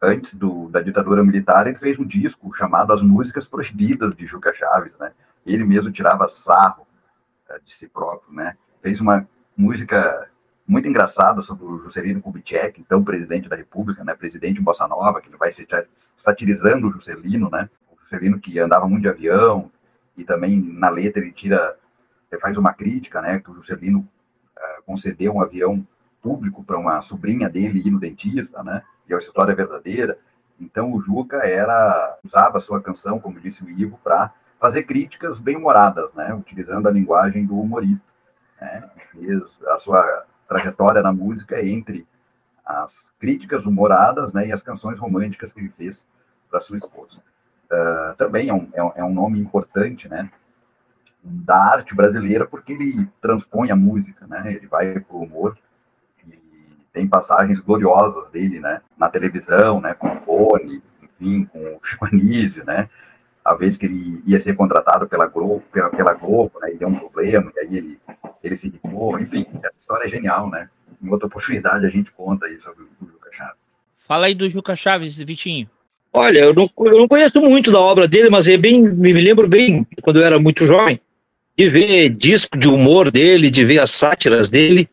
antes 0.00 0.34
do, 0.34 0.68
da 0.68 0.80
ditadura 0.80 1.22
militar, 1.22 1.66
ele 1.66 1.76
fez 1.76 1.98
um 1.98 2.06
disco 2.06 2.52
chamado 2.54 2.92
As 2.92 3.02
Músicas 3.02 3.46
Proibidas 3.46 4.14
de 4.14 4.26
Juca 4.26 4.54
Chaves, 4.54 4.96
né? 4.98 5.12
Ele 5.44 5.64
mesmo 5.64 5.92
tirava 5.92 6.28
sarro 6.28 6.86
eh, 7.48 7.60
de 7.64 7.74
si 7.74 7.88
próprio, 7.88 8.32
né? 8.32 8.56
Fez 8.82 9.00
uma 9.00 9.28
música 9.56 10.28
muito 10.66 10.88
engraçada 10.88 11.42
sobre 11.42 11.64
o 11.64 11.78
Juscelino 11.78 12.22
Kubitschek, 12.22 12.80
então 12.80 13.02
presidente 13.02 13.48
da 13.48 13.56
República, 13.56 14.04
né? 14.04 14.14
Presidente 14.14 14.60
Bossa 14.60 14.86
Nova, 14.86 15.20
que 15.20 15.28
ele 15.28 15.36
vai 15.36 15.52
sati- 15.52 15.88
satirizando 15.94 16.88
o 16.88 16.92
Juscelino, 16.92 17.50
né? 17.50 17.68
O 17.90 18.00
Juscelino 18.00 18.38
que 18.38 18.58
andava 18.58 18.86
muito 18.88 19.02
de 19.02 19.08
avião 19.08 19.70
e 20.16 20.24
também 20.24 20.60
na 20.60 20.88
letra 20.88 21.22
ele 21.22 21.32
tira, 21.32 21.76
ele 22.30 22.40
faz 22.40 22.56
uma 22.56 22.72
crítica, 22.72 23.20
né? 23.20 23.40
Que 23.40 23.50
o 23.50 23.54
Juscelino 23.54 24.08
eh, 24.56 24.82
concedeu 24.86 25.34
um 25.34 25.42
avião 25.42 25.86
público 26.22 26.62
para 26.64 26.78
uma 26.78 27.00
sobrinha 27.02 27.48
dele 27.48 27.82
ir 27.84 27.90
no 27.90 28.00
dentista, 28.00 28.62
né? 28.62 28.82
E 29.08 29.14
a 29.14 29.18
história 29.18 29.52
é 29.52 29.54
verdadeira. 29.54 30.18
Então 30.60 30.92
o 30.92 31.00
Juca 31.00 31.38
era 31.38 32.18
usava 32.24 32.58
a 32.58 32.60
sua 32.60 32.80
canção, 32.82 33.18
como 33.18 33.40
disse 33.40 33.64
o 33.64 33.70
Ivo, 33.70 33.98
para 34.04 34.30
fazer 34.58 34.82
críticas 34.84 35.38
bem 35.38 35.56
humoradas, 35.56 36.12
né? 36.14 36.34
Utilizando 36.34 36.86
a 36.88 36.90
linguagem 36.92 37.46
do 37.46 37.58
humorista. 37.58 38.08
Né? 38.60 38.88
Fez 39.12 39.58
a 39.68 39.78
sua 39.78 40.26
trajetória 40.48 41.02
na 41.02 41.12
música 41.12 41.64
entre 41.64 42.06
as 42.64 43.06
críticas 43.18 43.66
humoradas, 43.66 44.32
né? 44.32 44.48
E 44.48 44.52
as 44.52 44.62
canções 44.62 44.98
românticas 44.98 45.52
que 45.52 45.60
ele 45.60 45.70
fez 45.70 46.04
para 46.50 46.60
sua 46.60 46.76
esposa. 46.76 47.18
Ah, 47.70 48.14
também 48.18 48.48
é 48.48 48.54
um, 48.54 48.68
é 48.72 48.82
um- 48.82 48.92
é 48.96 49.04
um 49.04 49.14
nome 49.14 49.38
importante, 49.40 50.08
né? 50.08 50.30
Da 51.22 51.56
arte 51.56 51.94
brasileira, 51.94 52.46
porque 52.46 52.72
ele 52.72 53.08
transpõe 53.20 53.70
a 53.70 53.76
música, 53.76 54.26
né? 54.26 54.52
Ele 54.54 54.66
vai 54.66 54.98
para 55.00 55.16
o 55.16 55.22
humor 55.22 55.56
tem 56.92 57.06
passagens 57.06 57.60
gloriosas 57.60 58.28
dele, 58.30 58.60
né? 58.60 58.80
Na 58.98 59.08
televisão, 59.08 59.80
né? 59.80 59.94
Com 59.94 60.08
o 60.08 60.20
Boni, 60.20 60.82
enfim, 61.02 61.44
com 61.44 61.58
o 61.58 61.80
Chico 61.82 62.06
Anísio, 62.06 62.64
né? 62.64 62.88
A 63.44 63.54
vez 63.54 63.76
que 63.76 63.86
ele 63.86 64.22
ia 64.26 64.38
ser 64.38 64.54
contratado 64.54 65.08
pela 65.08 65.26
Globo, 65.26 65.62
pela, 65.72 65.90
pela 65.90 66.14
Globo, 66.14 66.52
né? 66.60 66.72
E 66.72 66.76
deu 66.76 66.88
um 66.88 66.94
problema, 66.94 67.52
e 67.56 67.60
aí 67.60 67.76
ele, 67.76 67.98
ele 68.42 68.56
se 68.56 68.68
irritou, 68.68 69.18
enfim, 69.18 69.46
essa 69.62 69.74
história 69.78 70.06
é 70.06 70.10
genial, 70.10 70.50
né? 70.50 70.68
Em 71.02 71.08
outra 71.08 71.26
oportunidade 71.26 71.86
a 71.86 71.90
gente 71.90 72.10
conta 72.10 72.46
aí 72.46 72.60
sobre 72.60 72.84
o 72.84 73.06
Juca 73.06 73.30
Chaves. 73.32 73.56
Fala 74.06 74.26
aí 74.26 74.34
do 74.34 74.48
Juca 74.48 74.76
Chaves, 74.76 75.16
Vitinho. 75.18 75.68
Olha, 76.12 76.40
eu 76.40 76.54
não, 76.54 76.68
eu 76.78 76.98
não 76.98 77.08
conheço 77.08 77.40
muito 77.40 77.70
da 77.70 77.78
obra 77.78 78.08
dele, 78.08 78.28
mas 78.28 78.48
é 78.48 78.56
bem, 78.56 78.82
me 78.82 79.12
lembro 79.12 79.48
bem, 79.48 79.86
quando 80.02 80.18
eu 80.18 80.26
era 80.26 80.38
muito 80.40 80.66
jovem, 80.66 81.00
de 81.56 81.70
ver 81.70 82.08
disco 82.10 82.58
de 82.58 82.68
humor 82.68 83.10
dele, 83.10 83.48
de 83.48 83.64
ver 83.64 83.78
as 83.78 83.90
sátiras 83.90 84.48
dele, 84.48 84.88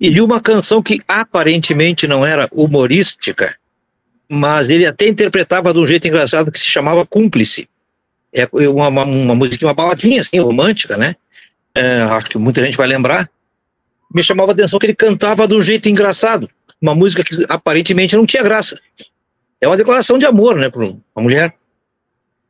e 0.00 0.10
de 0.10 0.20
uma 0.20 0.40
canção 0.40 0.82
que 0.82 1.00
aparentemente 1.08 2.06
não 2.06 2.24
era 2.24 2.48
humorística, 2.52 3.56
mas 4.28 4.68
ele 4.68 4.86
até 4.86 5.08
interpretava 5.08 5.72
de 5.72 5.78
um 5.78 5.86
jeito 5.86 6.06
engraçado 6.06 6.52
que 6.52 6.58
se 6.58 6.66
chamava 6.66 7.06
Cúmplice. 7.06 7.68
É 8.32 8.46
uma, 8.68 8.88
uma, 8.88 9.04
uma 9.04 9.34
uma 9.34 9.74
baladinha 9.74 10.20
assim, 10.20 10.38
romântica, 10.38 10.96
né? 10.96 11.16
É, 11.74 12.02
acho 12.02 12.28
que 12.28 12.38
muita 12.38 12.62
gente 12.62 12.76
vai 12.76 12.86
lembrar. 12.86 13.28
Me 14.14 14.22
chamava 14.22 14.52
a 14.52 14.54
atenção 14.54 14.78
que 14.78 14.86
ele 14.86 14.94
cantava 14.94 15.48
de 15.48 15.54
um 15.54 15.62
jeito 15.62 15.88
engraçado, 15.88 16.48
uma 16.80 16.94
música 16.94 17.24
que 17.24 17.44
aparentemente 17.48 18.16
não 18.16 18.26
tinha 18.26 18.42
graça. 18.42 18.78
É 19.60 19.66
uma 19.66 19.76
declaração 19.76 20.18
de 20.18 20.26
amor, 20.26 20.56
né, 20.56 20.70
para 20.70 20.84
uma 20.84 21.00
mulher. 21.16 21.54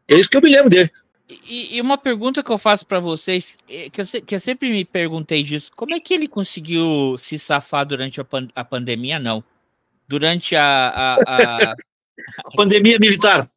É 0.08 0.18
isso 0.18 0.28
que 0.28 0.36
eu 0.36 0.42
me 0.42 0.50
lembro 0.50 0.68
dele. 0.68 0.90
E, 1.28 1.76
e 1.76 1.80
uma 1.80 1.98
pergunta 1.98 2.42
que 2.42 2.50
eu 2.50 2.56
faço 2.56 2.86
pra 2.86 3.00
vocês, 3.00 3.58
é, 3.68 3.90
que 3.90 4.00
eu, 4.00 4.04
que 4.26 4.34
eu 4.34 4.40
sempre 4.40 4.70
me 4.70 4.82
perguntei 4.84 5.42
disso, 5.42 5.70
como 5.76 5.94
é 5.94 6.00
que 6.00 6.14
ele 6.14 6.26
conseguiu 6.26 7.16
se 7.18 7.38
safar 7.38 7.84
durante 7.84 8.18
a, 8.20 8.24
pan- 8.24 8.48
a 8.54 8.64
pandemia? 8.64 9.18
Não. 9.18 9.44
Durante 10.08 10.56
a, 10.56 10.64
a, 10.64 11.14
a, 11.14 11.72
A 12.46 12.50
pandemia 12.56 12.98
militar. 12.98 13.48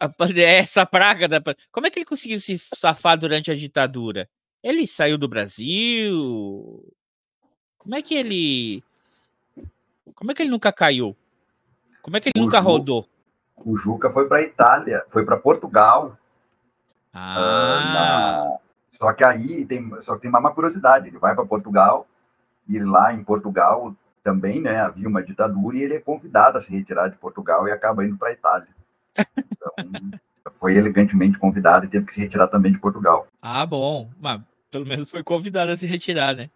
a 0.00 0.08
pande- 0.08 0.42
essa 0.42 0.86
praga 0.86 1.26
da 1.28 1.40
Como 1.70 1.86
é 1.86 1.90
que 1.90 1.98
ele 1.98 2.06
conseguiu 2.06 2.38
se 2.40 2.56
safar 2.74 3.18
durante 3.18 3.50
a 3.50 3.54
ditadura? 3.54 4.28
Ele 4.62 4.86
saiu 4.86 5.18
do 5.18 5.28
Brasil? 5.28 6.94
Como 7.78 7.94
é 7.96 8.00
que 8.02 8.14
ele. 8.14 8.82
Como 10.14 10.30
é 10.30 10.34
que 10.34 10.42
ele 10.42 10.50
nunca 10.50 10.72
caiu? 10.72 11.16
Como 12.00 12.16
é 12.16 12.20
que 12.20 12.28
ele 12.28 12.40
O 12.40 12.46
nunca 12.46 12.60
Ju- 12.60 12.64
rodou? 12.66 13.08
O 13.56 13.76
Juca 13.76 14.08
foi 14.10 14.26
para 14.28 14.42
Itália, 14.42 15.04
foi 15.10 15.24
para 15.24 15.36
Portugal, 15.36 16.16
Ah, 17.12 17.92
na- 17.94 18.58
Só 18.90 19.12
que 19.12 19.24
aí 19.24 19.64
tem, 19.66 19.90
só 20.00 20.14
que 20.16 20.22
tem 20.22 20.30
uma 20.30 20.52
curiosidade. 20.52 21.08
Ele 21.08 21.18
vai 21.18 21.34
para 21.34 21.44
Portugal 21.46 22.06
e 22.68 22.78
lá 22.78 23.12
em 23.12 23.22
Portugal 23.24 23.94
também, 24.22 24.60
né, 24.60 24.78
havia 24.80 25.08
uma 25.08 25.22
ditadura 25.22 25.76
e 25.76 25.82
ele 25.82 25.94
é 25.94 26.00
convidado 26.00 26.56
a 26.56 26.60
se 26.60 26.70
retirar 26.70 27.08
de 27.08 27.16
Portugal 27.16 27.66
e 27.66 27.72
acaba 27.72 28.04
indo 28.04 28.16
para 28.16 28.28
a 28.28 28.32
Itália. 28.32 28.68
Então, 29.36 29.72
foi 30.60 30.76
elegantemente 30.76 31.38
convidado 31.38 31.84
e 31.86 31.88
teve 31.88 32.06
que 32.06 32.14
se 32.14 32.20
retirar 32.20 32.46
também 32.46 32.70
de 32.70 32.78
Portugal. 32.78 33.26
ah, 33.40 33.66
bom. 33.66 34.08
Mas 34.20 34.40
pelo 34.70 34.86
menos 34.86 35.10
foi 35.10 35.22
convidado 35.24 35.72
a 35.72 35.76
se 35.76 35.86
retirar, 35.86 36.34
né? 36.36 36.50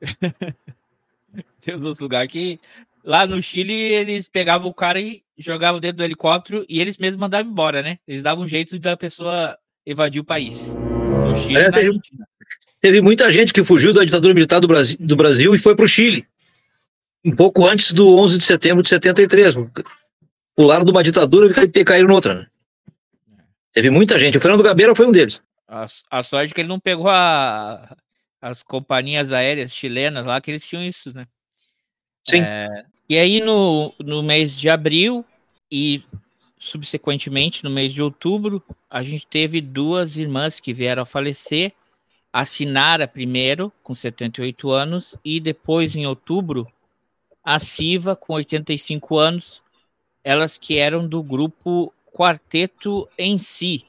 Tem 1.60 1.74
uns 1.74 1.82
outros 1.82 1.98
lugares 1.98 2.30
que. 2.30 2.60
Lá 3.04 3.26
no 3.26 3.42
Chile, 3.42 3.72
eles 3.74 4.28
pegavam 4.28 4.68
o 4.68 4.74
cara 4.74 4.98
e 5.00 5.22
jogavam 5.36 5.78
dentro 5.80 5.98
do 5.98 6.04
helicóptero 6.04 6.64
e 6.68 6.80
eles 6.80 6.96
mesmos 6.96 7.20
mandavam 7.20 7.50
embora, 7.50 7.82
né? 7.82 7.98
Eles 8.08 8.22
davam 8.22 8.44
um 8.44 8.48
jeito 8.48 8.78
da 8.78 8.96
pessoa 8.96 9.58
evadir 9.84 10.20
o 10.20 10.24
país. 10.24 10.74
No 10.74 11.36
Chile, 11.36 11.58
É, 11.58 11.70
teve-. 11.70 12.00
Teve 12.80 13.00
muita 13.00 13.30
gente 13.30 13.52
que 13.52 13.62
fugiu 13.64 13.92
da 13.92 14.04
ditadura 14.04 14.32
militar 14.34 14.60
do 14.60 14.68
Brasil, 14.68 14.96
do 15.00 15.16
Brasil 15.16 15.54
e 15.54 15.58
foi 15.58 15.74
para 15.74 15.84
o 15.84 15.88
Chile. 15.88 16.26
Um 17.24 17.34
pouco 17.34 17.66
antes 17.66 17.92
do 17.92 18.16
11 18.18 18.38
de 18.38 18.44
setembro 18.44 18.82
de 18.82 18.88
73. 18.90 19.54
Pularam 20.54 20.84
de 20.84 20.90
uma 20.90 21.02
ditadura 21.02 21.50
e 21.74 21.84
caíram 21.84 22.08
noutra. 22.08 22.34
Né? 22.36 22.46
Teve 23.72 23.90
muita 23.90 24.18
gente. 24.18 24.36
O 24.36 24.40
Fernando 24.40 24.62
Gabeira 24.62 24.94
foi 24.94 25.06
um 25.06 25.12
deles. 25.12 25.42
A, 25.66 25.86
a 26.10 26.22
sorte 26.22 26.52
é 26.52 26.54
que 26.54 26.60
ele 26.60 26.68
não 26.68 26.78
pegou 26.78 27.08
a- 27.08 27.96
as 28.40 28.62
companhias 28.62 29.32
aéreas 29.32 29.74
chilenas 29.74 30.24
lá, 30.24 30.38
que 30.40 30.50
eles 30.50 30.66
tinham 30.66 30.84
isso, 30.84 31.12
né? 31.14 31.26
Sim. 32.26 32.40
É, 32.42 32.84
e 33.08 33.18
aí, 33.18 33.40
no, 33.40 33.92
no 33.98 34.22
mês 34.22 34.58
de 34.58 34.68
abril 34.68 35.24
e 35.70 36.02
subsequentemente 36.58 37.62
no 37.62 37.70
mês 37.70 37.92
de 37.92 38.02
outubro, 38.02 38.62
a 38.88 39.02
gente 39.02 39.26
teve 39.26 39.60
duas 39.60 40.16
irmãs 40.16 40.58
que 40.58 40.72
vieram 40.72 41.02
a 41.02 41.06
falecer. 41.06 41.72
A 42.32 42.44
Sinara, 42.44 43.06
primeiro, 43.06 43.72
com 43.82 43.94
78 43.94 44.70
anos, 44.70 45.16
e 45.24 45.38
depois, 45.38 45.94
em 45.94 46.06
outubro, 46.06 46.66
a 47.44 47.58
Siva, 47.58 48.16
com 48.16 48.32
85 48.32 49.18
anos. 49.18 49.62
Elas 50.24 50.56
que 50.56 50.78
eram 50.78 51.06
do 51.06 51.22
grupo 51.22 51.92
Quarteto 52.12 53.08
em 53.18 53.36
Si. 53.36 53.84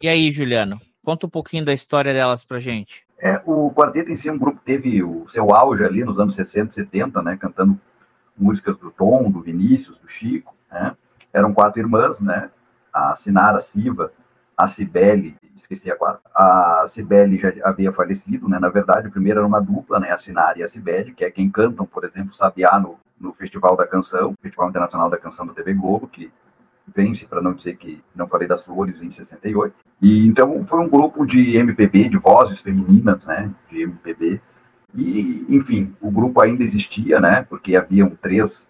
E 0.00 0.08
aí, 0.08 0.32
Juliano, 0.32 0.80
conta 1.04 1.26
um 1.26 1.30
pouquinho 1.30 1.64
da 1.64 1.74
história 1.74 2.12
delas 2.12 2.44
pra 2.44 2.58
gente. 2.58 3.04
É, 3.20 3.42
o 3.44 3.70
quarteto 3.72 4.12
em 4.12 4.16
si 4.16 4.28
é 4.28 4.32
um 4.32 4.38
grupo 4.38 4.60
que 4.60 4.64
teve 4.64 5.02
o 5.02 5.28
seu 5.28 5.52
auge 5.52 5.84
ali 5.84 6.04
nos 6.04 6.20
anos 6.20 6.34
60 6.34 6.70
e 6.70 6.74
70, 6.74 7.20
né, 7.20 7.36
cantando 7.36 7.78
músicas 8.38 8.76
do 8.76 8.90
Tom, 8.90 9.30
do 9.30 9.40
Vinícius, 9.40 9.98
do 9.98 10.08
Chico, 10.08 10.54
né? 10.70 10.96
Eram 11.32 11.52
quatro 11.52 11.80
irmãs, 11.80 12.20
né? 12.20 12.50
A 12.92 13.14
Sinara 13.14 13.58
Siva, 13.58 14.12
a 14.56 14.66
Cibele, 14.66 15.36
esqueci 15.56 15.90
a 15.90 15.96
quarta, 15.96 16.20
a 16.34 16.84
Cibele 16.88 17.38
já 17.38 17.52
havia 17.62 17.92
falecido, 17.92 18.48
né? 18.48 18.58
Na 18.58 18.68
verdade, 18.68 19.08
o 19.08 19.10
primeiro 19.10 19.40
era 19.40 19.46
uma 19.46 19.60
dupla, 19.60 20.00
né? 20.00 20.10
A 20.10 20.18
Sinara 20.18 20.58
e 20.58 20.62
a 20.62 20.68
Cibele, 20.68 21.12
que 21.12 21.24
é 21.24 21.30
quem 21.30 21.50
cantam, 21.50 21.86
por 21.86 22.04
exemplo, 22.04 22.34
Sabiá 22.34 22.78
no, 22.80 22.98
no 23.20 23.32
Festival 23.32 23.76
da 23.76 23.86
Canção, 23.86 24.34
Festival 24.40 24.68
Internacional 24.68 25.10
da 25.10 25.18
Canção 25.18 25.46
da 25.46 25.52
TV 25.52 25.74
Globo, 25.74 26.08
que 26.08 26.32
vence, 26.86 27.26
para 27.26 27.42
não 27.42 27.52
dizer 27.52 27.76
que 27.76 28.02
não 28.14 28.26
falei 28.26 28.48
das 28.48 28.64
Flores, 28.64 29.00
em 29.02 29.10
68. 29.10 29.74
E 30.00 30.26
então 30.26 30.62
foi 30.64 30.80
um 30.80 30.88
grupo 30.88 31.26
de 31.26 31.56
MPB, 31.56 32.08
de 32.08 32.18
vozes 32.18 32.60
femininas, 32.60 33.22
né, 33.24 33.50
de 33.70 33.82
MPB. 33.82 34.40
E, 34.94 35.44
enfim, 35.48 35.94
o 36.00 36.10
grupo 36.10 36.40
ainda 36.40 36.64
existia, 36.64 37.20
né, 37.20 37.46
porque 37.48 37.76
haviam 37.76 38.10
três 38.10 38.66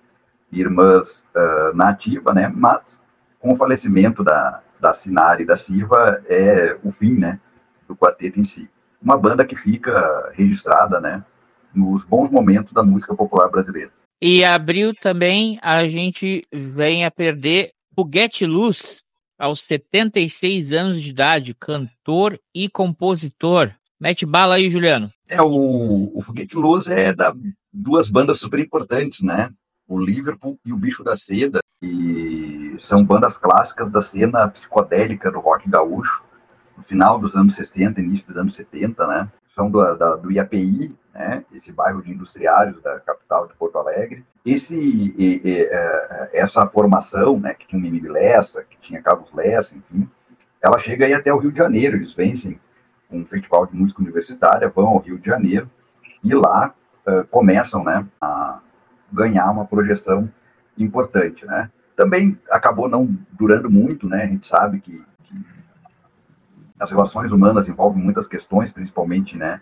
irmãs 0.50 1.24
uh, 1.34 1.76
na 1.76 1.90
ativa, 1.90 2.32
né, 2.32 2.52
mas 2.54 2.98
com 3.38 3.52
o 3.52 3.56
falecimento 3.56 4.24
da, 4.24 4.62
da 4.80 4.92
Sinara 4.94 5.40
e 5.42 5.46
da 5.46 5.56
Silva 5.56 6.22
é 6.26 6.76
o 6.82 6.90
fim, 6.90 7.14
né, 7.14 7.38
do 7.86 7.96
quarteto 7.96 8.40
em 8.40 8.44
si. 8.44 8.68
Uma 9.00 9.16
banda 9.16 9.44
que 9.44 9.54
fica 9.54 10.32
registrada, 10.34 11.00
né, 11.00 11.24
nos 11.74 12.04
bons 12.04 12.30
momentos 12.30 12.72
da 12.72 12.82
música 12.82 13.14
popular 13.14 13.48
brasileira. 13.48 13.90
E 14.20 14.44
abril 14.44 14.92
também 14.94 15.58
a 15.62 15.84
gente 15.86 16.40
vem 16.52 17.04
a 17.04 17.10
perder 17.10 17.70
Foguete 17.94 18.44
Luz, 18.44 19.04
aos 19.38 19.60
76 19.60 20.72
anos 20.72 21.02
de 21.02 21.10
idade, 21.10 21.54
cantor 21.54 22.38
e 22.52 22.68
compositor. 22.68 23.72
Mete 24.00 24.24
bala 24.24 24.54
aí, 24.54 24.70
Juliano. 24.70 25.10
É, 25.28 25.42
o, 25.42 26.12
o 26.14 26.22
Foguete 26.22 26.56
Luz 26.56 26.88
é 26.88 27.12
da 27.12 27.34
duas 27.72 28.08
bandas 28.08 28.38
super 28.38 28.60
importantes, 28.60 29.22
né? 29.22 29.50
O 29.86 29.98
Liverpool 29.98 30.58
e 30.64 30.72
o 30.72 30.76
Bicho 30.76 31.02
da 31.02 31.16
Seda. 31.16 31.60
E 31.82 32.76
são 32.78 33.04
bandas 33.04 33.36
clássicas 33.36 33.90
da 33.90 34.00
cena 34.00 34.48
psicodélica 34.48 35.30
do 35.30 35.40
rock 35.40 35.68
gaúcho, 35.68 36.22
no 36.76 36.82
final 36.82 37.18
dos 37.18 37.36
anos 37.36 37.54
60, 37.54 38.00
início 38.00 38.26
dos 38.26 38.36
anos 38.36 38.54
70, 38.54 39.06
né? 39.06 39.28
São 39.54 39.70
do, 39.70 39.94
da, 39.94 40.16
do 40.16 40.30
IAPI, 40.30 40.94
né? 41.12 41.44
Esse 41.52 41.72
bairro 41.72 42.02
de 42.02 42.12
industriários 42.12 42.80
da 42.82 43.00
capital 43.00 43.48
de 43.48 43.54
Porto 43.54 43.78
Alegre. 43.78 44.24
Esse, 44.44 44.76
e, 44.76 45.40
e, 45.44 45.68
é, 45.70 46.30
essa 46.34 46.66
formação, 46.68 47.38
né? 47.38 47.54
Que 47.54 47.66
tinha 47.66 47.78
o 47.78 47.82
Mimi 47.82 48.00
Lessa, 48.08 48.64
que 48.64 48.78
tinha 48.80 49.02
Carlos 49.02 49.32
Lessa, 49.32 49.74
enfim, 49.74 50.08
ela 50.62 50.78
chega 50.78 51.06
aí 51.06 51.14
até 51.14 51.32
o 51.32 51.38
Rio 51.38 51.52
de 51.52 51.58
Janeiro. 51.58 51.96
Eles 51.96 52.12
vencem 52.12 52.58
um 53.10 53.24
festival 53.24 53.66
de 53.66 53.76
música 53.76 54.02
universitária, 54.02 54.68
vão 54.68 54.88
ao 54.88 54.98
Rio 54.98 55.18
de 55.18 55.26
Janeiro 55.26 55.70
e 56.22 56.34
lá 56.34 56.74
uh, 57.06 57.26
começam, 57.28 57.82
né? 57.82 58.06
A 58.20 58.60
ganhar 59.12 59.50
uma 59.50 59.64
projeção 59.64 60.30
importante, 60.76 61.46
né? 61.46 61.70
Também 61.96 62.38
acabou 62.50 62.88
não 62.88 63.16
durando 63.32 63.70
muito, 63.70 64.08
né? 64.08 64.24
A 64.24 64.26
gente 64.26 64.46
sabe 64.46 64.80
que, 64.80 65.02
que 65.24 65.46
as 66.78 66.90
relações 66.90 67.32
humanas 67.32 67.66
envolvem 67.68 68.02
muitas 68.02 68.28
questões, 68.28 68.70
principalmente, 68.70 69.36
né? 69.36 69.60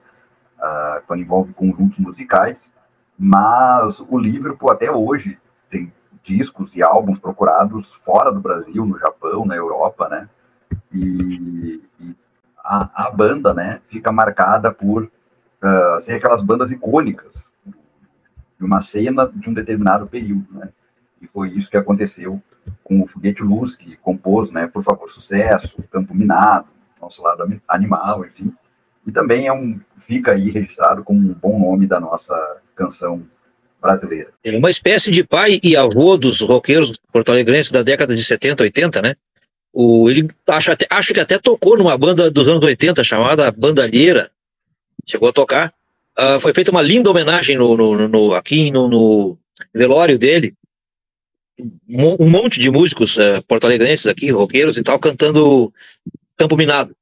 Uh, 0.59 1.03
quando 1.07 1.21
envolve 1.21 1.53
conjuntos 1.53 1.99
musicais, 1.99 2.73
mas 3.19 4.01
o 4.01 4.19
Liverpool 4.19 4.71
até 4.71 4.91
hoje 4.91 5.39
tem 5.71 5.93
discos 6.23 6.75
e 6.75 6.83
álbuns 6.83 7.19
procurados 7.19 7.95
fora 7.95 8.33
do 8.33 8.41
Brasil, 8.41 8.85
no 8.85 8.99
Japão, 8.99 9.47
na 9.47 9.55
Europa, 9.55 10.09
né? 10.09 10.29
E, 10.93 11.66
a, 12.67 13.07
a, 13.07 13.11
banda, 13.11 13.55
né, 13.55 13.81
fica 13.89 14.11
marcada 14.11 14.73
por 14.73 15.05
uh, 15.05 16.01
ser 16.01 16.15
aquelas 16.15 16.43
bandas 16.43 16.71
icônicas 16.71 17.55
de 18.59 18.65
uma 18.65 18.81
cena 18.81 19.31
de 19.35 19.49
um 19.49 19.55
determinado 19.55 20.07
período, 20.07 20.47
né? 20.53 20.71
E 21.21 21.27
foi 21.27 21.51
isso 21.51 21.71
que 21.71 21.77
aconteceu 21.77 22.43
com 22.83 23.01
o 23.01 23.07
Foguete 23.07 23.43
Luz, 23.43 23.75
que 23.75 23.97
compôs, 23.97 24.51
né, 24.51 24.67
Por 24.67 24.83
Favor 24.83 25.09
Sucesso, 25.11 25.83
Campo 25.91 26.15
Minado, 26.15 26.67
Nosso 27.01 27.23
Lado 27.23 27.61
Animal, 27.69 28.25
enfim. 28.25 28.53
E 29.07 29.13
também 29.13 29.47
é 29.47 29.53
um, 29.53 29.79
fica 29.97 30.33
aí 30.33 30.51
registrado 30.51 31.05
como 31.05 31.21
um 31.21 31.35
bom 31.35 31.59
nome 31.59 31.87
da 31.87 32.01
nossa 32.01 32.35
canção 32.75 33.25
brasileira. 33.81 34.31
É 34.43 34.57
uma 34.57 34.71
espécie 34.71 35.11
de 35.11 35.23
pai 35.23 35.61
e 35.63 35.77
avô 35.77 36.17
dos 36.17 36.41
roqueiros 36.41 36.99
porto-alegrenses 37.13 37.71
da 37.71 37.83
década 37.83 38.15
de 38.15 38.25
70, 38.25 38.65
80, 38.65 39.03
né? 39.03 39.15
O, 39.79 40.09
ele 40.09 40.27
acho, 40.47 40.73
até, 40.73 40.87
acho 40.89 41.13
que 41.13 41.21
até 41.21 41.39
tocou 41.39 41.77
numa 41.77 41.99
banda 41.99 42.31
dos 42.31 42.49
anos 42.49 42.65
80 42.65 43.05
chamada 43.05 43.51
Bandalheira. 43.51 44.31
Chegou 45.05 45.29
a 45.29 45.33
tocar. 45.35 45.71
Uh, 46.19 46.41
foi 46.41 46.55
feita 46.55 46.71
uma 46.71 46.81
linda 46.81 47.11
homenagem 47.11 47.59
no, 47.59 47.77
no, 47.77 48.09
no 48.09 48.35
aqui 48.35 48.71
no, 48.71 48.89
no, 48.89 49.39
velório 49.75 50.19
dele 50.19 50.55
um 51.87 52.31
monte 52.31 52.59
de 52.59 52.71
músicos 52.71 53.19
uh, 53.19 53.43
porto-alegrenses 53.47 54.07
aqui, 54.07 54.31
roqueiros 54.31 54.79
e 54.79 54.83
tal, 54.83 54.99
cantando 54.99 55.71
Campo 56.39 56.57
Minado. 56.57 56.97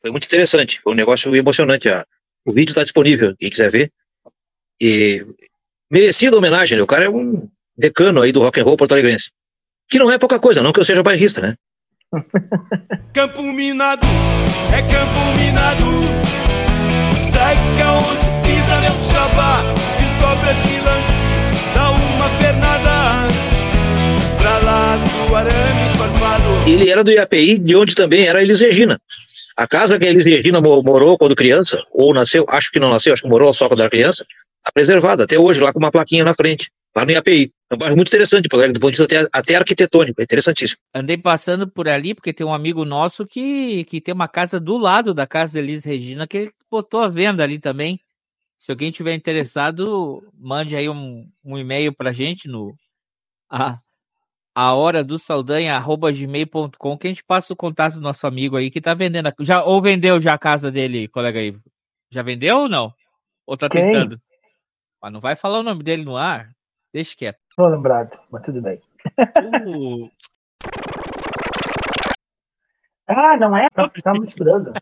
Foi 0.00 0.12
muito 0.12 0.24
interessante, 0.24 0.80
foi 0.80 0.92
um 0.92 0.96
negócio 0.96 1.34
emocionante. 1.34 1.88
Ah, 1.88 2.06
o 2.44 2.52
vídeo 2.52 2.70
está 2.70 2.84
disponível, 2.84 3.36
quem 3.36 3.50
quiser 3.50 3.72
ver. 3.72 3.92
E 4.80 5.26
merecida 5.90 6.36
homenagem, 6.36 6.78
né? 6.78 6.84
o 6.84 6.86
cara 6.86 7.06
é 7.06 7.10
um 7.10 7.48
decano 7.76 8.22
aí 8.22 8.30
do 8.30 8.40
rock 8.40 8.60
and 8.60 8.64
roll 8.64 8.76
porto-alegrense. 8.76 9.32
Que 9.88 9.98
não 9.98 10.12
é 10.12 10.16
pouca 10.16 10.38
coisa, 10.38 10.62
não 10.62 10.72
que 10.72 10.78
eu 10.78 10.84
seja 10.84 11.02
bairrista, 11.02 11.40
né? 11.40 11.56
Campo 13.12 13.42
minado, 13.52 14.06
é 14.72 14.82
campo 14.82 15.38
minado. 15.38 15.84
Segue 17.32 17.82
onde 17.82 18.48
pisa 18.48 18.80
meu 18.80 18.92
xabá, 18.92 19.62
desdobra 19.98 20.50
esse 20.50 20.80
lance, 20.80 21.74
dá 21.74 21.90
uma 21.90 22.28
pernada 22.38 23.44
lá 24.64 24.96
do 24.96 25.36
arame 25.36 25.96
formado. 25.96 26.68
Ele 26.68 26.90
era 26.90 27.04
do 27.04 27.10
IAPI, 27.10 27.58
de 27.58 27.76
onde 27.76 27.94
também 27.94 28.26
era 28.26 28.42
Elis 28.42 28.60
Regina. 28.60 28.98
A 29.56 29.66
casa 29.68 29.98
que 29.98 30.06
a 30.06 30.10
Elis 30.10 30.24
Regina 30.24 30.60
morou 30.60 31.16
quando 31.16 31.36
criança, 31.36 31.82
ou 31.92 32.12
nasceu, 32.12 32.44
acho 32.48 32.70
que 32.70 32.80
não 32.80 32.90
nasceu, 32.90 33.12
acho 33.12 33.22
que 33.22 33.28
morou 33.28 33.52
só 33.54 33.68
quando 33.68 33.80
era 33.80 33.90
criança, 33.90 34.24
está 34.58 34.72
preservada 34.72 35.24
até 35.24 35.38
hoje, 35.38 35.60
lá 35.60 35.72
com 35.72 35.78
uma 35.78 35.90
plaquinha 35.90 36.24
na 36.24 36.34
frente, 36.34 36.70
lá 36.96 37.04
no 37.04 37.12
IAPI. 37.12 37.50
É 37.74 37.76
um 37.76 37.78
bairro 37.78 37.96
muito 37.96 38.08
interessante, 38.08 38.44
do 38.44 38.48
ponto 38.48 38.92
de 38.92 38.98
vista 38.98 39.04
até, 39.04 39.28
até 39.32 39.56
arquitetônico, 39.56 40.20
é 40.20 40.24
interessantíssimo. 40.24 40.80
Andei 40.94 41.18
passando 41.18 41.68
por 41.68 41.88
ali, 41.88 42.14
porque 42.14 42.32
tem 42.32 42.46
um 42.46 42.54
amigo 42.54 42.84
nosso 42.84 43.26
que, 43.26 43.84
que 43.84 44.00
tem 44.00 44.14
uma 44.14 44.28
casa 44.28 44.60
do 44.60 44.78
lado 44.78 45.12
da 45.12 45.26
casa 45.26 45.54
da 45.54 45.60
Elis 45.60 45.84
Regina, 45.84 46.26
que 46.26 46.36
ele 46.38 46.50
botou 46.70 47.00
a 47.00 47.08
venda 47.08 47.42
ali 47.42 47.58
também. 47.58 47.98
Se 48.56 48.70
alguém 48.70 48.92
tiver 48.92 49.12
interessado, 49.14 50.22
mande 50.32 50.76
aí 50.76 50.88
um, 50.88 51.28
um 51.44 51.58
e-mail 51.58 51.92
pra 51.92 52.12
gente 52.12 52.46
no 52.46 52.70
a, 53.50 53.80
a 54.54 54.72
hora 54.74 55.02
do 55.02 55.18
Saldanha, 55.18 55.74
arroba 55.74 56.12
gmail.com, 56.12 56.96
que 56.96 57.08
a 57.08 57.10
gente 57.10 57.24
passa 57.24 57.52
o 57.52 57.56
contato 57.56 57.94
do 57.94 58.00
nosso 58.00 58.24
amigo 58.24 58.56
aí 58.56 58.70
que 58.70 58.80
tá 58.80 58.94
vendendo. 58.94 59.26
A, 59.26 59.34
já, 59.40 59.64
ou 59.64 59.82
vendeu 59.82 60.20
já 60.20 60.34
a 60.34 60.38
casa 60.38 60.70
dele, 60.70 61.08
colega 61.08 61.42
Ivo? 61.42 61.60
Já 62.10 62.22
vendeu 62.22 62.58
ou 62.58 62.68
não? 62.68 62.94
Ou 63.44 63.56
tá 63.56 63.68
Quem? 63.68 63.82
tentando? 63.82 64.20
Mas 65.02 65.12
não 65.12 65.20
vai 65.20 65.34
falar 65.34 65.58
o 65.58 65.64
nome 65.64 65.82
dele 65.82 66.04
no 66.04 66.16
ar? 66.16 66.53
Deixa 66.94 67.16
quieto. 67.16 67.40
Tô 67.56 67.66
lembrado, 67.66 68.16
mas 68.30 68.42
tudo 68.42 68.62
bem. 68.62 68.80
Uh. 69.66 70.08
ah, 73.08 73.36
não 73.36 73.56
é? 73.56 73.66
Tá, 73.74 73.88
tá 73.88 74.12
misturando. 74.12 74.72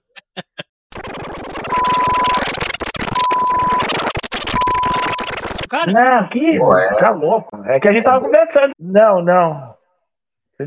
cara? 5.73 5.91
Não, 5.91 6.19
aqui, 6.19 6.61
Ué. 6.61 6.95
tá 6.99 7.11
louco. 7.11 7.57
É 7.65 7.81
que 7.81 7.89
a 7.89 7.93
gente 7.93 8.05
tava 8.05 8.21
conversando. 8.21 8.73
Não, 8.79 9.23
não. 9.23 9.75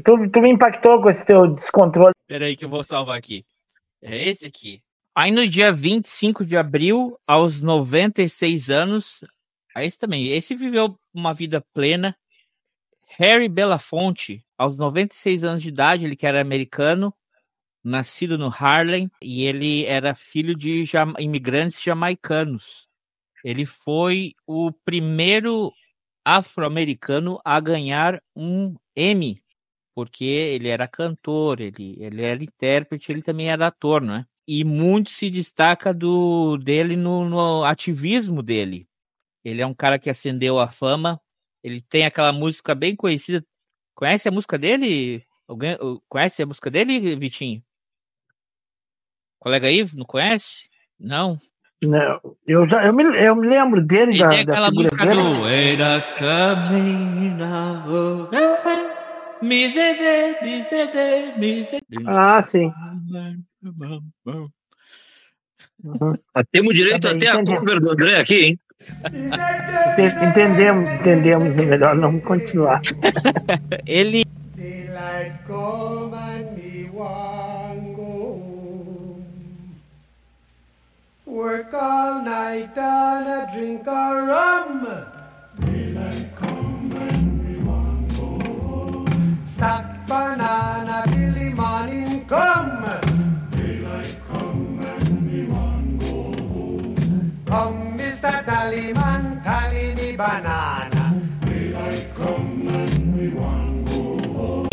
Tu, 0.04 0.30
tu 0.32 0.42
me 0.42 0.50
impactou 0.50 1.00
com 1.00 1.10
esse 1.10 1.24
teu 1.24 1.54
descontrole. 1.54 2.14
Peraí 2.28 2.58
que 2.58 2.66
eu 2.66 2.70
vou 2.70 2.84
salvar 2.84 3.18
aqui. 3.18 3.46
É 4.02 4.30
esse 4.30 4.48
aqui. 4.48 4.82
Aí 5.16 5.32
no 5.32 5.48
dia 5.48 5.72
25 5.72 6.44
de 6.44 6.58
abril, 6.58 7.18
aos 7.30 7.62
96 7.62 8.72
anos, 8.72 9.24
aí 9.76 9.86
esse 9.86 10.00
também, 10.00 10.28
esse 10.28 10.56
viveu 10.56 10.98
uma 11.16 11.34
vida 11.34 11.66
plena. 11.74 12.16
Harry 13.18 13.48
Belafonte, 13.48 14.44
aos 14.58 14.78
96 14.78 15.44
anos 15.44 15.64
de 15.64 15.70
idade, 15.70 16.06
ele 16.06 16.16
que 16.16 16.26
era 16.26 16.42
americano, 16.42 17.14
nascido 17.84 18.38
no 18.38 18.48
Harlem, 18.48 19.10
e 19.22 19.44
ele 19.44 19.86
era 19.86 20.16
filho 20.16 20.56
de 20.56 20.84
imigrantes 21.20 21.82
jamaicanos. 21.82 22.88
Ele 23.44 23.66
foi 23.66 24.34
o 24.48 24.72
primeiro 24.72 25.72
afro-americano 26.26 27.40
a 27.46 27.60
ganhar 27.60 28.20
um 28.36 28.76
Emmy, 28.96 29.40
porque 29.94 30.26
ele 30.26 30.68
era 30.68 30.88
cantor, 30.88 31.62
ele, 31.62 31.96
ele 32.00 32.24
era 32.24 32.44
intérprete, 32.44 33.12
ele 33.12 33.22
também 33.22 33.50
era 33.50 33.68
ator, 33.68 34.02
né? 34.02 34.26
E 34.48 34.64
muito 34.64 35.12
se 35.12 35.30
destaca 35.30 35.94
do 35.94 36.58
dele 36.58 36.96
no, 36.96 37.28
no 37.30 37.64
ativismo 37.64 38.42
dele. 38.42 38.88
Ele 39.46 39.62
é 39.62 39.68
um 39.68 39.76
cara 39.76 40.00
que 40.00 40.10
acendeu 40.10 40.60
a 40.60 40.68
fama. 40.68 41.22
Ele 41.64 41.80
tem 41.80 42.04
aquela 42.04 42.34
música 42.34 42.74
bem 42.74 42.96
conhecida. 42.96 43.46
Conhece 43.94 44.28
a 44.28 44.32
música 44.32 44.58
dele? 44.58 45.24
Alguém 45.48 45.78
conhece 46.10 46.42
a 46.42 46.48
música 46.48 46.72
dele, 46.72 47.16
Vitinho? 47.16 47.64
Colega 49.40 49.68
aí, 49.68 49.88
não 49.94 50.06
conhece? 50.06 50.68
Não? 51.00 51.40
Não, 51.84 52.20
eu, 52.48 52.68
já, 52.68 52.84
eu, 52.88 52.94
me, 52.94 53.04
eu 53.04 53.36
me 53.36 53.48
lembro 53.48 53.80
dele. 53.82 54.16
E 54.16 54.20
da, 54.20 54.30
tem 54.30 54.40
aquela 54.40 54.72
música 54.72 55.06
dele. 55.06 55.22
do 55.22 55.48
Era 55.48 56.02
Camina 56.16 57.84
Miserê, 59.42 60.42
miserê, 60.42 61.38
miserê. 61.38 61.84
Ah, 62.08 62.42
sim. 62.42 62.72
Uhum. 65.84 66.16
Temos 66.52 66.74
direito 66.74 67.08
até 67.08 67.28
a 67.28 67.44
cover 67.44 67.80
do 67.80 67.92
André 67.92 68.18
aqui, 68.18 68.46
hein? 68.46 68.60
Entendemos, 70.28 70.90
entendemos, 70.90 71.58
é 71.58 71.62
melhor 71.62 71.96
não 71.96 72.20
continuar. 72.20 72.82
Ele. 73.86 74.26
Work 81.36 81.74
all 81.74 82.24
night 82.24 82.78
and 82.78 83.28
a 83.28 83.48
drink 83.54 83.86
a 83.88 84.14
rum. 84.30 84.88
Daylight 85.60 86.36
come 86.36 86.94
and 86.96 87.44
me 87.44 87.62
want 87.62 88.16
go 88.16 88.40
home. 88.62 89.42
Stack 89.44 90.08
banana 90.08 91.04
till 91.08 91.34
the 91.34 91.54
morning 91.54 92.26
come. 92.26 93.05
Mr. 98.66 98.94
Tallyman, 98.94 99.42
tally 99.44 99.96
me 99.96 100.18
banana. 100.18 101.16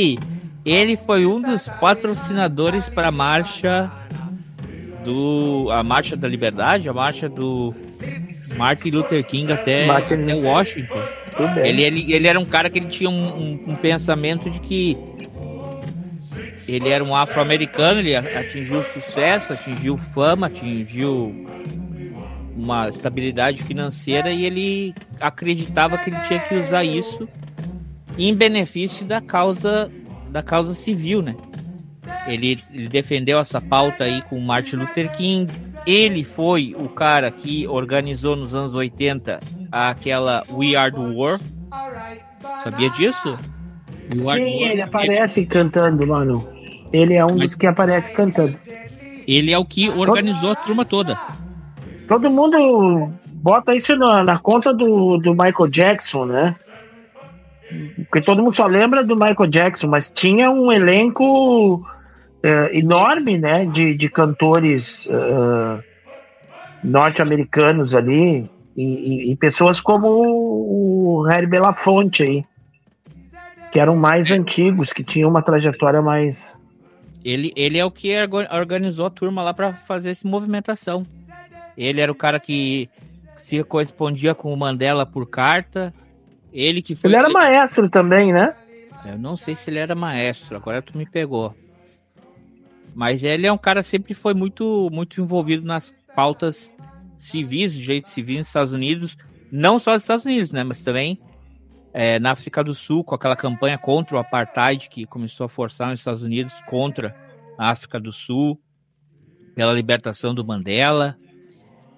E 0.01 0.19
ele 0.65 0.97
foi 0.97 1.27
um 1.27 1.41
dos 1.41 1.69
patrocinadores 1.81 2.89
para 2.89 3.09
a 3.09 3.11
marcha 3.11 3.91
do 5.05 5.69
a 5.71 5.83
marcha 5.83 6.17
da 6.17 6.27
liberdade, 6.29 6.89
a 6.89 6.93
marcha 6.93 7.29
do 7.29 7.75
Martin 8.57 8.91
Luther 8.91 9.25
King 9.25 9.53
até, 9.53 9.87
Martin 9.87 10.15
até 10.25 10.35
Washington. 10.35 11.03
Ele, 11.65 11.83
ele, 11.83 12.13
ele 12.13 12.29
era 12.29 12.39
um 12.39 12.45
cara 12.45 12.69
que 12.71 12.79
ele 12.79 12.87
tinha 12.89 13.09
um, 13.11 13.15
um- 13.37 13.65
um 13.69 13.75
pensamento 13.77 14.51
de 14.51 14.61
que 14.61 14.97
ele 16.69 16.89
era 16.89 17.03
um 17.03 17.15
afro-americano, 17.17 18.01
ele 18.01 18.15
atingiu 18.15 18.83
sucesso, 18.83 19.53
atingiu 19.53 19.97
fama, 19.99 20.47
atingiu 20.47 21.47
uma 22.63 22.89
estabilidade 22.89 23.63
financeira 23.63 24.31
e 24.31 24.45
ele 24.45 24.95
acreditava 25.21 25.99
que 25.99 26.11
ele 26.11 26.19
tinha 26.29 26.39
que 26.41 26.55
usar 26.55 26.85
isso 26.85 27.29
em 28.19 28.35
benefício 28.35 29.05
da 29.05 29.21
causa 29.21 29.91
da 30.31 30.43
causa 30.43 30.73
civil, 30.75 31.21
né? 31.23 31.35
Ele, 32.27 32.63
ele 32.73 32.89
defendeu 32.89 33.39
essa 33.39 33.61
pauta 33.61 34.05
aí 34.05 34.23
com 34.23 34.37
o 34.39 34.43
Martin 34.43 34.77
Luther 34.77 35.11
King. 35.13 35.53
Ele 35.87 36.25
foi 36.25 36.75
o 36.79 36.89
cara 36.89 37.31
que 37.31 37.67
organizou 37.67 38.35
nos 38.37 38.55
anos 38.55 38.75
80 38.75 39.41
aquela 39.71 40.43
We 40.51 40.75
Are 40.75 40.91
the 40.93 40.99
War. 41.15 41.41
Sabia 42.63 42.89
disso? 42.91 43.37
Sim, 44.13 44.23
War. 44.23 44.39
ele 44.39 44.81
aparece 44.83 45.45
cantando, 45.45 46.07
mano. 46.07 46.49
Ele 46.93 47.15
é 47.15 47.25
um 47.25 47.31
Mas- 47.33 47.41
dos 47.51 47.55
que 47.55 47.67
aparece 47.67 48.13
cantando. 48.13 48.59
Ele 49.27 49.53
é 49.53 49.59
o 49.59 49.65
que 49.65 49.89
organizou 49.89 50.53
a 50.53 50.57
turma 50.57 50.85
toda. 50.85 51.19
Todo 52.13 52.31
mundo 52.31 53.11
bota 53.27 53.75
isso 53.75 53.97
na, 53.97 54.23
na 54.23 54.39
conta 54.39 54.73
do, 54.75 55.17
do 55.17 55.31
Michael 55.33 55.69
Jackson, 55.71 56.27
né? 56.27 56.55
Porque 58.11 58.21
todo 58.21 58.43
mundo 58.43 58.53
só 58.55 58.67
lembra 58.67 59.03
do 59.03 59.17
Michael 59.17 59.47
Jackson, 59.49 59.89
mas 59.89 60.11
tinha 60.11 60.51
um 60.51 60.71
elenco 60.71 61.83
eh, 62.43 62.71
enorme, 62.79 63.39
né? 63.39 63.65
De, 63.65 63.95
de 63.95 64.09
cantores 64.11 65.09
eh, 65.11 65.83
norte-americanos 66.85 67.95
ali 67.95 68.51
e, 68.77 68.83
e- 68.83 69.33
e 69.33 69.37
pessoas 69.37 69.81
como 69.81 70.07
o 70.09 71.23
Harry 71.29 71.47
Belafonte 71.47 72.23
aí, 72.25 72.45
que 73.71 73.81
eram 73.81 73.97
mais 73.97 74.31
antigos, 74.31 74.93
que 74.93 75.03
tinham 75.03 75.31
uma 75.31 75.41
trajetória 75.41 76.03
mais 76.03 76.55
Ele, 77.25 77.53
ele 77.57 77.79
é 77.79 77.85
o 77.85 77.91
que 77.91 78.15
orga- 78.21 78.55
organizou 78.55 79.07
a 79.07 79.11
turma 79.11 79.43
lá 79.43 79.55
pra 79.55 79.73
fazer 79.73 80.11
essa 80.11 80.29
movimentação. 80.29 81.07
Ele 81.77 82.01
era 82.01 82.11
o 82.11 82.15
cara 82.15 82.39
que 82.39 82.89
se 83.39 83.63
correspondia 83.65 84.35
com 84.35 84.53
o 84.53 84.59
Mandela 84.59 85.05
por 85.05 85.27
carta. 85.27 85.93
Ele 86.53 86.83
que 86.83 86.95
foi. 86.95 87.11
Ele 87.11 87.17
era 87.17 87.29
maestro 87.29 87.89
também, 87.89 88.33
né? 88.33 88.55
Eu 89.05 89.19
não 89.19 89.37
sei 89.37 89.55
se 89.55 89.71
ele 89.71 89.79
era 89.79 89.95
maestro, 89.95 90.57
agora 90.57 90.81
tu 90.81 90.97
me 90.97 91.07
pegou. 91.07 91.55
Mas 92.95 93.23
ele 93.23 93.47
é 93.47 93.53
um 93.53 93.59
cara 93.59 93.81
que 93.81 93.89
sempre 93.89 94.15
foi 94.15 94.35
muito, 94.35 94.89
muito 94.93 95.21
envolvido 95.21 95.67
nas 95.67 95.97
pautas 96.15 96.75
civis, 97.19 97.75
direitos 97.75 98.11
civis 98.11 98.39
nos 98.39 98.47
Estados 98.49 98.73
Unidos. 98.73 99.17
Não 99.51 99.79
só 99.79 99.95
nos 99.95 100.03
Estados 100.03 100.25
Unidos, 100.25 100.53
né? 100.53 100.63
Mas 100.63 100.85
também 100.85 101.19
é, 101.93 102.19
na 102.19 102.33
África 102.33 102.63
do 102.63 102.75
Sul, 102.75 103.03
com 103.03 103.15
aquela 103.15 103.37
campanha 103.37 103.79
contra 103.79 104.17
o 104.17 104.19
apartheid 104.19 104.89
que 104.89 105.07
começou 105.07 105.47
a 105.47 105.49
forçar 105.49 105.91
nos 105.91 106.01
Estados 106.01 106.23
Unidos 106.23 106.55
contra 106.67 107.15
a 107.59 107.71
África 107.71 107.99
do 107.99 108.13
Sul, 108.13 108.61
pela 109.55 109.73
libertação 109.73 110.35
do 110.35 110.45
Mandela. 110.45 111.17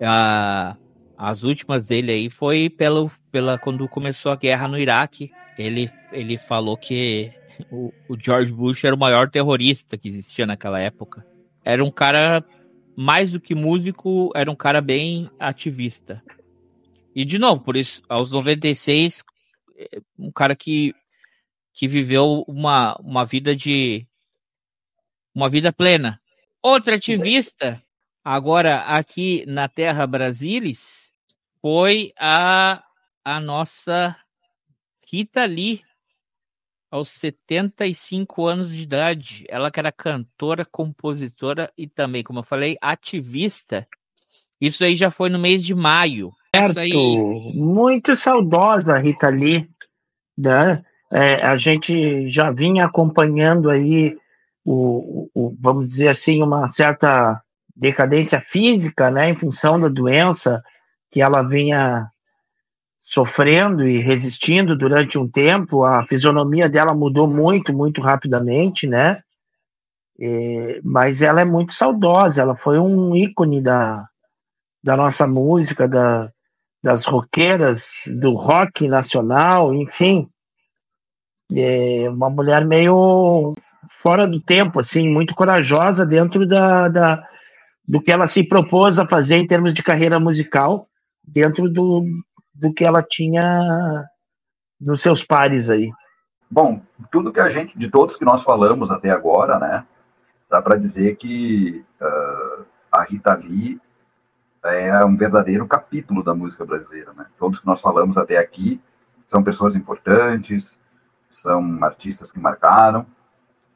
A- 0.00 0.76
as 1.16 1.42
últimas 1.42 1.86
dele 1.86 2.10
aí 2.12 2.30
foi 2.30 2.68
pelo, 2.68 3.10
pela 3.30 3.58
quando 3.58 3.88
começou 3.88 4.32
a 4.32 4.36
guerra 4.36 4.66
no 4.68 4.78
Iraque. 4.78 5.30
Ele, 5.56 5.90
ele 6.12 6.36
falou 6.36 6.76
que 6.76 7.30
o, 7.70 7.92
o 8.08 8.18
George 8.18 8.52
Bush 8.52 8.84
era 8.84 8.94
o 8.94 8.98
maior 8.98 9.30
terrorista 9.30 9.96
que 9.96 10.08
existia 10.08 10.46
naquela 10.46 10.80
época. 10.80 11.24
Era 11.64 11.84
um 11.84 11.90
cara 11.90 12.44
mais 12.96 13.30
do 13.30 13.40
que 13.40 13.54
músico, 13.54 14.30
era 14.34 14.50
um 14.50 14.56
cara 14.56 14.80
bem 14.80 15.30
ativista. 15.38 16.20
E 17.14 17.24
de 17.24 17.38
novo, 17.38 17.62
por 17.62 17.76
isso, 17.76 18.02
aos 18.08 18.30
96, 18.32 19.22
é, 19.76 20.00
um 20.18 20.32
cara 20.32 20.56
que, 20.56 20.92
que 21.72 21.86
viveu 21.86 22.44
uma, 22.48 22.96
uma 23.00 23.24
vida 23.24 23.54
de 23.54 24.06
uma 25.34 25.48
vida 25.48 25.72
plena. 25.72 26.20
Outro 26.62 26.94
ativista, 26.94 27.82
agora 28.24 28.80
aqui 28.82 29.44
na 29.46 29.68
Terra 29.68 30.06
Brasilis, 30.06 31.12
foi 31.60 32.12
a, 32.18 32.82
a 33.24 33.40
nossa 33.40 34.16
Rita 35.06 35.44
Lee, 35.44 35.82
aos 36.90 37.08
75 37.10 38.46
anos 38.46 38.70
de 38.70 38.82
idade. 38.82 39.44
Ela 39.48 39.70
que 39.70 39.80
era 39.80 39.90
cantora, 39.90 40.64
compositora 40.64 41.72
e 41.76 41.86
também, 41.88 42.22
como 42.22 42.38
eu 42.38 42.44
falei, 42.44 42.76
ativista. 42.80 43.86
Isso 44.60 44.84
aí 44.84 44.96
já 44.96 45.10
foi 45.10 45.28
no 45.28 45.38
mês 45.38 45.62
de 45.62 45.74
maio. 45.74 46.32
Essa 46.52 46.80
aí, 46.80 46.90
Certo. 46.90 47.52
Muito 47.54 48.14
saudosa 48.14 48.94
a 48.94 48.98
Rita 48.98 49.28
Lee, 49.28 49.68
né? 50.38 50.84
É, 51.12 51.44
a 51.44 51.56
gente 51.56 52.26
já 52.28 52.50
vinha 52.50 52.84
acompanhando 52.86 53.70
aí 53.70 54.16
o, 54.64 55.28
o- 55.34 55.56
vamos 55.60 55.86
dizer 55.86 56.08
assim, 56.08 56.42
uma 56.42 56.66
certa 56.68 57.42
decadência 57.74 58.40
física, 58.40 59.10
né, 59.10 59.30
em 59.30 59.34
função 59.34 59.78
da 59.80 59.88
doença 59.88 60.62
que 61.10 61.20
ela 61.20 61.42
vinha 61.42 62.08
sofrendo 62.98 63.86
e 63.86 63.98
resistindo 63.98 64.76
durante 64.76 65.18
um 65.18 65.28
tempo. 65.28 65.84
A 65.84 66.06
fisionomia 66.06 66.68
dela 66.68 66.94
mudou 66.94 67.28
muito, 67.28 67.72
muito 67.72 68.00
rapidamente, 68.00 68.86
né? 68.86 69.22
É, 70.18 70.80
mas 70.82 71.20
ela 71.20 71.40
é 71.40 71.44
muito 71.44 71.72
saudosa. 71.72 72.40
Ela 72.40 72.56
foi 72.56 72.78
um 72.78 73.14
ícone 73.14 73.60
da, 73.60 74.08
da 74.82 74.96
nossa 74.96 75.26
música, 75.26 75.86
da, 75.86 76.30
das 76.82 77.04
roqueiras, 77.04 78.04
do 78.14 78.34
rock 78.34 78.88
nacional, 78.88 79.74
enfim. 79.74 80.28
É 81.54 82.08
uma 82.08 82.30
mulher 82.30 82.64
meio 82.64 83.54
fora 83.88 84.26
do 84.26 84.40
tempo, 84.40 84.80
assim, 84.80 85.08
muito 85.08 85.34
corajosa 85.34 86.06
dentro 86.06 86.46
da, 86.46 86.88
da, 86.88 87.28
do 87.86 88.00
que 88.00 88.10
ela 88.10 88.26
se 88.26 88.42
propôs 88.42 88.98
a 88.98 89.06
fazer 89.06 89.36
em 89.36 89.46
termos 89.46 89.74
de 89.74 89.82
carreira 89.82 90.18
musical, 90.18 90.88
dentro 91.22 91.68
do, 91.68 92.04
do 92.54 92.72
que 92.72 92.84
ela 92.84 93.02
tinha 93.02 94.04
nos 94.80 95.00
seus 95.00 95.24
pares 95.24 95.70
aí. 95.70 95.90
Bom, 96.50 96.80
tudo 97.10 97.32
que 97.32 97.40
a 97.40 97.50
gente, 97.50 97.76
de 97.76 97.90
todos 97.90 98.16
que 98.16 98.24
nós 98.24 98.42
falamos 98.42 98.90
até 98.90 99.10
agora, 99.10 99.58
né, 99.58 99.84
dá 100.48 100.62
para 100.62 100.76
dizer 100.76 101.16
que 101.16 101.84
ah, 102.00 102.62
a 102.92 103.02
Rita 103.02 103.34
Lee 103.34 103.80
é 104.64 105.04
um 105.04 105.16
verdadeiro 105.16 105.66
capítulo 105.66 106.22
da 106.22 106.34
música 106.34 106.64
brasileira, 106.64 107.12
né? 107.12 107.26
Todos 107.38 107.58
que 107.58 107.66
nós 107.66 107.80
falamos 107.80 108.16
até 108.16 108.38
aqui 108.38 108.80
são 109.26 109.42
pessoas 109.42 109.76
importantes, 109.76 110.78
são 111.30 111.84
artistas 111.84 112.30
que 112.30 112.38
marcaram, 112.38 113.06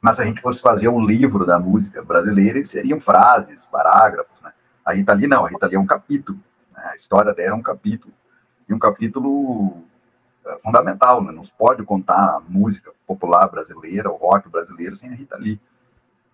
mas 0.01 0.17
se 0.17 0.23
a 0.23 0.25
gente 0.25 0.41
fosse 0.41 0.61
fazer 0.61 0.89
um 0.89 1.05
livro 1.05 1.45
da 1.45 1.59
música 1.59 2.03
brasileira, 2.03 2.65
seriam 2.65 3.01
frases, 3.01 3.67
parágrafos, 3.67 4.41
né? 4.43 4.53
A 4.85 4.93
Rita 4.93 5.13
Lee 5.13 5.27
não, 5.27 5.45
a 5.45 5.49
Rita 5.49 5.67
Lee 5.67 5.77
é 5.77 5.81
um 5.81 5.87
capítulo, 5.87 6.39
né? 6.75 6.83
a 6.93 6.97
história 6.97 7.35
dela 7.35 7.55
é 7.55 7.55
um 7.55 7.63
capítulo, 7.63 8.13
e 8.69 8.73
um 8.73 8.79
capítulo 8.79 9.83
é, 10.47 10.59
fundamental, 10.59 11.23
né? 11.23 11.33
Não 11.33 11.45
se 11.45 11.53
pode 11.53 11.83
contar 11.85 12.37
a 12.37 12.43
música 12.49 12.93
popular 13.07 13.49
brasileira, 13.49 14.11
o 14.11 14.17
rock 14.17 14.49
brasileiro, 14.49 14.97
sem 14.97 15.11
a 15.11 15.15
Rita 15.15 15.37
Lee, 15.37 15.61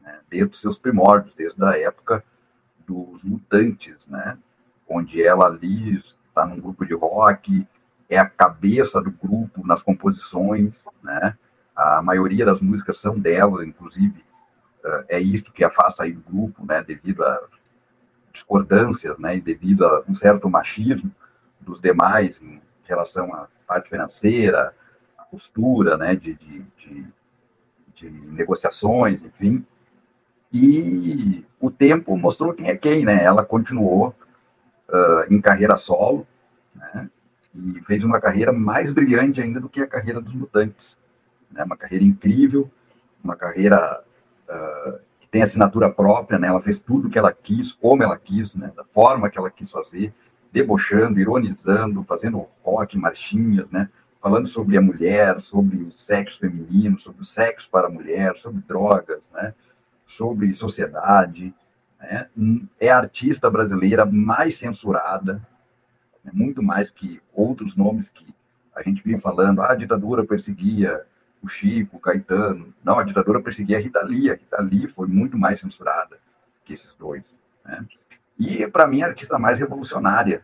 né? 0.03 0.19
desde 0.29 0.51
os 0.51 0.61
seus 0.61 0.79
primórdios, 0.79 1.35
desde 1.35 1.65
a 1.65 1.79
época 1.79 2.23
dos 2.87 3.25
Mutantes, 3.25 3.97
né? 4.07 4.37
Onde 4.87 5.23
ela 5.23 5.47
ali 5.47 5.97
está 5.97 6.45
num 6.45 6.61
grupo 6.61 6.85
de 6.85 6.95
rock, 6.95 7.67
é 8.09 8.19
a 8.19 8.29
cabeça 8.29 9.01
do 9.01 9.11
grupo 9.11 9.67
nas 9.67 9.83
composições, 9.83 10.85
né? 11.03 11.37
A 11.75 12.01
maioria 12.03 12.45
das 12.45 12.61
músicas 12.61 12.99
são 12.99 13.19
dela, 13.19 13.65
inclusive 13.65 14.25
eh, 14.85 15.05
é 15.09 15.21
isso 15.21 15.53
que 15.53 15.65
a 15.65 15.71
faz 15.71 15.97
sair 15.97 16.13
do 16.13 16.21
grupo, 16.21 16.65
né? 16.65 16.83
Devido 16.83 17.25
a 17.25 17.41
discordâncias, 18.33 19.19
né? 19.19 19.37
E 19.37 19.41
devido 19.41 19.85
a 19.85 20.05
um 20.09 20.15
certo 20.15 20.49
machismo 20.49 21.11
dos 21.61 21.81
demais 21.81 22.41
em 22.43 22.61
relação 22.85 23.35
à 23.35 23.49
parte 23.67 23.89
financeira, 23.89 24.75
a 25.19 25.25
postura, 25.25 25.97
né? 25.97 26.15
De, 26.15 26.35
de, 26.35 26.65
de, 26.79 27.07
de 27.95 28.11
negociações, 28.11 29.23
enfim. 29.23 29.65
E 30.53 31.45
o 31.59 31.71
tempo 31.71 32.17
mostrou 32.17 32.55
quem 32.55 32.69
é 32.69 32.77
quem, 32.77 33.05
né? 33.05 33.25
Ela 33.25 33.45
continuou 33.45 34.15
uh, 34.89 35.33
em 35.33 35.41
carreira 35.41 35.77
solo, 35.77 36.27
né? 36.75 37.11
E 37.55 37.81
fez 37.83 38.05
uma 38.05 38.21
carreira 38.21 38.53
mais 38.53 38.91
brilhante 38.91 39.41
ainda 39.41 39.61
do 39.61 39.69
que 39.69 39.81
a 39.81 39.87
carreira 39.87 40.21
dos 40.21 40.33
Mutantes. 40.33 40.97
Né? 41.55 41.65
Uma 41.65 41.77
carreira 41.77 42.05
incrível, 42.05 42.71
uma 43.23 43.37
carreira 43.37 44.03
uh, 44.49 44.99
que 45.21 45.29
tem 45.29 45.43
assinatura 45.43 45.91
própria, 45.91 46.39
né? 46.39 46.49
Ela 46.49 46.61
fez 46.61 46.79
tudo 46.79 47.09
que 47.09 47.19
ela 47.19 47.33
quis, 47.33 47.73
como 47.73 48.03
ela 48.03 48.19
quis, 48.19 48.55
né? 48.55 48.73
Da 48.77 48.85
forma 48.85 49.31
que 49.31 49.39
ela 49.39 49.51
quis 49.51 49.71
fazer, 49.71 50.13
debochando, 50.53 51.19
ironizando, 51.19 52.05
fazendo 52.05 52.47
rock, 52.63 52.97
marchinhas, 52.97 53.69
né? 53.71 53.89
falando 54.23 54.47
sobre 54.47 54.79
a 54.79 54.81
mulher, 54.81 55.39
sobre 55.41 55.77
o 55.83 55.91
sexo 55.91 56.39
feminino, 56.39 56.99
sobre 56.99 57.21
o 57.21 57.25
sexo 57.25 57.69
para 57.69 57.89
a 57.89 57.91
mulher, 57.91 58.37
sobre 58.37 58.63
drogas, 58.63 59.21
né? 59.35 59.53
sobre 60.07 60.55
sociedade. 60.55 61.53
Né? 62.01 62.29
É 62.79 62.89
a 62.89 62.99
artista 62.99 63.51
brasileira 63.51 64.07
mais 64.07 64.57
censurada, 64.57 65.43
né? 66.25 66.31
muito 66.33 66.63
mais 66.63 66.89
que 66.89 67.21
outros 67.35 67.75
nomes 67.77 68.09
que 68.09 68.33
a 68.75 68.83
gente 68.83 69.03
vinha 69.03 69.19
falando. 69.19 69.61
Ah, 69.61 69.73
a 69.73 69.75
ditadura 69.75 70.25
perseguia 70.25 71.05
o 71.45 71.49
Chico, 71.49 71.99
o 71.99 72.01
Caetano. 72.01 72.75
Não, 72.83 72.99
a 72.99 73.05
ditadura 73.05 73.41
perseguia 73.41 73.77
a 73.77 73.81
Rita 73.81 74.03
Lee. 74.03 74.31
A 74.31 74.35
Rita 74.35 74.63
Lee 74.63 74.89
foi 74.89 75.07
muito 75.07 75.37
mais 75.37 75.61
censurada 75.61 76.19
que 76.65 76.73
esses 76.73 76.95
dois. 76.95 77.39
Né? 77.65 77.85
E, 78.39 78.67
para 78.67 78.87
mim, 78.87 79.03
a 79.03 79.07
artista 79.09 79.39
mais 79.39 79.59
revolucionária, 79.59 80.43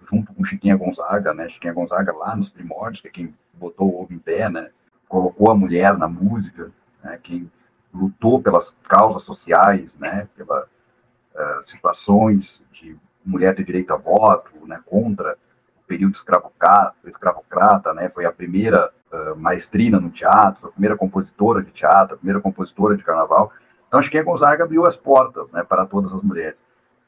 junto 0.00 0.32
com 0.32 0.44
Chiquinha 0.44 0.76
Gonzaga, 0.76 1.34
né? 1.34 1.48
Chiquinha 1.48 1.72
Gonzaga 1.72 2.12
lá 2.12 2.34
nos 2.36 2.48
primórdios, 2.48 3.00
que 3.00 3.08
é 3.08 3.10
quem 3.10 3.34
botou 3.52 3.92
o 3.92 4.02
ovo 4.02 4.14
em 4.14 4.18
pé, 4.18 4.48
né? 4.48 4.70
Colocou 5.08 5.50
a 5.50 5.56
mulher 5.56 5.98
na 5.98 6.08
música, 6.08 6.70
né? 7.02 7.18
Quem 7.22 7.50
lutou 7.92 8.40
pelas 8.40 8.72
causas 8.88 9.24
sociais, 9.24 9.92
né? 9.96 10.28
Pelas 10.36 10.64
uh, 10.64 11.66
situações 11.66 12.62
de 12.72 12.96
mulher 13.24 13.54
ter 13.54 13.64
direito 13.64 13.92
a 13.92 13.96
voto, 13.96 14.66
né? 14.66 14.80
Contra 14.86 15.36
o 15.76 15.86
período 15.86 16.14
escravocrata, 16.14 16.96
escravocrata 17.06 17.92
né? 17.92 18.08
Foi 18.08 18.24
a 18.24 18.32
primeira 18.32 18.90
uh, 19.12 19.36
maestrina 19.36 19.98
no 20.00 20.10
teatro, 20.10 20.68
a 20.68 20.70
primeira 20.70 20.96
compositora 20.96 21.62
de 21.62 21.70
teatro, 21.70 22.14
a 22.14 22.18
primeira 22.18 22.40
compositora 22.40 22.96
de 22.96 23.04
carnaval. 23.04 23.52
Então, 23.86 24.02
Chiquinha 24.02 24.22
Gonzaga 24.22 24.64
abriu 24.64 24.86
as 24.86 24.96
portas, 24.96 25.50
né? 25.52 25.62
Para 25.62 25.86
todas 25.86 26.12
as 26.12 26.22
mulheres. 26.22 26.58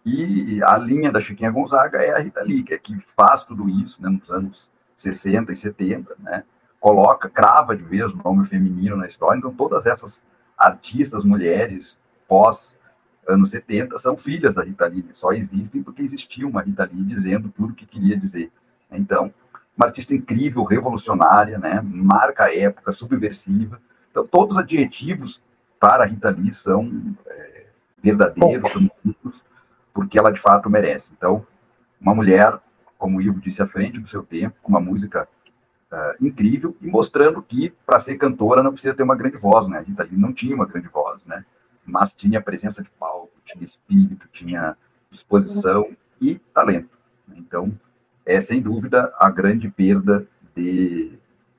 E 0.04 0.62
a 0.64 0.78
linha 0.78 1.12
da 1.12 1.20
Chiquinha 1.20 1.50
Gonzaga 1.50 1.98
é 1.98 2.12
a 2.12 2.18
Rita 2.18 2.42
Lee, 2.42 2.62
que, 2.62 2.72
é 2.72 2.78
que 2.78 2.98
faz 3.16 3.44
tudo 3.44 3.68
isso 3.68 4.02
né, 4.02 4.08
nos 4.08 4.30
anos 4.30 4.70
60 4.96 5.52
e 5.52 5.56
70, 5.56 6.16
né? 6.18 6.42
coloca, 6.80 7.28
crava 7.28 7.76
de 7.76 7.84
vez 7.84 8.12
o 8.12 8.16
nome 8.16 8.46
feminino 8.46 8.96
na 8.96 9.06
história. 9.06 9.38
Então, 9.38 9.52
todas 9.52 9.86
essas 9.86 10.24
artistas, 10.56 11.24
mulheres, 11.24 11.98
pós 12.26 12.74
anos 13.28 13.50
70, 13.50 13.98
são 13.98 14.16
filhas 14.16 14.54
da 14.54 14.64
Rita 14.64 14.86
Lee, 14.86 15.06
só 15.12 15.32
existem 15.32 15.82
porque 15.82 16.02
existia 16.02 16.48
uma 16.48 16.62
Rita 16.62 16.88
Lee 16.90 17.04
dizendo 17.04 17.50
tudo 17.50 17.72
o 17.72 17.76
que 17.76 17.86
queria 17.86 18.16
dizer. 18.16 18.50
Então, 18.90 19.32
uma 19.80 19.86
artista 19.86 20.14
incrível, 20.14 20.62
revolucionária, 20.64 21.58
né? 21.58 21.80
marca 21.82 22.44
a 22.44 22.54
época, 22.54 22.92
subversiva. 22.92 23.80
Então, 24.10 24.26
todos 24.26 24.56
os 24.56 24.62
adjetivos 24.62 25.42
para 25.78 26.04
a 26.04 26.06
Rita 26.06 26.28
Lee 26.28 26.52
são 26.52 27.16
é, 27.26 27.64
verdadeiros, 28.02 28.70
são 28.70 28.90
justos 29.04 29.42
porque 29.94 30.18
ela 30.18 30.30
de 30.30 30.38
fato 30.38 30.68
merece. 30.68 31.12
Então, 31.16 31.44
uma 32.00 32.14
mulher, 32.14 32.58
como 32.98 33.18
o 33.18 33.22
Ivo 33.22 33.40
disse, 33.40 33.62
à 33.62 33.66
frente 33.66 33.98
do 33.98 34.06
seu 34.06 34.22
tempo, 34.22 34.56
com 34.62 34.68
uma 34.68 34.80
música 34.80 35.26
uh, 35.90 36.24
incrível 36.24 36.76
e 36.80 36.86
mostrando 36.86 37.42
que 37.42 37.72
para 37.86 37.98
ser 37.98 38.16
cantora 38.16 38.62
não 38.62 38.72
precisa 38.72 38.94
ter 38.94 39.02
uma 39.02 39.16
grande 39.16 39.36
voz, 39.38 39.66
né? 39.66 39.78
A 39.78 39.82
Rita 39.82 40.02
Lee 40.04 40.16
não 40.16 40.32
tinha 40.32 40.54
uma 40.54 40.66
grande 40.66 40.88
voz, 40.88 41.24
né? 41.24 41.44
Mas 41.84 42.12
tinha 42.12 42.40
presença 42.40 42.82
de 42.82 42.90
palco, 42.90 43.32
tinha 43.44 43.64
espírito, 43.64 44.28
tinha 44.32 44.76
disposição 45.10 45.90
e 46.20 46.36
talento. 46.54 46.98
Então, 47.34 47.72
é 48.34 48.40
sem 48.40 48.60
dúvida 48.60 49.12
a 49.18 49.30
grande 49.30 49.68
perda 49.68 50.26
de 50.56 51.10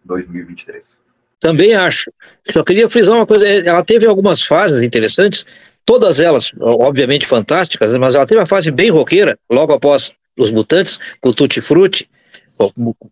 2023. 0.06 1.02
Também 1.40 1.74
acho. 1.74 2.12
Só 2.50 2.64
queria 2.64 2.90
frisar 2.90 3.16
uma 3.16 3.26
coisa: 3.26 3.48
ela 3.48 3.84
teve 3.84 4.06
algumas 4.06 4.44
fases 4.44 4.84
interessantes 4.84 5.46
todas 5.86 6.20
elas, 6.20 6.50
obviamente, 6.60 7.28
fantásticas, 7.28 7.92
mas 7.98 8.16
ela 8.16 8.26
teve 8.26 8.40
uma 8.40 8.48
fase 8.48 8.72
bem 8.72 8.90
roqueira, 8.90 9.38
logo 9.52 9.74
após 9.74 10.14
Os 10.38 10.52
Mutantes, 10.52 11.00
com 11.20 11.34
Tutti 11.34 11.62
Frutti, 11.62 12.08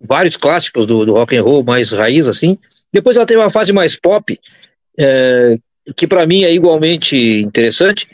vários 0.02 0.38
clássicos 0.38 0.86
do, 0.86 1.06
do 1.06 1.14
rock 1.14 1.36
and 1.36 1.44
roll 1.44 1.64
mais 1.64 1.92
raiz, 1.92 2.28
assim. 2.28 2.58
Depois 2.94 3.18
ela 3.18 3.26
teve 3.26 3.40
uma 3.40 3.50
fase 3.50 3.74
mais 3.74 3.96
pop, 3.96 4.40
é, 4.98 5.58
que 5.96 6.08
para 6.08 6.26
mim 6.26 6.44
é 6.44 6.54
igualmente 6.54 7.18
interessante, 7.18 8.08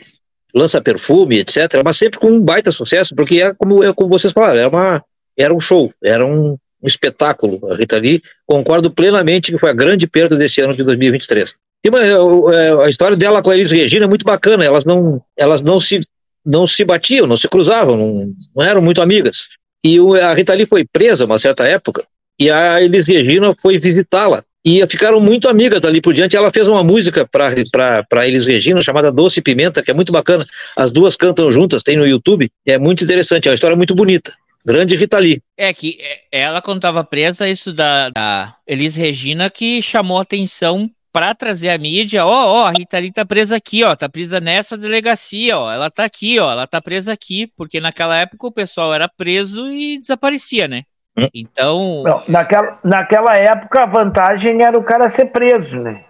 lança 0.54 0.80
perfume, 0.80 1.38
etc., 1.38 1.82
mas 1.84 1.96
sempre 1.98 2.18
com 2.18 2.28
um 2.28 2.40
baita 2.40 2.70
sucesso, 2.70 3.14
porque 3.14 3.42
é 3.42 3.54
como, 3.54 3.84
é 3.84 3.92
como 3.92 4.08
vocês 4.08 4.32
falaram, 4.32 4.58
era, 4.58 4.68
uma, 4.68 5.04
era 5.36 5.52
um 5.54 5.60
show, 5.60 5.92
era 6.02 6.24
um, 6.24 6.56
um 6.82 6.86
espetáculo. 6.86 7.60
A 7.70 7.76
Rita 7.76 7.98
Lee, 7.98 8.22
concordo 8.46 8.90
plenamente 8.90 9.52
que 9.52 9.58
foi 9.58 9.70
a 9.70 9.74
grande 9.74 10.06
perda 10.06 10.36
desse 10.36 10.60
ano 10.60 10.74
de 10.74 10.82
2023. 10.82 11.54
Tem 11.82 11.92
uma, 11.92 12.54
é, 12.54 12.84
a 12.84 12.88
história 12.88 13.16
dela 13.16 13.42
com 13.42 13.50
a 13.50 13.54
Elis 13.54 13.70
Regina 13.70 14.06
é 14.06 14.08
muito 14.08 14.24
bacana. 14.24 14.64
Elas 14.64 14.84
não, 14.84 15.22
elas 15.36 15.62
não 15.62 15.78
se, 15.78 16.00
não 16.44 16.66
se 16.66 16.84
batiam, 16.84 17.26
não 17.26 17.36
se 17.36 17.48
cruzavam, 17.48 17.96
não, 17.96 18.32
não 18.54 18.64
eram 18.64 18.82
muito 18.82 19.00
amigas. 19.00 19.48
E 19.84 20.00
o, 20.00 20.14
a 20.14 20.32
Rita 20.34 20.54
Lee 20.54 20.66
foi 20.66 20.84
presa 20.84 21.24
uma 21.24 21.38
certa 21.38 21.64
época 21.64 22.04
e 22.38 22.50
a 22.50 22.82
Elis 22.82 23.06
Regina 23.06 23.54
foi 23.60 23.78
visitá-la. 23.78 24.42
E 24.64 24.84
ficaram 24.88 25.20
muito 25.20 25.48
amigas 25.48 25.80
dali 25.80 26.00
por 26.00 26.12
diante. 26.12 26.36
Ela 26.36 26.50
fez 26.50 26.66
uma 26.66 26.82
música 26.82 27.24
para 27.24 28.26
Elis 28.26 28.46
Regina 28.46 28.82
chamada 28.82 29.12
Doce 29.12 29.40
Pimenta, 29.40 29.80
que 29.80 29.92
é 29.92 29.94
muito 29.94 30.12
bacana. 30.12 30.44
As 30.76 30.90
duas 30.90 31.14
cantam 31.14 31.52
juntas, 31.52 31.84
tem 31.84 31.96
no 31.96 32.04
YouTube. 32.04 32.50
É 32.66 32.76
muito 32.76 33.04
interessante, 33.04 33.46
é 33.46 33.52
uma 33.52 33.54
história 33.54 33.76
muito 33.76 33.94
bonita. 33.94 34.34
Grande 34.66 34.96
Rita 34.96 35.18
Lee. 35.18 35.40
É 35.56 35.72
que 35.72 35.96
é, 36.00 36.40
ela, 36.42 36.60
quando 36.60 36.78
estava 36.78 37.04
presa, 37.04 37.48
isso 37.48 37.72
da, 37.72 38.10
da 38.10 38.56
Elis 38.66 38.96
Regina 38.96 39.48
que 39.48 39.80
chamou 39.80 40.18
atenção 40.18 40.90
para 41.12 41.34
trazer 41.36 41.70
a 41.70 41.78
mídia, 41.78 42.26
ó, 42.26 42.62
ó, 42.62 42.66
a 42.66 42.72
Rita 42.72 42.98
Lee 42.98 43.12
tá 43.12 43.24
presa 43.24 43.56
aqui, 43.56 43.84
ó, 43.84 43.94
tá 43.94 44.08
presa 44.08 44.38
nessa 44.38 44.76
delegacia, 44.76 45.56
ó, 45.56 45.72
ela 45.72 45.88
tá 45.88 46.04
aqui, 46.04 46.38
ó, 46.38 46.50
ela 46.50 46.66
tá 46.66 46.82
presa 46.82 47.12
aqui, 47.12 47.50
porque 47.56 47.80
naquela 47.80 48.16
época 48.16 48.48
o 48.48 48.52
pessoal 48.52 48.92
era 48.92 49.08
preso 49.08 49.70
e 49.70 49.98
desaparecia, 49.98 50.68
né? 50.68 50.82
Hum. 51.16 51.28
Então. 51.32 52.02
Não, 52.02 52.22
naquela, 52.28 52.78
naquela 52.84 53.36
época 53.36 53.84
a 53.84 53.86
vantagem 53.86 54.62
era 54.62 54.78
o 54.78 54.84
cara 54.84 55.08
ser 55.08 55.26
preso, 55.26 55.80
né? 55.80 56.04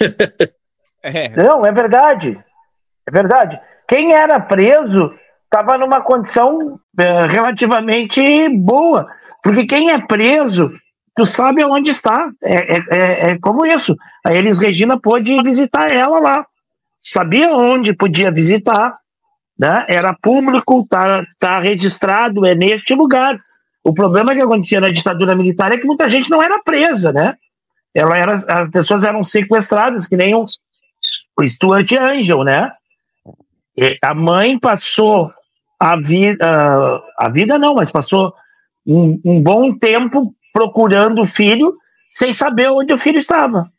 é. 1.02 1.28
Não, 1.30 1.66
é 1.66 1.72
verdade. 1.72 2.38
É 3.06 3.10
verdade. 3.10 3.60
Quem 3.86 4.14
era 4.14 4.40
preso 4.40 5.12
estava 5.60 5.78
numa 5.78 6.02
condição 6.02 6.78
é, 6.98 7.26
relativamente 7.26 8.48
boa, 8.50 9.06
porque 9.42 9.64
quem 9.64 9.90
é 9.90 9.98
preso 9.98 10.70
tu 11.16 11.24
sabe 11.24 11.64
onde 11.64 11.90
está. 11.90 12.30
É, 12.44 12.76
é, 12.76 12.84
é, 12.90 13.30
é 13.30 13.38
como 13.38 13.64
isso. 13.64 13.96
A 14.24 14.34
Elis 14.34 14.58
Regina 14.58 15.00
pôde 15.00 15.34
visitar 15.42 15.90
ela 15.90 16.20
lá. 16.20 16.46
Sabia 16.98 17.54
onde 17.54 17.94
podia 17.94 18.30
visitar. 18.30 18.98
Né? 19.58 19.86
Era 19.88 20.14
público, 20.14 20.86
tá, 20.86 21.24
tá 21.38 21.58
registrado, 21.58 22.44
é 22.44 22.54
neste 22.54 22.94
lugar. 22.94 23.40
O 23.82 23.94
problema 23.94 24.34
que 24.34 24.42
acontecia 24.42 24.80
na 24.80 24.90
ditadura 24.90 25.34
militar 25.34 25.72
é 25.72 25.78
que 25.78 25.86
muita 25.86 26.06
gente 26.10 26.28
não 26.28 26.42
era 26.42 26.62
presa, 26.62 27.12
né? 27.12 27.34
Ela 27.94 28.18
era, 28.18 28.34
as 28.34 28.70
pessoas 28.70 29.04
eram 29.04 29.24
sequestradas, 29.24 30.06
que 30.06 30.16
nem 30.16 30.34
o, 30.34 30.44
Stuart 31.42 31.90
Angel, 31.92 32.44
né? 32.44 32.70
A 34.02 34.14
mãe 34.14 34.58
passou 34.58 35.32
a 35.78 35.96
vida, 35.96 37.02
a 37.18 37.28
vida 37.28 37.58
não, 37.58 37.74
mas 37.74 37.90
passou 37.90 38.32
um, 38.86 39.20
um 39.24 39.42
bom 39.42 39.76
tempo 39.76 40.34
procurando 40.52 41.20
o 41.20 41.26
filho 41.26 41.76
sem 42.10 42.32
saber 42.32 42.70
onde 42.70 42.92
o 42.92 42.98
filho 42.98 43.18
estava. 43.18 43.70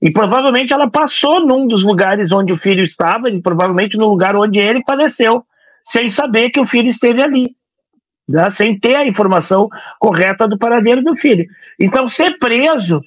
E 0.00 0.10
provavelmente 0.10 0.74
ela 0.74 0.90
passou 0.90 1.46
num 1.46 1.66
dos 1.66 1.84
lugares 1.84 2.32
onde 2.32 2.52
o 2.52 2.58
filho 2.58 2.82
estava, 2.82 3.30
e 3.30 3.40
provavelmente 3.40 3.96
no 3.96 4.08
lugar 4.08 4.34
onde 4.34 4.58
ele 4.58 4.82
faleceu, 4.84 5.44
sem 5.84 6.08
saber 6.08 6.50
que 6.50 6.60
o 6.60 6.66
filho 6.66 6.88
esteve 6.88 7.22
ali, 7.22 7.56
né? 8.28 8.50
sem 8.50 8.78
ter 8.78 8.96
a 8.96 9.06
informação 9.06 9.68
correta 10.00 10.48
do 10.48 10.58
paradeiro 10.58 11.02
do 11.02 11.16
filho. 11.16 11.46
Então, 11.78 12.08
ser 12.08 12.36
preso 12.38 13.00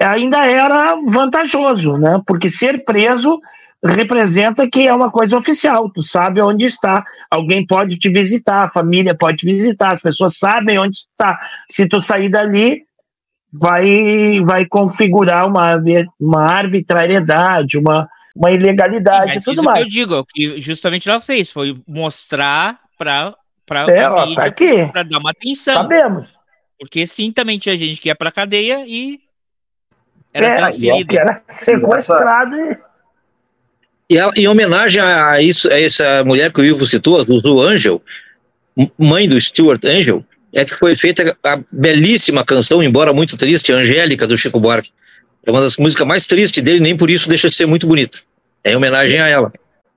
ainda 0.00 0.44
era 0.44 0.96
vantajoso, 1.06 1.96
né? 1.96 2.20
porque 2.26 2.48
ser 2.48 2.84
preso 2.84 3.40
representa 3.84 4.68
que 4.68 4.86
é 4.88 4.94
uma 4.94 5.10
coisa 5.10 5.36
oficial, 5.36 5.90
tu 5.90 6.02
sabe 6.02 6.40
onde 6.40 6.64
está, 6.64 7.04
alguém 7.30 7.66
pode 7.66 7.98
te 7.98 8.08
visitar, 8.08 8.64
a 8.64 8.70
família 8.70 9.14
pode 9.14 9.38
te 9.38 9.46
visitar, 9.46 9.92
as 9.92 10.00
pessoas 10.00 10.38
sabem 10.38 10.78
onde 10.78 10.96
está. 10.96 11.38
Se 11.70 11.86
tu 11.86 12.00
sair 12.00 12.30
dali, 12.30 12.82
vai, 13.52 14.40
vai 14.44 14.64
configurar 14.66 15.46
uma, 15.46 15.74
uma 16.18 16.44
arbitrariedade, 16.44 17.78
uma, 17.78 18.08
uma 18.34 18.50
ilegalidade 18.50 19.38
e 19.38 19.42
tudo 19.42 19.62
mais. 19.62 19.80
Que 19.80 19.84
eu 19.86 19.90
digo, 19.90 20.18
o 20.18 20.24
que 20.24 20.60
justamente 20.60 21.08
ela 21.08 21.20
fez 21.20 21.50
foi 21.52 21.78
mostrar 21.86 22.80
para 22.98 23.34
para 23.66 23.90
é, 23.90 24.34
tá 24.34 24.44
aqui. 24.44 24.86
para 24.92 25.02
dar 25.04 25.18
uma 25.18 25.30
atenção. 25.30 25.74
Sabemos. 25.74 26.28
Porque 26.78 27.06
sim, 27.06 27.32
também 27.32 27.58
tinha 27.58 27.74
gente 27.76 27.98
que 27.98 28.08
ia 28.10 28.14
para 28.14 28.30
cadeia 28.30 28.84
e 28.86 29.20
Era 30.34 30.48
É, 30.48 30.56
transferido. 30.56 31.08
que 31.08 31.18
era 31.18 31.42
sequestrado 31.48 32.54
e 32.56 32.76
E 34.08 34.18
ela- 34.18 34.32
em 34.36 34.46
homenagem 34.46 35.02
a 35.02 35.40
isso, 35.40 35.70
a 35.70 35.80
essa 35.80 36.22
mulher 36.24 36.52
que 36.52 36.60
o 36.60 36.64
Ivo 36.64 36.86
citou, 36.86 37.20
a 37.20 37.24
Zuzu 37.24 37.60
Angel, 37.62 38.02
mãe 38.98 39.28
do 39.28 39.40
Stuart 39.40 39.84
Angel, 39.84 40.24
é 40.52 40.64
que 40.64 40.76
foi 40.76 40.96
feita 40.96 41.36
a 41.42 41.58
belíssima 41.72 42.44
canção, 42.44 42.82
embora 42.82 43.12
muito 43.12 43.36
triste, 43.36 43.72
Angélica, 43.72 44.26
do 44.26 44.36
Chico 44.36 44.60
Buarque. 44.60 44.92
É 45.44 45.50
uma 45.50 45.60
das 45.60 45.76
músicas 45.76 46.06
mais 46.06 46.26
tristes 46.26 46.62
dele, 46.62 46.80
nem 46.80 46.96
por 46.96 47.10
isso 47.10 47.28
deixa 47.28 47.48
de 47.48 47.56
ser 47.56 47.66
muito 47.66 47.86
bonita. 47.86 48.18
É 48.62 48.72
em 48.72 48.76
homenagem 48.76 49.20
a 49.20 49.28
ela. 49.28 49.52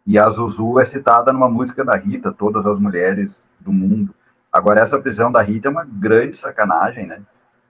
E 0.05 0.17
a 0.17 0.29
Zuzu 0.29 0.79
é 0.79 0.85
citada 0.85 1.31
numa 1.33 1.49
música 1.49 1.83
da 1.83 1.95
Rita, 1.95 2.31
Todas 2.31 2.65
as 2.65 2.79
Mulheres 2.79 3.43
do 3.59 3.71
Mundo. 3.71 4.13
Agora, 4.51 4.81
essa 4.81 4.99
prisão 4.99 5.31
da 5.31 5.41
Rita 5.41 5.67
é 5.67 5.71
uma 5.71 5.85
grande 5.85 6.37
sacanagem, 6.37 7.05
né? 7.05 7.19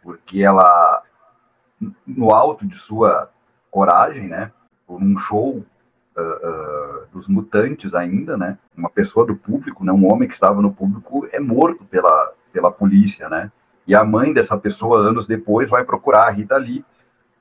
Porque 0.04 0.44
ela, 0.44 1.02
no 2.06 2.32
alto 2.32 2.66
de 2.66 2.78
sua 2.78 3.30
coragem, 3.70 4.28
né? 4.28 4.52
Por 4.86 5.02
um 5.02 5.18
show 5.18 5.66
ah, 6.18 7.02
dos 7.12 7.28
mutantes 7.28 7.94
ainda, 7.94 8.38
né? 8.38 8.58
Uma 8.76 8.90
pessoa 8.90 9.26
do 9.26 9.36
público, 9.36 9.84
né? 9.84 9.92
Um 9.92 10.12
homem 10.12 10.28
que 10.28 10.34
estava 10.34 10.62
no 10.62 10.72
público 10.72 11.28
é 11.32 11.40
morto 11.40 11.86
pela, 11.86 12.34
pela 12.52 12.72
polícia, 12.72 13.30
né? 13.30 13.52
E 13.86 13.96
a 13.96 14.04
mãe 14.04 14.34
dessa 14.34 14.58
pessoa, 14.58 15.00
anos 15.00 15.28
depois, 15.28 15.70
vai 15.70 15.84
procurar 15.84 16.28
a 16.28 16.32
Rita 16.32 16.58
Lee 16.58 16.84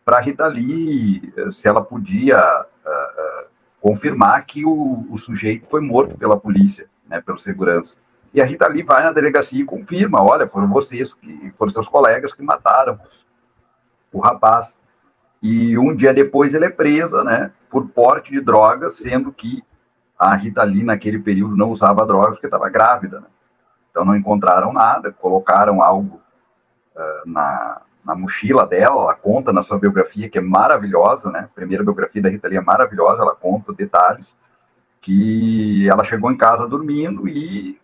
para 0.04 0.18
a 0.18 0.20
Rita 0.20 0.46
Lee, 0.46 1.32
eh, 1.36 1.50
se 1.50 1.66
ela 1.66 1.82
podia 1.82 2.38
ah, 2.38 3.44
confirmar 3.80 4.44
que 4.46 4.64
o, 4.64 5.04
o 5.10 5.18
sujeito 5.18 5.66
foi 5.66 5.80
morto 5.80 6.16
pela 6.16 6.36
polícia, 6.36 6.86
né, 7.08 7.20
pelo 7.20 7.38
segurança. 7.38 7.94
E 8.32 8.40
a 8.40 8.44
Rita 8.44 8.68
Lee 8.68 8.82
vai 8.82 9.02
na 9.02 9.12
delegacia 9.12 9.60
e 9.60 9.64
confirma, 9.64 10.22
olha, 10.22 10.46
foram 10.46 10.68
vocês, 10.68 11.14
que 11.14 11.52
foram 11.56 11.72
seus 11.72 11.88
colegas 11.88 12.34
que 12.34 12.42
mataram 12.42 12.98
o 14.12 14.20
rapaz. 14.20 14.76
E 15.42 15.78
um 15.78 15.94
dia 15.94 16.14
depois 16.14 16.54
ele 16.54 16.64
é 16.64 16.70
presa, 16.70 17.22
né, 17.22 17.50
por 17.70 17.88
porte 17.88 18.32
de 18.32 18.40
drogas, 18.40 18.96
sendo 18.96 19.32
que 19.32 19.62
a 20.18 20.34
Rita 20.34 20.62
Lee 20.62 20.82
naquele 20.82 21.18
período 21.18 21.56
não 21.56 21.70
usava 21.70 22.06
drogas 22.06 22.32
porque 22.32 22.46
estava 22.46 22.68
grávida. 22.68 23.20
Né? 23.20 23.26
Então 23.90 24.04
não 24.04 24.16
encontraram 24.16 24.72
nada, 24.72 25.12
colocaram 25.12 25.82
algo 25.82 26.20
ah, 26.96 27.22
na, 27.26 27.80
na 28.04 28.14
mochila 28.14 28.66
dela, 28.66 29.02
ela 29.02 29.14
conta 29.14 29.52
na 29.52 29.62
sua 29.62 29.78
biografia, 29.78 30.28
que 30.28 30.38
é 30.38 30.40
maravilhosa, 30.40 31.30
né? 31.30 31.40
A 31.40 31.54
primeira 31.54 31.82
biografia 31.82 32.22
da 32.22 32.28
Rita 32.28 32.48
Lee 32.48 32.56
é 32.56 32.60
maravilhosa, 32.60 33.22
ela 33.22 33.34
conta 33.34 33.72
detalhes, 33.72 34.34
que 35.00 35.88
ela 35.88 36.04
chegou 36.04 36.30
em 36.30 36.36
casa 36.36 36.66
dormindo 36.66 37.28
e 37.28 37.78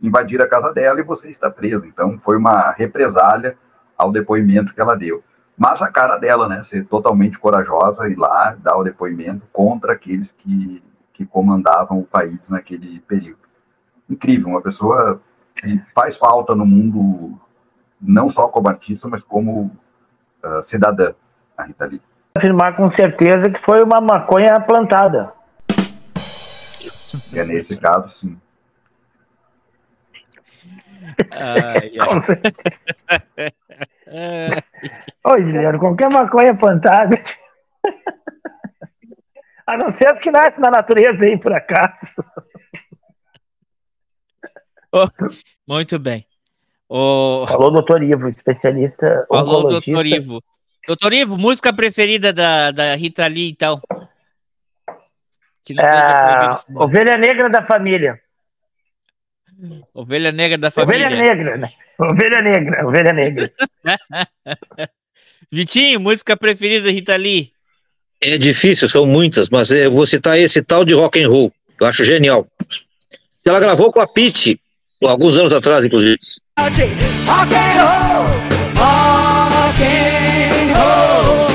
invadiram 0.00 0.44
a 0.44 0.48
casa 0.48 0.72
dela 0.72 1.00
e 1.00 1.04
você 1.04 1.28
está 1.28 1.50
presa. 1.50 1.86
Então 1.86 2.18
foi 2.18 2.36
uma 2.36 2.70
represália 2.72 3.56
ao 3.96 4.12
depoimento 4.12 4.72
que 4.72 4.80
ela 4.80 4.96
deu. 4.96 5.22
Mas 5.56 5.80
a 5.80 5.90
cara 5.90 6.18
dela, 6.18 6.48
né? 6.48 6.62
Ser 6.62 6.84
totalmente 6.84 7.38
corajosa 7.38 8.08
e 8.08 8.14
lá 8.14 8.54
dar 8.58 8.76
o 8.76 8.84
depoimento 8.84 9.46
contra 9.52 9.94
aqueles 9.94 10.32
que, 10.32 10.82
que 11.14 11.24
comandavam 11.24 11.98
o 11.98 12.04
país 12.04 12.50
naquele 12.50 13.00
período. 13.00 13.38
Incrível, 14.08 14.48
uma 14.48 14.60
pessoa 14.60 15.20
que 15.54 15.78
faz 15.94 16.18
falta 16.18 16.54
no 16.54 16.66
mundo 16.66 17.40
não 18.00 18.28
só 18.28 18.48
como 18.48 18.68
artista, 18.68 19.08
mas 19.08 19.22
como 19.22 19.70
ah, 20.42 20.62
cidadã, 20.62 21.14
a 21.56 21.64
Rita 21.64 21.86
Lee. 21.86 22.02
afirmar 22.36 22.76
com 22.76 22.88
certeza 22.88 23.48
que 23.48 23.60
foi 23.60 23.82
uma 23.82 24.00
maconha 24.00 24.60
plantada. 24.60 25.32
É 27.32 27.44
nesse 27.44 27.78
caso, 27.78 28.08
sim. 28.08 28.38
Ai, 31.30 31.92
ai. 31.98 33.52
Certeza. 34.16 34.64
Ô, 35.24 35.38
Juliano, 35.38 35.78
qualquer 35.78 36.10
maconha 36.10 36.56
plantada. 36.56 37.22
A 39.66 39.76
não 39.76 39.90
ser 39.90 40.08
as 40.08 40.20
que 40.20 40.30
nascem 40.30 40.60
na 40.60 40.70
natureza 40.70 41.24
aí, 41.26 41.38
por 41.38 41.52
acaso. 41.52 42.24
Muito 45.66 45.98
bem. 45.98 46.26
O... 46.88 47.44
Falou 47.46 47.70
doutor 47.72 48.02
Ivo, 48.02 48.28
especialista 48.28 49.26
Falou, 49.28 49.58
oncologista. 49.58 49.90
doutor 49.90 50.06
Ivo. 50.06 50.42
Doutor 50.86 51.12
Ivo, 51.12 51.36
música 51.36 51.72
preferida 51.72 52.32
da, 52.32 52.70
da 52.70 52.94
Rita 52.94 53.26
Lee, 53.26 53.50
então? 53.50 53.80
Que 55.64 55.74
É, 55.80 56.60
ovelha 56.76 57.16
negra 57.18 57.50
da 57.50 57.64
família. 57.64 58.20
Ovelha 59.94 60.32
Negra 60.32 60.58
da 60.58 60.70
Família. 60.70 61.06
Ovelha 61.06 61.34
negra, 61.34 61.56
né? 61.56 61.72
Ovelha 61.98 62.42
negra, 62.42 62.86
ovelha 62.86 63.12
negra. 63.12 63.50
Vitinho, 65.50 66.00
música 66.00 66.36
preferida 66.36 66.86
da 66.86 66.90
Rita 66.90 67.16
Lee? 67.16 67.52
É 68.20 68.36
difícil, 68.36 68.88
são 68.88 69.06
muitas, 69.06 69.48
mas 69.48 69.70
eu 69.70 69.90
vou 69.92 70.06
citar 70.06 70.38
esse 70.38 70.62
tal 70.62 70.84
de 70.84 70.94
rock 70.94 71.22
and 71.22 71.28
roll. 71.28 71.52
Eu 71.80 71.86
acho 71.86 72.04
genial. 72.04 72.46
Ela 73.44 73.60
gravou 73.60 73.92
com 73.92 74.00
a 74.00 74.06
Pitty, 74.06 74.60
alguns 75.02 75.38
anos 75.38 75.54
atrás, 75.54 75.84
inclusive. 75.84 76.18
Rock 76.58 76.82
and 76.82 77.82
roll, 77.82 78.26
rock 78.74 79.82
and 79.82 80.74
roll, 80.74 81.46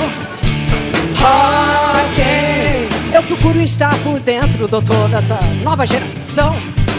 rock 1.20 2.22
and... 2.22 3.16
Eu 3.16 3.24
procuro 3.24 3.62
estar 3.62 3.96
por 4.04 4.20
dentro, 4.20 4.68
doutor, 4.68 5.10
dessa 5.10 5.40
nova 5.64 5.86
geração. 5.86 6.56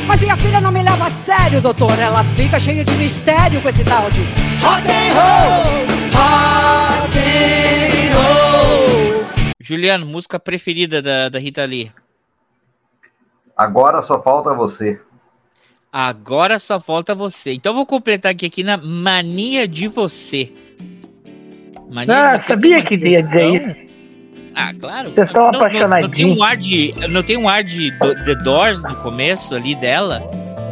Mas 0.06 0.20
minha 0.20 0.36
filha 0.36 0.60
não 0.60 0.72
me 0.72 0.82
leva 0.82 1.06
a 1.06 1.10
sério, 1.10 1.60
doutor. 1.60 1.98
Ela 1.98 2.24
fica 2.36 2.58
cheia 2.58 2.84
de 2.84 2.92
mistério 2.96 3.60
com 3.62 3.68
esse 3.68 3.84
tal 3.84 4.10
de 4.10 4.20
rock 4.60 4.88
and 4.88 5.14
roll, 5.14 5.86
rock 6.12 7.18
and 7.18 8.14
roll. 8.14 9.24
Juliano, 9.60 10.04
música 10.04 10.38
preferida 10.40 11.00
da, 11.00 11.28
da 11.28 11.38
Rita 11.38 11.64
Lee? 11.64 11.92
Agora 13.56 14.02
só 14.02 14.20
falta 14.22 14.52
você. 14.54 15.00
Agora 15.92 16.58
só 16.58 16.80
falta 16.80 17.14
você. 17.14 17.52
Então 17.52 17.72
eu 17.72 17.76
vou 17.76 17.86
completar 17.86 18.32
aqui, 18.32 18.46
aqui 18.46 18.62
na 18.62 18.76
Mania 18.78 19.68
de 19.68 19.88
Você. 19.88 20.50
Mania 21.90 22.30
Ah, 22.30 22.36
de 22.36 22.42
Você 22.42 22.48
sabia 22.48 22.82
que 22.82 22.96
uma 22.96 23.06
ia 23.08 23.22
dizer 23.22 23.54
isso. 23.54 23.91
Ah, 24.54 24.72
claro. 24.78 25.10
Vocês 25.10 25.26
estão 25.26 25.44
Não- 25.44 25.52
não- 25.52 25.60
Não, 25.60 25.68
tem 25.70 25.80
apaixonadinhos. 25.82 26.38
um 26.38 26.42
ar 26.42 26.56
de, 26.56 26.94
não 27.08 27.22
tem 27.22 27.36
um 27.36 27.48
ar 27.48 27.64
de 27.64 27.90
do- 27.92 28.24
The 28.24 28.34
Doors 28.36 28.82
no 28.82 28.94
começo 28.96 29.54
ali 29.54 29.74
dela? 29.74 30.22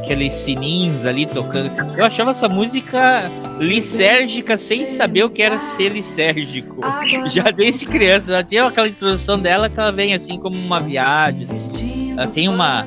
Aqueles 0.02 0.32
sininhos 0.32 1.06
ali 1.06 1.24
tocando. 1.24 1.70
Eu 1.96 2.04
achava 2.04 2.30
essa 2.30 2.48
música 2.48 3.30
lisérgica 3.60 4.56
sem 4.56 4.84
saber 4.86 5.22
o 5.24 5.30
que 5.30 5.40
era 5.42 5.58
ser 5.58 5.90
lisérgico. 5.90 6.80
Já 7.30 7.50
desde 7.50 7.86
criança. 7.86 8.32
Já 8.32 8.42
tinha 8.42 8.66
aquela 8.66 8.88
introdução 8.88 9.38
dela 9.38 9.68
que 9.68 9.78
ela 9.78 9.92
vem 9.92 10.12
assim 10.14 10.36
como 10.38 10.56
uma 10.56 10.80
viagem. 10.80 11.44
assim. 11.44 12.14
Ela 12.16 12.26
tem 12.26 12.48
uma. 12.48 12.86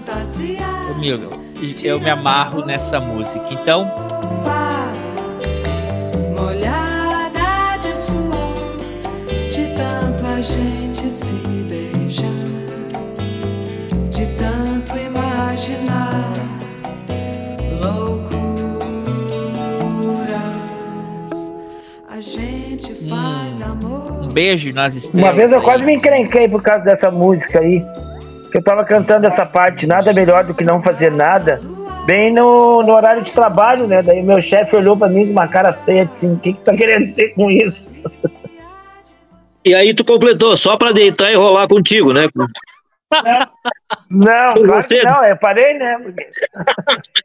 Eu 0.90 0.96
me, 0.96 1.16
eu 1.84 2.00
me 2.00 2.10
amarro 2.10 2.66
nessa 2.66 3.00
música. 3.00 3.46
Então, 3.52 3.90
molhada 6.38 6.73
imaginar 15.64 16.34
loucuras. 17.80 18.42
A 22.10 22.20
gente 22.20 22.94
faz 23.08 23.62
amor. 23.62 24.24
um 24.24 24.28
beijo 24.28 24.74
nas 24.74 24.96
estrelas. 24.96 25.30
Uma 25.30 25.34
vez 25.34 25.52
eu 25.52 25.60
aí. 25.60 25.64
quase 25.64 25.86
me 25.86 25.94
encrenquei 25.94 26.50
por 26.50 26.62
causa 26.62 26.84
dessa 26.84 27.10
música 27.10 27.60
aí. 27.60 27.82
Que 28.52 28.58
eu 28.58 28.64
tava 28.64 28.84
cantando 28.84 29.26
essa 29.26 29.46
parte, 29.46 29.88
nada 29.88 30.14
melhor 30.14 30.44
do 30.44 30.54
que 30.54 30.64
não 30.64 30.82
fazer 30.82 31.12
nada. 31.12 31.62
Bem 32.06 32.34
no, 32.34 32.84
no 32.84 32.94
horário 32.94 33.22
de 33.22 33.32
trabalho, 33.32 33.88
né? 33.88 34.04
Daí 34.04 34.22
meu 34.22 34.42
chefe 34.42 34.76
olhou 34.76 34.98
pra 34.98 35.08
mim 35.08 35.26
com 35.26 35.32
uma 35.32 35.48
cara 35.48 35.72
feia, 35.72 36.04
assim, 36.04 36.34
o 36.34 36.38
que 36.38 36.54
que 36.54 36.60
tá 36.60 36.76
querendo 36.76 37.06
dizer 37.06 37.34
com 37.34 37.50
isso? 37.50 37.94
E 39.64 39.74
aí 39.74 39.94
tu 39.94 40.04
completou, 40.04 40.58
só 40.58 40.76
pra 40.76 40.92
deitar 40.92 41.32
e 41.32 41.36
rolar 41.36 41.70
contigo, 41.70 42.12
né? 42.12 42.28
Não, 44.10 44.54
Por 44.54 44.68
claro 44.68 44.88
que 44.88 45.04
não, 45.04 45.24
eu 45.24 45.38
parei, 45.38 45.74
né? 45.78 45.98
Porque- 46.00 46.30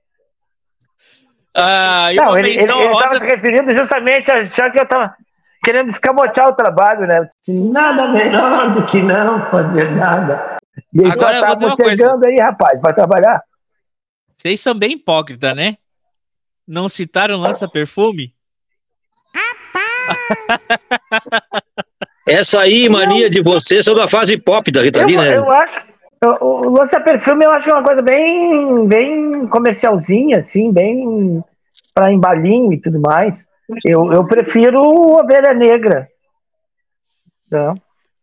Ah, 1.61 2.13
e 2.13 2.17
Não, 2.17 2.39
ele, 2.39 2.51
ele, 2.51 2.59
menção 2.59 2.81
ele 2.81 2.93
tava 2.93 3.05
rosa 3.07 3.19
se 3.19 3.25
referindo 3.25 3.75
justamente 3.75 4.31
a 4.31 4.39
achar 4.39 4.71
que 4.71 4.79
eu 4.79 4.87
tava 4.87 5.17
querendo 5.65 5.89
escamotear 5.89 6.49
o 6.49 6.53
trabalho, 6.55 7.01
né? 7.07 7.27
Disse, 7.45 7.69
Nada 7.73 8.07
melhor 8.09 8.73
do 8.73 8.87
que 8.87 9.03
não 9.03 9.45
fazer 9.45 9.91
nada. 9.97 10.59
E 10.95 11.01
ele 11.01 11.11
Agora 11.11 11.61
só 11.61 11.77
coisa. 11.77 11.97
chegando 12.05 12.25
aí, 12.27 12.39
rapaz, 12.39 12.81
vai 12.81 12.95
trabalhar. 12.95 13.43
Vocês 14.37 14.61
são 14.61 14.73
bem 14.73 14.93
hipócritas, 14.93 15.57
né? 15.57 15.77
Não 16.67 16.89
citaram 16.89 17.37
lança-perfume? 17.37 18.33
Essa 22.29 22.61
aí, 22.61 22.89
mania 22.89 23.29
de 23.31 23.43
você, 23.43 23.83
são 23.83 23.95
da 23.95 24.09
fase 24.09 24.37
pop 24.37 24.71
da 24.71 24.83
Rita 24.83 25.05
Lee, 25.05 25.17
né? 25.17 25.37
eu 25.37 25.51
acho. 25.51 25.89
O, 26.41 26.67
o 26.67 26.71
lança-perfume 26.71 27.45
eu 27.45 27.51
acho 27.53 27.65
que 27.65 27.71
é 27.71 27.75
uma 27.75 27.85
coisa 27.85 28.03
bem, 28.03 28.87
bem 28.87 29.47
comercialzinha, 29.47 30.39
assim, 30.39 30.73
bem 30.73 31.43
para 31.95 32.13
embalinho 32.13 32.73
e 32.73 32.81
tudo 32.81 33.01
mais. 33.01 33.47
Eu, 33.85 34.13
eu 34.13 34.25
prefiro 34.27 34.83
Ovelha 34.83 35.55
Negra. 35.55 36.09
Não. 37.51 37.71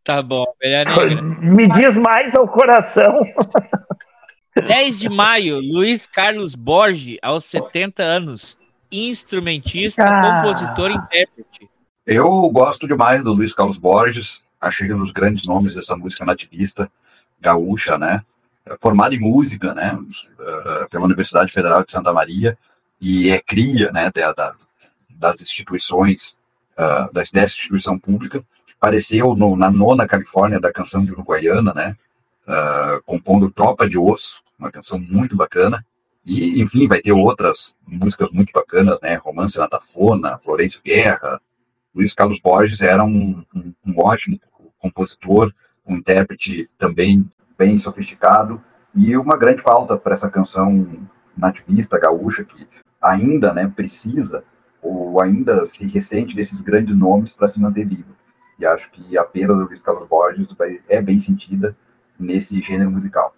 Tá 0.03 0.21
bom, 0.21 0.43
Ovelha 0.43 0.83
Negra. 0.83 1.21
Me 1.21 1.67
diz 1.69 1.97
mais 1.97 2.35
ao 2.35 2.47
coração. 2.47 3.21
10 4.55 4.99
de 4.99 5.09
maio, 5.09 5.59
Luiz 5.59 6.07
Carlos 6.07 6.55
Borges, 6.55 7.17
aos 7.21 7.45
70 7.45 8.03
anos. 8.03 8.57
Instrumentista, 8.91 10.03
Ah. 10.05 10.41
compositor 10.41 10.91
e 10.91 10.93
intérprete. 10.93 11.74
Eu 12.05 12.49
gosto 12.51 12.87
demais 12.87 13.23
do 13.23 13.33
Luiz 13.33 13.53
Carlos 13.53 13.77
Borges, 13.77 14.43
achei 14.61 14.91
um 14.93 14.99
dos 14.99 15.11
grandes 15.11 15.47
nomes 15.47 15.73
dessa 15.73 15.97
música 15.97 16.23
nativista 16.23 16.89
gaúcha, 17.41 17.97
né? 17.97 18.23
É 18.65 18.75
Formado 18.79 19.15
em 19.15 19.19
música, 19.19 19.73
né? 19.73 19.97
eh, 20.39 20.87
Pela 20.89 21.05
Universidade 21.05 21.51
Federal 21.51 21.83
de 21.83 21.91
Santa 21.91 22.13
Maria 22.13 22.57
e 23.01 23.29
é 23.31 23.39
cria, 23.41 23.91
né? 23.91 24.11
da- 24.13 24.33
da- 24.33 24.55
das 25.09 25.41
instituições, 25.41 26.35
ah, 26.77 27.09
das- 27.11 27.31
dessa 27.31 27.55
instituição 27.55 27.97
pública. 27.97 28.43
Apareceu 28.79 29.35
no- 29.35 29.55
na 29.55 29.71
nona 29.71 30.07
Califórnia 30.07 30.59
da 30.59 30.71
canção 30.71 31.03
de 31.03 31.11
Uruguaiana, 31.11 31.73
né? 31.73 31.95
Ah, 32.47 32.99
compondo 33.05 33.49
Tropa 33.51 33.89
de 33.89 33.97
Osso, 33.97 34.43
uma 34.59 34.71
canção 34.71 34.99
muito 34.99 35.35
bacana. 35.35 35.83
E, 36.25 36.61
enfim, 36.61 36.87
vai 36.87 37.01
ter 37.01 37.11
outras 37.11 37.75
músicas 37.87 38.29
muito 38.31 38.51
bacanas, 38.53 38.99
né? 39.01 39.15
Romance 39.15 39.57
na 39.57 39.67
Tafona, 39.67 40.37
Florencio 40.39 40.81
Guerra, 40.83 41.39
Luiz 41.95 42.13
Carlos 42.13 42.39
Borges 42.39 42.81
era 42.81 43.03
um, 43.03 43.43
um- 43.55 43.73
um 43.85 43.99
ótimo 43.99 44.39
compositor, 44.77 45.51
um 45.87 45.95
intérprete 45.97 46.69
também 46.77 47.25
bem 47.57 47.79
sofisticado 47.79 48.61
e 48.93 49.15
uma 49.17 49.37
grande 49.37 49.61
falta 49.61 49.97
para 49.97 50.13
essa 50.13 50.29
canção 50.29 50.87
nativista 51.37 51.97
gaúcha 51.99 52.43
que 52.43 52.67
ainda 53.01 53.53
né, 53.53 53.71
precisa 53.73 54.43
ou 54.81 55.19
ainda 55.21 55.65
se 55.65 55.85
ressente 55.87 56.35
desses 56.35 56.61
grandes 56.61 56.95
nomes 56.95 57.31
para 57.33 57.47
se 57.47 57.59
manter 57.59 57.85
viva. 57.87 58.13
E 58.59 58.65
acho 58.65 58.89
que 58.91 59.17
a 59.17 59.23
perda 59.23 59.53
do 59.53 59.63
Luiz 59.65 59.81
Carlos 59.81 60.07
Borges 60.07 60.47
vai- 60.57 60.79
é 60.87 61.01
bem 61.01 61.19
sentida 61.19 61.75
nesse 62.19 62.61
gênero 62.61 62.91
musical. 62.91 63.33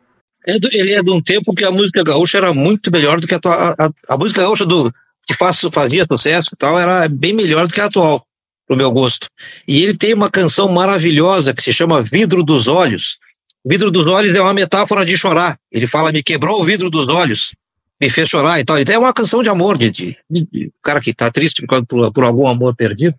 É 0.46 0.60
do- 0.60 0.70
ele 0.72 0.94
é 0.94 1.02
de 1.02 1.12
um 1.12 1.22
tempo 1.22 1.54
que 1.54 1.66
a 1.66 1.72
música 1.72 2.04
gaúcha 2.04 2.38
era 2.38 2.54
muito 2.54 2.92
melhor 2.92 3.20
do 3.20 3.28
que 3.28 3.34
a 3.34 3.38
atual. 3.38 3.60
A, 3.78 3.92
a- 4.10 4.18
música 4.18 4.42
gaúcha 4.42 4.66
do, 4.66 4.92
que 5.26 5.34
faz, 5.36 5.60
fazia 5.74 6.06
sucesso 6.12 6.50
e 6.54 6.58
tal 6.58 6.78
era 6.80 7.08
bem 7.10 7.34
melhor 7.34 7.66
do 7.68 7.74
que 7.74 7.82
a 7.82 7.86
atual, 7.86 8.24
pro 8.68 8.76
meu 8.78 8.92
gosto. 8.92 9.28
E 9.68 9.82
ele 9.82 9.98
tem 9.98 10.14
uma 10.14 10.30
canção 10.30 10.68
maravilhosa 10.68 11.54
que 11.54 11.64
se 11.64 11.72
chama 11.72 12.04
Vidro 12.04 12.44
dos 12.44 12.68
Olhos. 12.68 13.18
Vidro 13.66 13.90
dos 13.90 14.06
Olhos 14.06 14.36
é 14.36 14.42
uma 14.42 14.54
metáfora 14.54 15.06
de 15.06 15.18
chorar. 15.18 15.58
Ele 15.72 15.88
fala, 15.88 16.12
me 16.12 16.22
quebrou 16.22 16.62
o 16.62 16.64
vidro 16.64 16.90
dos 16.90 17.08
olhos, 17.08 17.54
me 18.00 18.10
fez 18.10 18.30
chorar 18.30 18.60
e 18.60 18.66
tal. 18.66 18.80
Então 18.80 18.94
é 18.96 19.00
uma 19.00 19.14
canção 19.14 19.42
de 19.42 19.50
amor, 19.50 19.78
de, 19.78 19.90
de, 19.90 20.16
de 20.30 20.72
cara 20.84 21.00
que 21.00 21.14
tá 21.14 21.32
triste 21.32 21.66
por, 21.66 22.12
por, 22.12 22.24
algum 22.24 22.48
amor 22.48 22.76
perdido. 22.76 23.16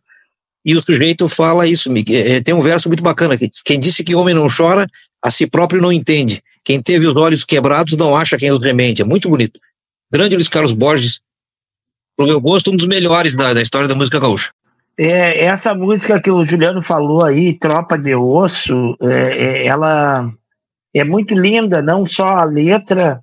E 0.64 0.76
o 0.76 0.80
sujeito 0.80 1.28
fala 1.28 1.66
isso, 1.66 1.90
me- 1.90 2.05
eh, 2.11 2.40
tem 2.42 2.55
um 2.55 2.61
verso 2.61 2.88
muito 2.88 3.03
bacana 3.03 3.36
que 3.38 3.49
diz, 3.49 3.62
quem 3.62 3.80
disse 3.80 4.05
que 4.05 4.14
homem 4.14 4.34
não 4.34 4.49
chora, 4.55 4.86
a 5.22 5.30
si 5.30 5.46
próprio 5.46 5.80
não 5.80 5.92
entende. 5.92 6.42
Quem 6.64 6.80
teve 6.82 7.07
os 7.07 7.16
olhos 7.16 7.44
quebrados 7.44 7.96
não 7.96 8.14
acha 8.14 8.36
quem 8.36 8.53
os 8.53 8.62
remende. 8.62 9.01
É 9.03 9.05
muito 9.05 9.28
bonito. 9.28 9.59
Grande 10.12 10.34
Luiz 10.34 10.49
Carlos 10.49 10.72
Borges, 10.72 11.20
pro 12.16 12.26
meu 12.26 12.40
gosto, 12.40 12.70
um 12.70 12.76
dos 12.76 12.86
melhores 12.86 13.34
da, 13.34 13.55
da 13.55 13.62
história 13.62 13.88
da 13.88 13.94
música 13.94 14.18
gaúcha. 14.18 14.51
É, 15.01 15.44
essa 15.44 15.72
música 15.74 16.20
que 16.20 16.28
o 16.28 16.42
Juliano 16.42 16.82
falou 16.82 17.24
aí, 17.24 17.57
Tropa 17.57 17.96
de 17.96 18.16
Osso, 18.16 18.96
é, 19.01 19.61
é, 19.62 19.66
ela 19.66 20.28
é 20.92 21.05
muito 21.05 21.34
linda, 21.34 21.80
não 21.80 22.05
só 22.05 22.26
a 22.26 22.44
letra, 22.44 23.22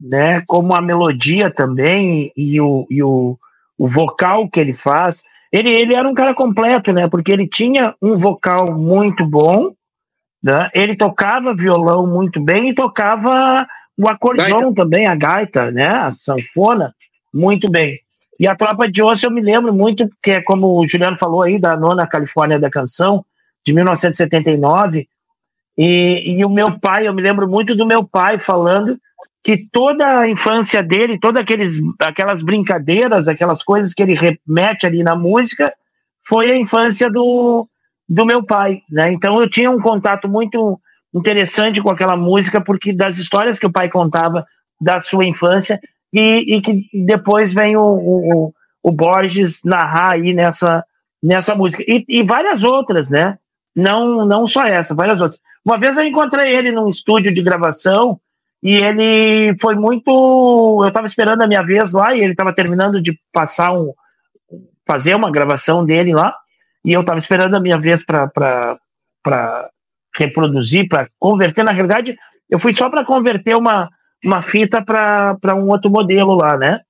né, 0.00 0.42
como 0.48 0.74
a 0.74 0.82
melodia 0.82 1.48
também 1.48 2.32
e 2.36 2.60
o, 2.60 2.88
e 2.90 3.04
o, 3.04 3.38
o 3.78 3.86
vocal 3.86 4.50
que 4.50 4.58
ele 4.58 4.74
faz. 4.74 5.22
Ele, 5.52 5.70
ele 5.70 5.94
era 5.94 6.08
um 6.08 6.14
cara 6.14 6.34
completo, 6.34 6.92
né, 6.92 7.08
porque 7.08 7.30
ele 7.30 7.46
tinha 7.46 7.94
um 8.02 8.16
vocal 8.16 8.76
muito 8.76 9.24
bom, 9.24 9.72
né, 10.42 10.68
ele 10.74 10.96
tocava 10.96 11.54
violão 11.54 12.04
muito 12.04 12.42
bem 12.42 12.70
e 12.70 12.74
tocava 12.74 13.64
o 13.96 14.08
acordeão 14.08 14.74
também, 14.74 15.06
a 15.06 15.14
gaita, 15.14 15.70
né, 15.70 15.86
a 15.86 16.10
sanfona, 16.10 16.92
muito 17.32 17.70
bem. 17.70 18.00
E 18.38 18.46
a 18.46 18.54
Tropa 18.54 18.90
de 18.90 19.02
Osso 19.02 19.26
eu 19.26 19.30
me 19.30 19.40
lembro 19.40 19.72
muito, 19.72 20.10
que 20.22 20.32
é 20.32 20.42
como 20.42 20.78
o 20.78 20.86
Juliano 20.86 21.18
falou 21.18 21.42
aí, 21.42 21.58
da 21.58 21.76
nona 21.76 22.06
Califórnia 22.06 22.58
da 22.58 22.70
Canção, 22.70 23.24
de 23.64 23.72
1979. 23.72 25.08
E, 25.78 26.38
e 26.38 26.44
o 26.44 26.50
meu 26.50 26.78
pai, 26.78 27.08
eu 27.08 27.14
me 27.14 27.22
lembro 27.22 27.48
muito 27.48 27.74
do 27.74 27.86
meu 27.86 28.06
pai 28.06 28.38
falando 28.38 28.98
que 29.42 29.56
toda 29.70 30.20
a 30.20 30.28
infância 30.28 30.82
dele, 30.82 31.20
todas 31.20 31.44
aquelas 32.00 32.42
brincadeiras, 32.42 33.28
aquelas 33.28 33.62
coisas 33.62 33.94
que 33.94 34.02
ele 34.02 34.14
remete 34.14 34.86
ali 34.86 35.02
na 35.02 35.14
música, 35.14 35.72
foi 36.26 36.50
a 36.50 36.56
infância 36.56 37.08
do, 37.08 37.68
do 38.08 38.26
meu 38.26 38.44
pai. 38.44 38.80
Né? 38.90 39.12
Então 39.12 39.40
eu 39.40 39.48
tinha 39.48 39.70
um 39.70 39.80
contato 39.80 40.28
muito 40.28 40.80
interessante 41.14 41.80
com 41.80 41.90
aquela 41.90 42.16
música, 42.16 42.60
porque 42.60 42.92
das 42.92 43.18
histórias 43.18 43.58
que 43.58 43.66
o 43.66 43.72
pai 43.72 43.88
contava 43.88 44.44
da 44.80 44.98
sua 44.98 45.24
infância, 45.24 45.80
e, 46.16 46.56
e 46.56 46.60
que 46.62 46.88
depois 46.94 47.52
vem 47.52 47.76
o, 47.76 47.82
o, 47.82 48.54
o 48.82 48.90
Borges 48.90 49.60
narrar 49.62 50.12
aí 50.12 50.32
nessa, 50.32 50.82
nessa 51.22 51.54
música. 51.54 51.84
E, 51.86 52.02
e 52.08 52.22
várias 52.22 52.64
outras, 52.64 53.10
né? 53.10 53.38
Não, 53.76 54.24
não 54.24 54.46
só 54.46 54.64
essa, 54.64 54.94
várias 54.94 55.20
outras. 55.20 55.38
Uma 55.62 55.76
vez 55.76 55.98
eu 55.98 56.04
encontrei 56.04 56.56
ele 56.56 56.72
num 56.72 56.88
estúdio 56.88 57.34
de 57.34 57.42
gravação 57.42 58.18
e 58.62 58.76
ele 58.76 59.54
foi 59.60 59.74
muito. 59.74 60.80
Eu 60.82 60.88
estava 60.88 61.06
esperando 61.06 61.42
a 61.42 61.46
minha 61.46 61.62
vez 61.62 61.92
lá 61.92 62.14
e 62.14 62.20
ele 62.20 62.32
estava 62.32 62.54
terminando 62.54 63.02
de 63.02 63.20
passar 63.30 63.74
um. 63.74 63.92
fazer 64.86 65.14
uma 65.14 65.30
gravação 65.30 65.84
dele 65.84 66.14
lá 66.14 66.34
e 66.82 66.94
eu 66.94 67.02
estava 67.02 67.18
esperando 67.18 67.54
a 67.56 67.60
minha 67.60 67.78
vez 67.78 68.02
para 68.02 68.80
reproduzir, 70.16 70.88
para 70.88 71.10
converter. 71.18 71.62
Na 71.62 71.72
realidade, 71.72 72.16
eu 72.48 72.58
fui 72.58 72.72
só 72.72 72.88
para 72.88 73.04
converter 73.04 73.54
uma, 73.54 73.90
uma 74.24 74.42
fita 74.42 74.82
para 74.82 75.54
um 75.54 75.68
outro 75.68 75.90
modelo 75.90 76.34
lá, 76.34 76.56
né? 76.56 76.80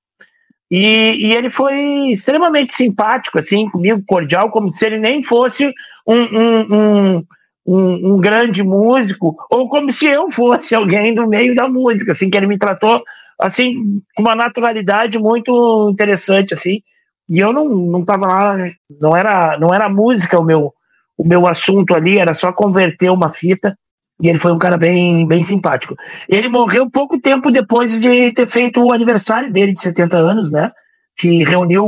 E, 0.69 1.27
e 1.27 1.33
ele 1.33 1.49
foi 1.49 2.09
extremamente 2.09 2.73
simpático, 2.73 3.39
assim, 3.39 3.69
comigo, 3.69 4.03
cordial, 4.05 4.51
como 4.51 4.69
se 4.69 4.85
ele 4.85 4.99
nem 4.99 5.23
fosse 5.23 5.71
um, 6.05 6.15
um, 6.15 7.25
um, 7.65 8.13
um, 8.13 8.17
grande 8.19 8.63
músico, 8.63 9.35
ou 9.49 9.69
como 9.69 9.93
se 9.93 10.07
eu 10.07 10.29
fosse 10.29 10.75
alguém 10.75 11.13
do 11.13 11.25
meio 11.25 11.55
da 11.55 11.69
música, 11.69 12.11
assim, 12.11 12.29
que 12.29 12.37
ele 12.37 12.47
me 12.47 12.57
tratou, 12.57 13.01
assim, 13.39 14.01
com 14.13 14.23
uma 14.23 14.35
naturalidade 14.35 15.17
muito 15.17 15.89
interessante, 15.89 16.53
assim, 16.53 16.81
e 17.29 17.39
eu 17.39 17.53
não, 17.53 17.69
não 17.69 18.03
tava 18.03 18.27
lá, 18.27 18.57
não 18.99 19.15
era, 19.15 19.57
não 19.57 19.73
era 19.73 19.89
música 19.89 20.39
o 20.39 20.43
meu, 20.43 20.73
o 21.17 21.25
meu 21.25 21.47
assunto 21.47 21.95
ali, 21.95 22.17
era 22.19 22.33
só 22.33 22.51
converter 22.51 23.09
uma 23.09 23.31
fita, 23.31 23.77
e 24.19 24.27
ele 24.29 24.39
foi 24.39 24.51
um 24.51 24.57
cara 24.57 24.77
bem, 24.77 25.27
bem 25.27 25.41
simpático. 25.41 25.95
Ele 26.27 26.49
morreu 26.49 26.89
pouco 26.89 27.19
tempo 27.19 27.51
depois 27.51 27.99
de 27.99 28.31
ter 28.31 28.47
feito 28.47 28.83
o 28.83 28.91
aniversário 28.91 29.51
dele 29.51 29.73
de 29.73 29.81
70 29.81 30.17
anos, 30.17 30.51
né? 30.51 30.71
Que 31.15 31.43
reuniu, 31.43 31.87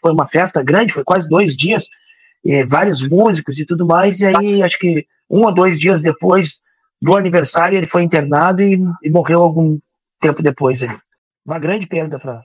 foi 0.00 0.12
uma 0.12 0.26
festa 0.26 0.62
grande, 0.62 0.92
foi 0.92 1.04
quase 1.04 1.28
dois 1.28 1.56
dias, 1.56 1.88
vários 2.68 3.06
músicos 3.08 3.58
e 3.58 3.66
tudo 3.66 3.84
mais. 3.84 4.20
E 4.20 4.26
aí, 4.26 4.62
acho 4.62 4.78
que 4.78 5.06
um 5.28 5.44
ou 5.44 5.52
dois 5.52 5.78
dias 5.78 6.00
depois 6.00 6.60
do 7.02 7.16
aniversário, 7.16 7.76
ele 7.76 7.88
foi 7.88 8.02
internado 8.02 8.62
e, 8.62 8.80
e 9.02 9.10
morreu 9.10 9.42
algum 9.42 9.78
tempo 10.20 10.42
depois 10.42 10.82
ali. 10.82 10.96
Uma 11.44 11.58
grande 11.58 11.86
perda 11.88 12.18
para. 12.18 12.42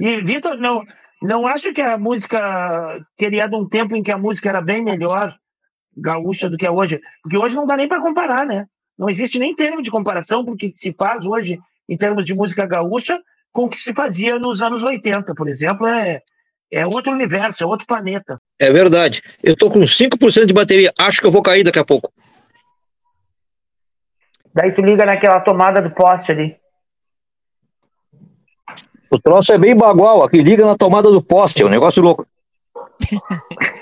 E, 0.00 0.20
Vitor, 0.20 0.56
não, 0.58 0.84
não 1.22 1.46
acho 1.46 1.72
que 1.72 1.80
a 1.80 1.96
música 1.96 3.00
teria 3.16 3.48
de 3.48 3.54
um 3.54 3.66
tempo 3.66 3.94
em 3.94 4.02
que 4.02 4.10
a 4.10 4.18
música 4.18 4.48
era 4.48 4.60
bem 4.60 4.82
melhor 4.82 5.36
gaúcha 5.96 6.48
do 6.48 6.56
que 6.56 6.66
é 6.66 6.70
hoje. 6.70 7.00
Porque 7.22 7.36
hoje 7.36 7.56
não 7.56 7.66
dá 7.66 7.76
nem 7.76 7.88
para 7.88 8.00
comparar, 8.00 8.46
né? 8.46 8.66
Não 8.98 9.08
existe 9.08 9.38
nem 9.38 9.54
termo 9.54 9.82
de 9.82 9.90
comparação 9.90 10.44
porque 10.44 10.72
se 10.72 10.92
faz 10.92 11.26
hoje 11.26 11.58
em 11.88 11.96
termos 11.96 12.24
de 12.24 12.34
música 12.34 12.66
gaúcha 12.66 13.20
com 13.52 13.64
o 13.64 13.68
que 13.68 13.76
se 13.76 13.92
fazia 13.92 14.38
nos 14.38 14.62
anos 14.62 14.82
80, 14.82 15.34
por 15.34 15.48
exemplo, 15.48 15.86
é, 15.86 16.22
é 16.70 16.86
outro 16.86 17.12
universo, 17.12 17.62
é 17.62 17.66
outro 17.66 17.86
planeta. 17.86 18.40
É 18.58 18.70
verdade. 18.72 19.22
Eu 19.42 19.56
tô 19.56 19.70
com 19.70 19.80
5% 19.80 20.46
de 20.46 20.54
bateria. 20.54 20.92
Acho 20.98 21.20
que 21.20 21.26
eu 21.26 21.30
vou 21.30 21.42
cair 21.42 21.62
daqui 21.62 21.78
a 21.78 21.84
pouco. 21.84 22.12
Daí 24.54 24.72
tu 24.72 24.82
liga 24.82 25.04
naquela 25.04 25.40
tomada 25.40 25.80
do 25.80 25.90
poste 25.90 26.32
ali. 26.32 26.56
O 29.10 29.18
troço 29.18 29.52
é 29.52 29.58
bem 29.58 29.76
bagual. 29.76 30.22
Aqui 30.22 30.42
liga 30.42 30.64
na 30.64 30.76
tomada 30.76 31.10
do 31.10 31.22
poste. 31.22 31.62
É 31.62 31.66
um 31.66 31.70
negócio 31.70 32.02
louco. 32.02 32.26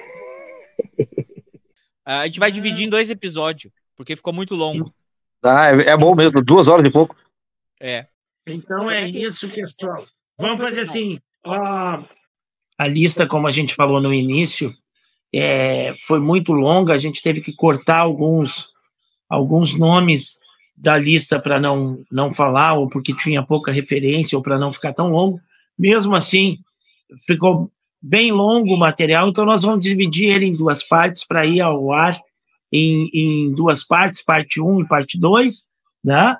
A 2.18 2.26
gente 2.26 2.40
vai 2.40 2.50
dividir 2.50 2.84
em 2.84 2.90
dois 2.90 3.08
episódios, 3.08 3.72
porque 3.96 4.16
ficou 4.16 4.32
muito 4.32 4.54
longo. 4.54 4.92
Ah, 5.42 5.68
é, 5.68 5.90
é 5.90 5.96
bom 5.96 6.14
mesmo. 6.14 6.42
Duas 6.44 6.66
horas 6.66 6.86
e 6.86 6.90
pouco. 6.90 7.16
É. 7.80 8.06
Então 8.46 8.90
é 8.90 9.08
isso, 9.08 9.48
pessoal. 9.48 10.04
Vamos 10.38 10.60
fazer 10.60 10.80
assim. 10.80 11.20
ó, 11.44 12.02
a 12.76 12.86
lista, 12.86 13.26
como 13.26 13.46
a 13.46 13.50
gente 13.50 13.74
falou 13.74 14.00
no 14.00 14.12
início, 14.12 14.74
é, 15.32 15.94
foi 16.02 16.18
muito 16.18 16.52
longa. 16.52 16.94
A 16.94 16.98
gente 16.98 17.22
teve 17.22 17.40
que 17.40 17.52
cortar 17.52 17.98
alguns, 17.98 18.70
alguns 19.28 19.78
nomes 19.78 20.38
da 20.76 20.98
lista 20.98 21.38
para 21.38 21.60
não, 21.60 22.02
não 22.10 22.32
falar, 22.32 22.74
ou 22.74 22.88
porque 22.88 23.14
tinha 23.14 23.42
pouca 23.42 23.70
referência, 23.70 24.36
ou 24.36 24.42
para 24.42 24.58
não 24.58 24.72
ficar 24.72 24.92
tão 24.92 25.08
longo. 25.08 25.40
Mesmo 25.78 26.16
assim, 26.16 26.58
ficou 27.26 27.70
bem 28.00 28.32
longo 28.32 28.74
o 28.74 28.78
material, 28.78 29.28
então 29.28 29.44
nós 29.44 29.62
vamos 29.62 29.84
dividir 29.84 30.30
ele 30.30 30.46
em 30.46 30.56
duas 30.56 30.82
partes 30.82 31.24
para 31.24 31.44
ir 31.44 31.60
ao 31.60 31.92
ar 31.92 32.20
em, 32.72 33.08
em, 33.12 33.52
duas 33.52 33.84
partes, 33.84 34.22
parte 34.22 34.60
1 34.60 34.82
e 34.82 34.88
parte 34.88 35.18
2, 35.18 35.68
né? 36.04 36.36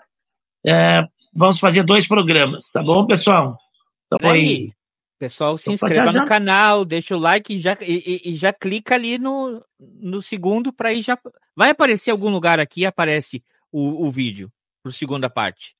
É, 0.65 1.03
vamos 1.35 1.59
fazer 1.59 1.83
dois 1.83 2.07
programas, 2.07 2.69
tá 2.69 2.83
bom, 2.83 3.07
pessoal? 3.07 3.59
Então, 4.07 4.31
aí. 4.31 4.73
Pessoal, 5.19 5.59
se 5.59 5.71
então, 5.71 5.75
inscreva 5.75 6.13
no 6.13 6.25
canal, 6.25 6.83
deixa 6.83 7.15
o 7.15 7.19
like 7.19 7.55
e 7.55 7.59
já, 7.59 7.77
e, 7.83 8.23
e 8.25 8.35
já 8.37 8.55
clica 8.55 8.95
ali 8.95 9.19
no, 9.19 9.63
no 9.79 10.23
segundo 10.23 10.73
para 10.73 10.95
ir 10.95 11.03
já. 11.03 11.19
Vai 11.55 11.71
aparecer 11.71 12.11
algum 12.11 12.31
lugar 12.31 12.59
aqui, 12.59 12.87
aparece 12.87 13.45
o, 13.71 14.07
o 14.07 14.11
vídeo 14.11 14.51
para 14.83 14.93
segunda 14.93 15.29
parte. 15.29 15.77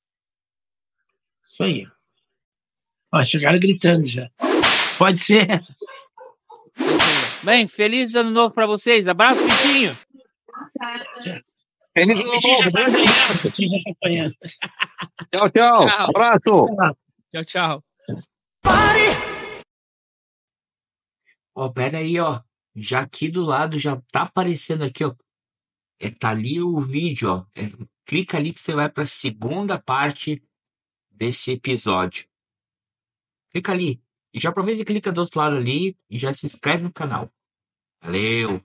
Isso 1.43 1.63
aí. 1.63 1.87
Ó, 3.11 3.23
chegaram 3.25 3.59
gritando 3.59 4.07
já. 4.07 4.29
Pode 5.01 5.17
ser. 5.17 5.47
Bem, 7.43 7.65
feliz 7.65 8.13
ano 8.13 8.29
novo 8.29 8.53
para 8.53 8.67
vocês. 8.67 9.07
Abraço, 9.07 9.41
Vitinho. 9.41 9.97
Feliz 11.91 12.19
ano 12.19 12.29
novo. 12.29 12.41
Tchau, 15.33 15.49
tchau. 15.49 15.87
Abraço. 15.87 16.95
Tchau, 17.31 17.45
tchau. 17.45 17.83
Pare! 18.61 18.99
Ó, 21.55 21.69
pera 21.69 21.97
aí, 21.97 22.19
ó. 22.19 22.39
Já 22.75 22.99
aqui 22.99 23.27
do 23.27 23.43
lado 23.43 23.79
já 23.79 23.99
tá 24.11 24.21
aparecendo 24.21 24.83
aqui, 24.83 25.03
ó. 25.03 25.15
É, 25.99 26.11
tá 26.11 26.29
ali 26.29 26.61
o 26.61 26.79
vídeo, 26.79 27.27
ó. 27.27 27.45
É, 27.55 27.71
clica 28.05 28.37
ali 28.37 28.53
que 28.53 28.61
você 28.61 28.75
vai 28.75 28.87
para 28.87 29.01
a 29.01 29.07
segunda 29.07 29.79
parte 29.79 30.43
desse 31.09 31.53
episódio. 31.53 32.27
Clica 33.49 33.71
ali. 33.71 33.99
E 34.33 34.39
já 34.39 34.49
aproveita 34.49 34.81
e 34.81 34.85
clica 34.85 35.11
do 35.11 35.21
outro 35.21 35.39
lado 35.39 35.55
ali 35.57 35.97
e 36.09 36.17
já 36.17 36.33
se 36.33 36.45
inscreve 36.45 36.83
no 36.83 36.91
canal. 36.91 37.29
Valeu! 38.01 38.61